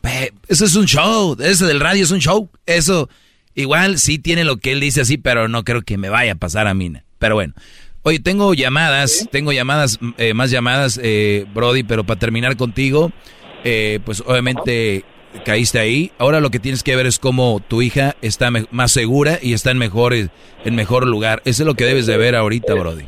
[0.00, 2.48] "Pe, eso es un show, eso del radio es un show.
[2.66, 3.10] Eso
[3.54, 6.36] igual sí tiene lo que él dice así, pero no creo que me vaya a
[6.36, 6.92] pasar a mí.
[7.18, 7.52] Pero bueno.
[8.02, 13.12] Oye, tengo llamadas, tengo llamadas, eh, más llamadas, eh, Brody, pero para terminar contigo,
[13.62, 15.04] eh, pues obviamente
[15.44, 16.10] caíste ahí.
[16.18, 19.70] Ahora lo que tienes que ver es cómo tu hija está más segura y está
[19.70, 21.40] en mejor, en mejor lugar.
[21.44, 23.04] Eso es lo que debes de ver ahorita, Brody.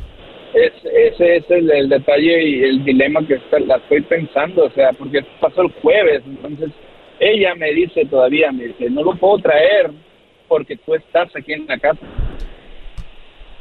[0.53, 0.71] Es,
[1.13, 4.91] ese es el, el detalle y el dilema que está- la estoy pensando, o sea,
[4.93, 6.69] porque pasó el jueves, entonces
[7.19, 9.91] ella me dice todavía, me dice, no lo puedo traer
[10.47, 11.99] porque tú estás aquí en la casa.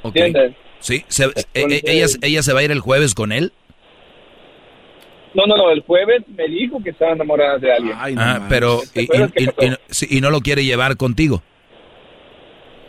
[0.04, 0.52] ¿Entiendes?
[0.80, 3.52] Sí, se- eh, eh, ella, ella se va a ir el jueves con él.
[5.34, 7.94] No, no, no, el jueves me dijo que estaba enamorada de alguien.
[8.18, 11.42] ah, pero y, no- sí, y no lo quiere llevar contigo.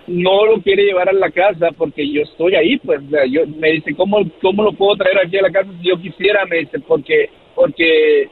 [0.08, 3.42] no lo quiere llevar a la casa porque yo estoy ahí, pues, o sea, yo,
[3.48, 6.46] me dice, ¿cómo, ¿cómo lo puedo traer aquí a la casa si yo quisiera?
[6.46, 8.28] Me dice, porque, porque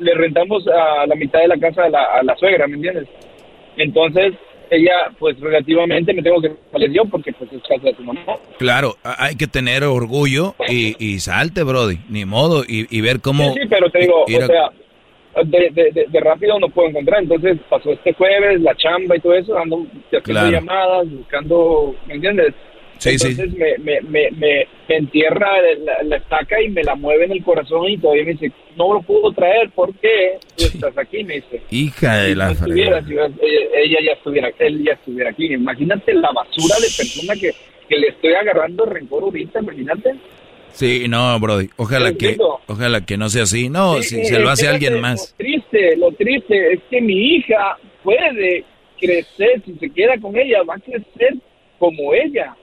[0.00, 3.06] le rentamos a la mitad de la casa a la, a la suegra, ¿me entiendes?
[3.76, 4.32] Entonces,
[4.70, 8.20] ella, pues, relativamente me tengo que salir yo porque, pues, es casa de su mamá.
[8.58, 13.52] Claro, hay que tener orgullo y, y salte, Brody, ni modo, y, y ver cómo...
[13.54, 14.70] Sí, sí, pero te digo, ir o sea,
[15.44, 17.22] de, de, de, de rápido no puedo encontrar.
[17.22, 20.50] Entonces pasó este jueves, la chamba y todo eso, ando haciendo Claro.
[20.50, 22.54] llamadas, buscando, ¿me entiendes?
[22.98, 23.28] Sí, sí.
[23.28, 25.48] Entonces Me, me, me, me, me entierra
[25.84, 28.94] la, la estaca y me la mueve en el corazón y todavía me dice, no
[28.94, 31.24] lo puedo traer, ¿por qué tú estás aquí?
[31.24, 31.62] Me dice.
[31.70, 33.28] Hija de Si la estuviera, si ella,
[33.76, 35.52] ella ya estuviera, él ya estuviera aquí.
[35.52, 37.52] Imagínate la basura de persona que,
[37.88, 40.14] que le estoy agarrando rencor ahorita, imagínate.
[40.72, 43.70] Sí, no, Brody, ojalá que, ojalá que no sea así.
[43.70, 45.34] No, Sí, si se lo hace alguien más.
[45.38, 48.64] Lo triste, lo triste es que mi hija puede
[49.00, 51.34] crecer, si se queda con ella, va a crecer
[51.78, 52.54] como ella.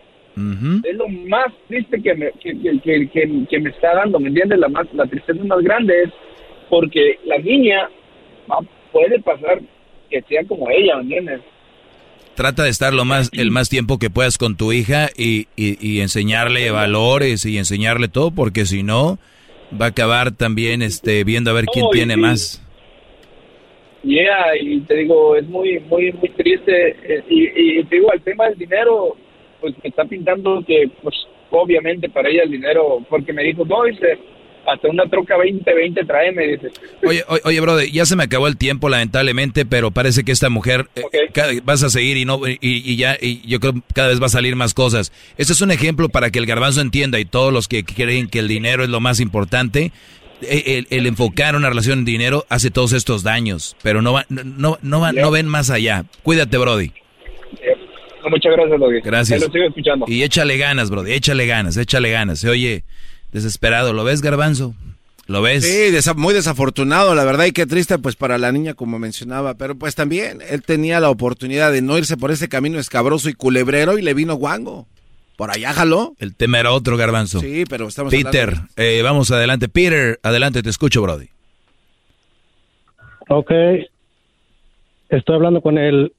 [0.84, 4.60] Es lo más triste que me, que, que, que- que- me está dando, ¿me entiendes?
[4.60, 6.10] La, más, la tristeza más grande es
[6.70, 7.90] porque la niña
[8.92, 9.62] puede pasar
[10.10, 11.42] que sea como ella, ¿me entiendes?
[12.36, 15.78] Trata de estar lo más, el más tiempo que puedas con tu hija y, y-
[15.80, 19.20] y enseñarle valores y enseñarle todo, porque si no,
[19.80, 22.20] va a acabar también este, viendo a ver quién y tiene sí.
[22.20, 22.60] más.
[24.04, 26.90] Yeah, y te digo, es muy, muy, muy triste.
[27.04, 29.16] eh, Y, y te digo, el tema del dinero,
[29.64, 31.16] pues me está pintando que, pues,
[31.50, 34.18] obviamente para ella el dinero, porque me dijo, no, dice,
[34.68, 36.68] hasta una troca 2020 tráeme, dice.
[37.06, 40.50] Oye, oye, oye, brother, ya se me acabó el tiempo, lamentablemente, pero parece que esta
[40.50, 41.02] mujer eh,
[41.34, 44.26] cada- vas a seguir y no y, y ya y yo creo cada vez va
[44.26, 45.12] a salir más cosas.
[45.38, 48.40] Este es un ejemplo para que el garbanzo entienda y todos los que creen que
[48.40, 49.92] el dinero es lo más importante.
[50.42, 54.44] El, el enfocar una relación en dinero hace todos estos daños, pero no va, no,
[54.44, 56.04] no, no, va- no ven más allá.
[56.22, 56.92] Cuídate, Brody.
[58.30, 59.00] Muchas gracias, Logi.
[59.02, 59.40] Gracias.
[59.40, 60.06] Te lo sigo escuchando.
[60.08, 62.40] Y échale ganas, Brody, échale ganas, échale ganas.
[62.40, 62.84] Se oye
[63.32, 63.94] desesperado.
[63.94, 64.74] ¿Lo ves, garbanzo?
[65.26, 65.64] ¿Lo ves?
[65.64, 69.54] Sí, desa- muy desafortunado, la verdad, y qué triste pues para la niña como mencionaba,
[69.54, 73.34] pero pues también él tenía la oportunidad de no irse por ese camino escabroso y
[73.34, 74.86] culebrero y le vino guango.
[75.38, 76.14] Por allá jaló.
[76.20, 77.40] El tema era otro, garbanzo.
[77.40, 79.68] Sí, pero estamos Peter, hablando- eh, vamos adelante.
[79.70, 81.30] Peter, adelante, te escucho, Brody.
[83.30, 83.52] Ok.
[85.10, 86.14] Estoy hablando con el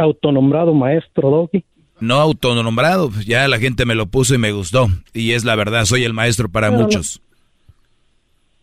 [0.00, 1.64] autonombrado maestro Doggy.
[2.00, 4.88] No autonombrado, pues ya la gente me lo puso y me gustó.
[5.12, 7.20] Y es la verdad, soy el maestro para muchos.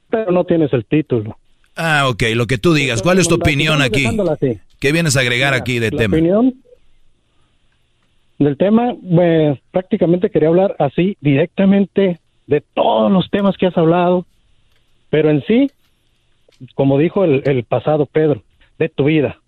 [0.09, 1.37] Pero no tienes el título.
[1.75, 3.03] Ah, ok, lo que tú digas.
[3.03, 4.05] ¿Cuál es tu opinión aquí?
[4.79, 6.15] ¿Qué vienes a agregar aquí de La tema?
[6.17, 6.55] opinión
[8.39, 14.25] del tema, pues, prácticamente quería hablar así directamente de todos los temas que has hablado,
[15.09, 15.71] pero en sí,
[16.75, 18.43] como dijo el, el pasado Pedro,
[18.77, 19.39] de tu vida.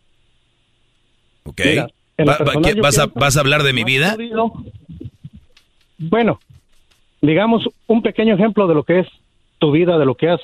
[1.44, 1.62] Ok.
[1.66, 1.88] Mira,
[2.18, 3.84] en lo Va- va- personal ¿qué- yo ¿Vas, a, pienso- ¿Vas a hablar de mi
[3.84, 4.16] vida?
[5.98, 6.40] Bueno,
[7.22, 9.08] digamos, un pequeño ejemplo de lo que es
[9.60, 10.40] tu vida, de lo que has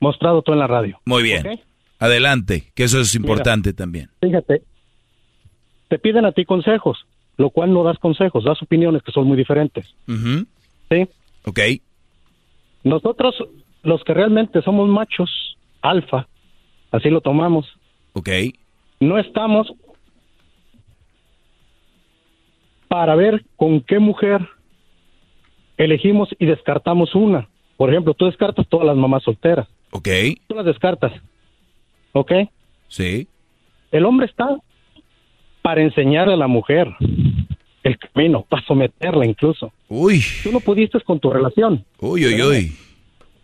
[0.00, 1.00] mostrado tú en la radio.
[1.04, 1.60] Muy bien.
[1.98, 4.10] Adelante, que eso es importante también.
[4.20, 4.62] Fíjate,
[5.88, 6.98] te piden a ti consejos,
[7.38, 9.86] lo cual no das consejos, das opiniones que son muy diferentes.
[10.06, 11.08] ¿Sí?
[11.44, 11.60] Ok.
[12.84, 13.34] Nosotros,
[13.82, 16.28] los que realmente somos machos, alfa,
[16.92, 17.66] así lo tomamos,
[18.12, 18.28] Ok.
[19.00, 19.72] no estamos
[22.96, 24.40] para ver con qué mujer
[25.76, 27.46] elegimos y descartamos una.
[27.76, 29.68] Por ejemplo, tú descartas todas las mamás solteras.
[29.90, 30.08] Ok.
[30.46, 31.12] Tú las descartas.
[32.12, 32.32] ¿Ok?
[32.88, 33.28] Sí.
[33.92, 34.48] El hombre está
[35.60, 36.88] para enseñarle a la mujer
[37.82, 39.70] el camino, para someterla incluso.
[39.90, 40.22] Uy.
[40.42, 41.84] Tú no pudiste con tu relación.
[42.00, 42.72] Uy, uy, uy.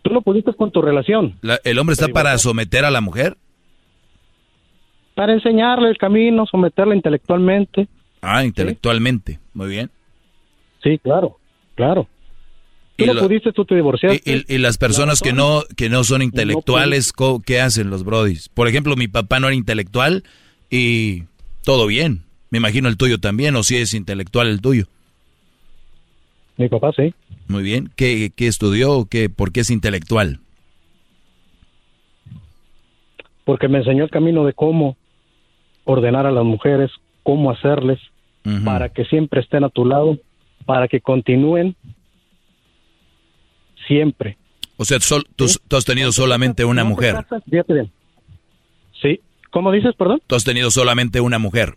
[0.01, 1.37] Tú no pudiste con tu relación.
[1.41, 3.37] La- ¿El hombre está para someter a la mujer?
[5.13, 7.87] Para enseñarle el camino, someterla intelectualmente.
[8.25, 9.39] Ah, intelectualmente.
[9.53, 9.91] Muy bien.
[10.81, 11.37] Sí, claro,
[11.75, 12.07] claro.
[12.95, 14.21] Tú Y no lo- pudiste, tú te divorciaste.
[14.47, 18.49] Y, y las personas que no que no son intelectuales, co- ¿qué hacen los brodis?
[18.49, 20.23] Por ejemplo, mi papá no era intelectual
[20.69, 21.23] y
[21.63, 22.23] todo bien.
[22.49, 24.85] Me imagino el tuyo también, o si es intelectual el tuyo.
[26.57, 27.13] Mi papá sí.
[27.47, 27.89] Muy bien.
[27.95, 30.39] ¿Qué, qué estudió o qué, por qué es intelectual?
[33.45, 34.95] porque me enseñó el camino de cómo
[35.83, 36.89] ordenar a las mujeres,
[37.23, 37.99] cómo hacerles,
[38.65, 40.17] para que siempre estén a tu lado,
[40.65, 41.75] para que continúen
[43.87, 44.37] siempre.
[44.77, 47.15] O sea, sol- tú, tú has tenido solamente una mujer.
[47.49, 47.91] fíjate bien.
[49.01, 49.19] Sí,
[49.51, 50.21] ¿cómo dices, perdón?
[50.27, 51.75] Tú has tenido solamente una mujer.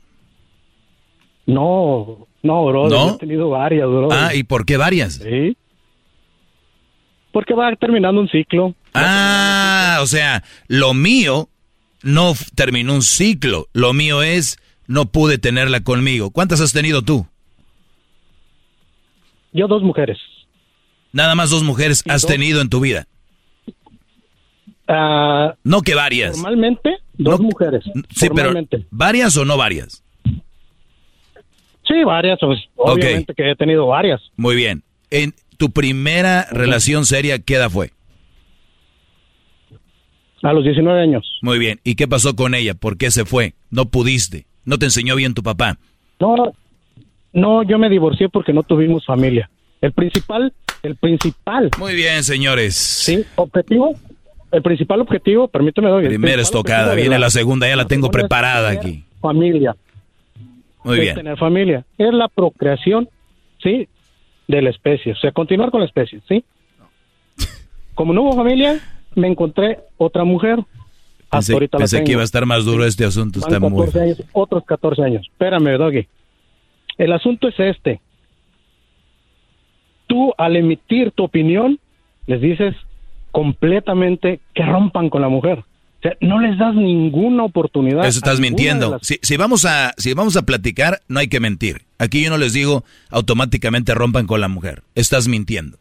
[1.47, 3.15] No, no, bro, ¿No?
[3.15, 4.09] he tenido varias, bro.
[4.11, 5.15] Ah, ¿y por qué varias?
[5.15, 5.57] Sí.
[7.33, 8.75] Porque va terminando un ciclo.
[8.95, 11.49] Ah, o sea, lo mío
[12.03, 13.67] no terminó un ciclo.
[13.75, 16.31] Lo mío es, no pude tenerla conmigo.
[16.31, 17.27] ¿Cuántas has tenido tú?
[19.53, 20.19] Yo dos mujeres.
[21.13, 22.31] Nada más dos mujeres has dos.
[22.31, 23.07] tenido en tu vida.
[24.89, 26.37] Ah, No que varias.
[26.37, 27.85] Normalmente, dos mujeres.
[28.15, 28.53] Sí, pero.
[28.91, 30.03] ¿varias o no varias?
[31.89, 34.21] Sí, varias, pues, obviamente que he tenido varias.
[34.37, 34.83] Muy bien.
[35.11, 37.93] En tu primera relación seria, ¿qué edad fue?
[40.43, 41.39] A los 19 años.
[41.43, 41.81] Muy bien.
[41.85, 42.75] ¿Y qué pasó con ella?
[42.75, 43.55] ¿Por qué se fue?
[43.71, 44.46] No pudiste.
[44.67, 45.79] No te enseñó bien tu papá.
[46.21, 46.53] No,
[47.33, 49.49] no, yo me divorcié porque no tuvimos familia.
[49.81, 51.71] El principal, el principal.
[51.79, 52.75] Muy bien, señores.
[52.75, 53.95] Sí, objetivo.
[54.53, 56.07] El principal objetivo, permíteme doy.
[56.07, 59.05] Primera estocada, viene la segunda, ya la tengo segunda es preparada aquí.
[59.21, 59.75] Familia.
[60.85, 61.15] Muy bien.
[61.17, 61.85] tener familia.
[61.99, 63.09] Es la procreación,
[63.63, 63.89] sí,
[64.47, 65.13] de la especie.
[65.13, 66.45] O sea, continuar con la especie, ¿sí?
[67.95, 68.79] Como no hubo familia,
[69.15, 70.59] me encontré otra mujer.
[71.29, 73.41] Hasta Pensé, ahorita pensé que iba a estar más duro este asunto.
[73.41, 73.85] Van Está muy...
[73.87, 75.27] 14 años, otros 14 años.
[75.31, 76.07] Espérame, Doggy.
[76.99, 78.01] El asunto es este.
[80.07, 81.79] Tú, al emitir tu opinión,
[82.27, 82.75] les dices
[83.33, 85.59] completamente que rompan con la mujer.
[85.59, 88.07] O sea, no les das ninguna oportunidad.
[88.07, 88.93] Eso estás mintiendo.
[88.93, 91.83] las- Si, si vamos a, si vamos a platicar, no hay que mentir.
[91.99, 94.83] Aquí yo no les digo automáticamente rompan con la mujer.
[94.95, 95.79] Estás mintiendo.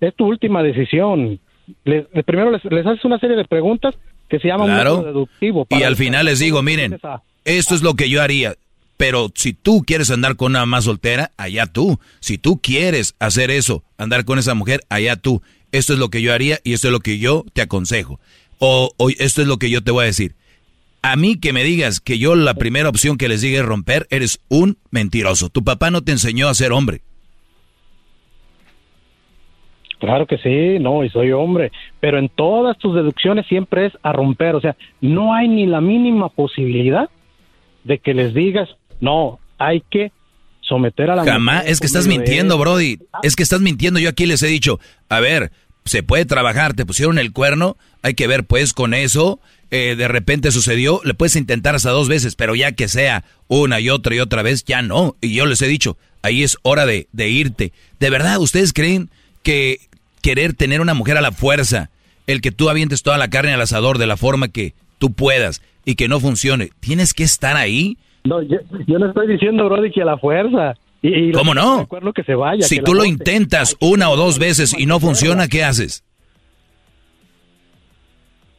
[0.00, 1.38] Es tu última decisión.
[1.84, 3.94] Les- primero les, les haces una serie de preguntas
[4.28, 5.02] que se llaman Claro.
[5.02, 5.66] deductivo.
[5.70, 6.98] Y al final les digo, miren,
[7.44, 8.54] esto es lo que yo haría.
[8.96, 11.98] Pero si tú quieres andar con una más soltera, allá tú.
[12.20, 15.42] Si tú quieres hacer eso, andar con esa mujer, allá tú.
[15.70, 18.18] Esto es lo que yo haría y esto es lo que yo te aconsejo.
[18.58, 20.34] O, o esto es lo que yo te voy a decir.
[21.02, 24.06] A mí que me digas que yo la primera opción que les diga es romper,
[24.10, 25.50] eres un mentiroso.
[25.50, 27.02] Tu papá no te enseñó a ser hombre.
[29.98, 34.12] Claro que sí, no, y soy hombre, pero en todas tus deducciones siempre es a
[34.12, 37.08] romper, o sea, no hay ni la mínima posibilidad
[37.84, 38.68] de que les digas,
[39.00, 40.12] no, hay que
[40.60, 42.58] someter a la Jamás, mujer es que estás de mintiendo.
[42.58, 42.98] Brody.
[43.22, 44.00] Es que estás mintiendo.
[44.00, 45.52] Yo aquí les he dicho, a ver,
[45.84, 50.08] se puede trabajar, te pusieron el cuerno, hay que ver pues con eso, eh, de
[50.08, 54.14] repente sucedió, le puedes intentar hasta dos veces, pero ya que sea una y otra
[54.14, 55.16] y otra vez, ya no.
[55.20, 57.72] Y yo les he dicho, ahí es hora de, de irte.
[58.00, 59.10] ¿De verdad ustedes creen
[59.46, 59.78] que
[60.22, 61.90] querer tener una mujer a la fuerza,
[62.26, 65.62] el que tú avientes toda la carne al asador de la forma que tú puedas
[65.84, 67.96] y que no funcione, tienes que estar ahí?
[68.24, 68.58] No, yo,
[68.88, 70.74] yo no estoy diciendo, Brody, que a la fuerza.
[71.00, 71.86] Y, y ¿Cómo no?
[72.12, 72.66] que se vaya.
[72.66, 76.02] Si que tú lo intentas una o dos veces y no funciona, ¿qué haces?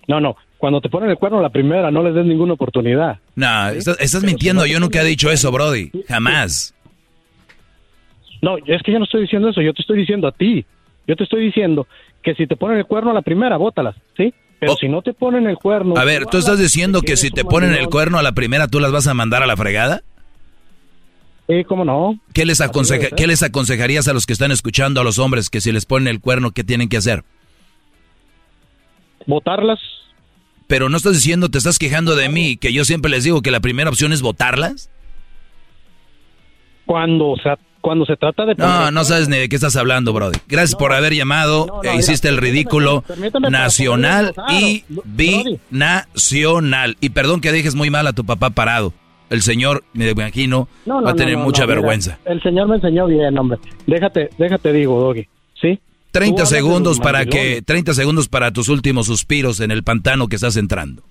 [0.08, 3.20] No, no, cuando te ponen el cuerno la primera, no les des ninguna oportunidad.
[3.36, 4.66] No, estás, estás mintiendo.
[4.66, 5.92] Yo nunca he dicho eso, Brody.
[6.08, 6.74] Jamás.
[8.42, 10.66] No, es que yo no estoy diciendo eso, yo te estoy diciendo a ti.
[11.08, 11.88] Yo te estoy diciendo
[12.22, 14.34] que si te ponen el cuerno a la primera, bótalas, ¿sí?
[14.60, 15.96] Pero si no te ponen el cuerno...
[15.98, 18.80] A ver, ¿tú estás diciendo que si te ponen el cuerno a la primera, tú
[18.80, 20.02] las vas a mandar a la fregada?
[21.48, 22.20] Sí, cómo no.
[22.34, 25.62] ¿Qué les, aconseja, ¿Qué les aconsejarías a los que están escuchando a los hombres que
[25.62, 27.24] si les ponen el cuerno, qué tienen que hacer?
[29.28, 29.80] Votarlas.
[30.66, 33.52] Pero no estás diciendo, te estás quejando de mí, que yo siempre les digo que
[33.52, 34.90] la primera opción es votarlas.
[36.86, 37.50] Cuando se,
[37.82, 38.56] cuando se trata de...
[38.56, 40.38] No, no sabes ni de qué estás hablando, Brody.
[40.48, 41.82] Gracias por haber llamado.
[41.84, 43.04] e hiciste el ridículo
[43.50, 46.98] nacional y binacional.
[47.00, 48.94] Y perdón que dejes muy mal a tu papá parado
[49.30, 52.18] el señor, me imagino, va a tener mucha vergüenza.
[52.26, 53.60] el señor me enseñó bien, hombre.
[53.86, 55.28] Déjate, déjate digo, Doggy.
[55.60, 55.80] ¿Sí?
[56.12, 60.56] 30 segundos para que 30 segundos para tus últimos suspiros en el pantano que estás
[60.58, 61.04] entrando.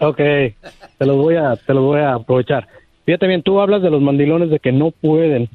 [0.00, 2.68] Ok, te los voy a te los voy a aprovechar.
[3.06, 5.48] Fíjate bien, tú hablas de los mandilones de que no pueden,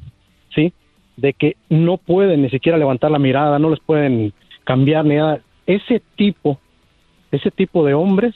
[0.54, 0.72] ¿sí?
[1.16, 4.32] De que no pueden ni siquiera levantar la mirada, no les pueden
[4.64, 5.40] cambiar ni nada.
[5.66, 6.58] Ese tipo,
[7.30, 8.34] ese tipo de hombres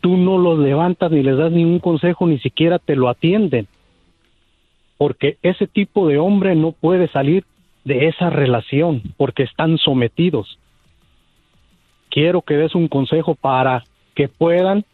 [0.00, 3.68] tú no los levantas ni les das ningún consejo, ni siquiera te lo atienden.
[4.98, 7.44] Porque ese tipo de hombre no puede salir
[7.84, 10.58] de esa relación porque están sometidos.
[12.10, 14.84] Quiero que des un consejo para que puedan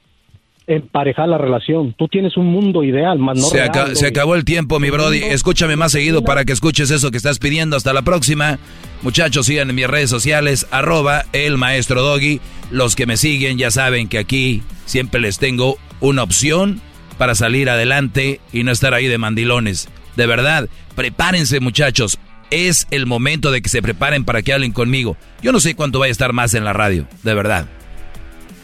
[0.69, 1.95] emparejar la relación.
[1.99, 3.59] Tú tienes un mundo ideal, más no se,
[3.97, 5.19] se acabó el tiempo, mi brody.
[5.19, 7.77] Escúchame más seguido para que escuches eso que estás pidiendo.
[7.77, 8.59] Hasta la próxima.
[9.03, 12.41] Muchachos, sigan en mis redes sociales, arroba el maestro Doggy.
[12.71, 16.81] Los que me siguen ya saben que aquí siempre les tengo una opción
[17.17, 19.89] para salir adelante y no estar ahí de mandilones.
[20.17, 22.19] De verdad, prepárense muchachos.
[22.51, 25.17] Es el momento de que se preparen para que hablen conmigo.
[25.43, 27.69] Yo no sé cuánto vaya a estar más en la radio, de verdad.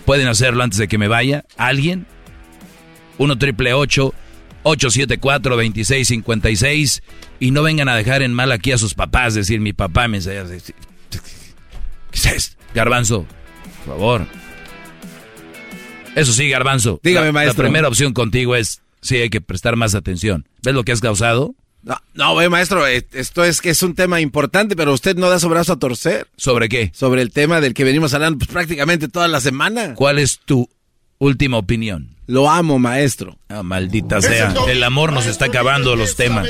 [0.04, 1.44] Pueden hacerlo antes de que me vaya.
[1.56, 2.06] ¿Alguien?
[3.18, 7.02] 1 triple 874 2656
[7.40, 10.18] y no vengan a dejar en mal aquí a sus papás, decir mi papá me
[10.18, 10.44] enseña.
[12.10, 13.26] ¿Qué es Garbanzo,
[13.84, 14.26] por favor.
[16.16, 17.00] Eso sí, Garbanzo.
[17.02, 17.62] Dígame, maestro.
[17.62, 20.46] La primera opción contigo es, sí, hay que prestar más atención.
[20.62, 21.54] ¿Ves lo que has causado?
[21.84, 25.38] No, no, maestro, eh, esto es que es un tema importante, pero usted no da
[25.38, 26.28] su brazo a torcer.
[26.36, 26.90] ¿Sobre qué?
[26.94, 29.94] Sobre el tema del que venimos hablando pues, prácticamente toda la semana.
[29.94, 30.68] ¿Cuál es tu
[31.18, 32.16] última opinión?
[32.26, 33.36] Lo amo, maestro.
[33.50, 34.54] Ah, maldita sea.
[34.66, 36.48] El amor nos está acabando los temas.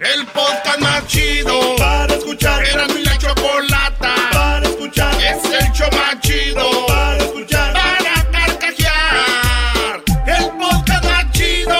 [0.00, 2.64] El podcast más chido para escuchar.
[2.64, 5.14] Era mi la chocolata para escuchar.
[5.22, 7.72] Es el show más chido para escuchar.
[7.72, 10.02] Para carcajear.
[10.26, 11.74] El podcast más chido.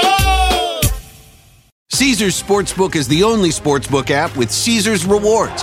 [1.91, 5.63] Caesar's Sportsbook is the only sportsbook app with Caesar's rewards.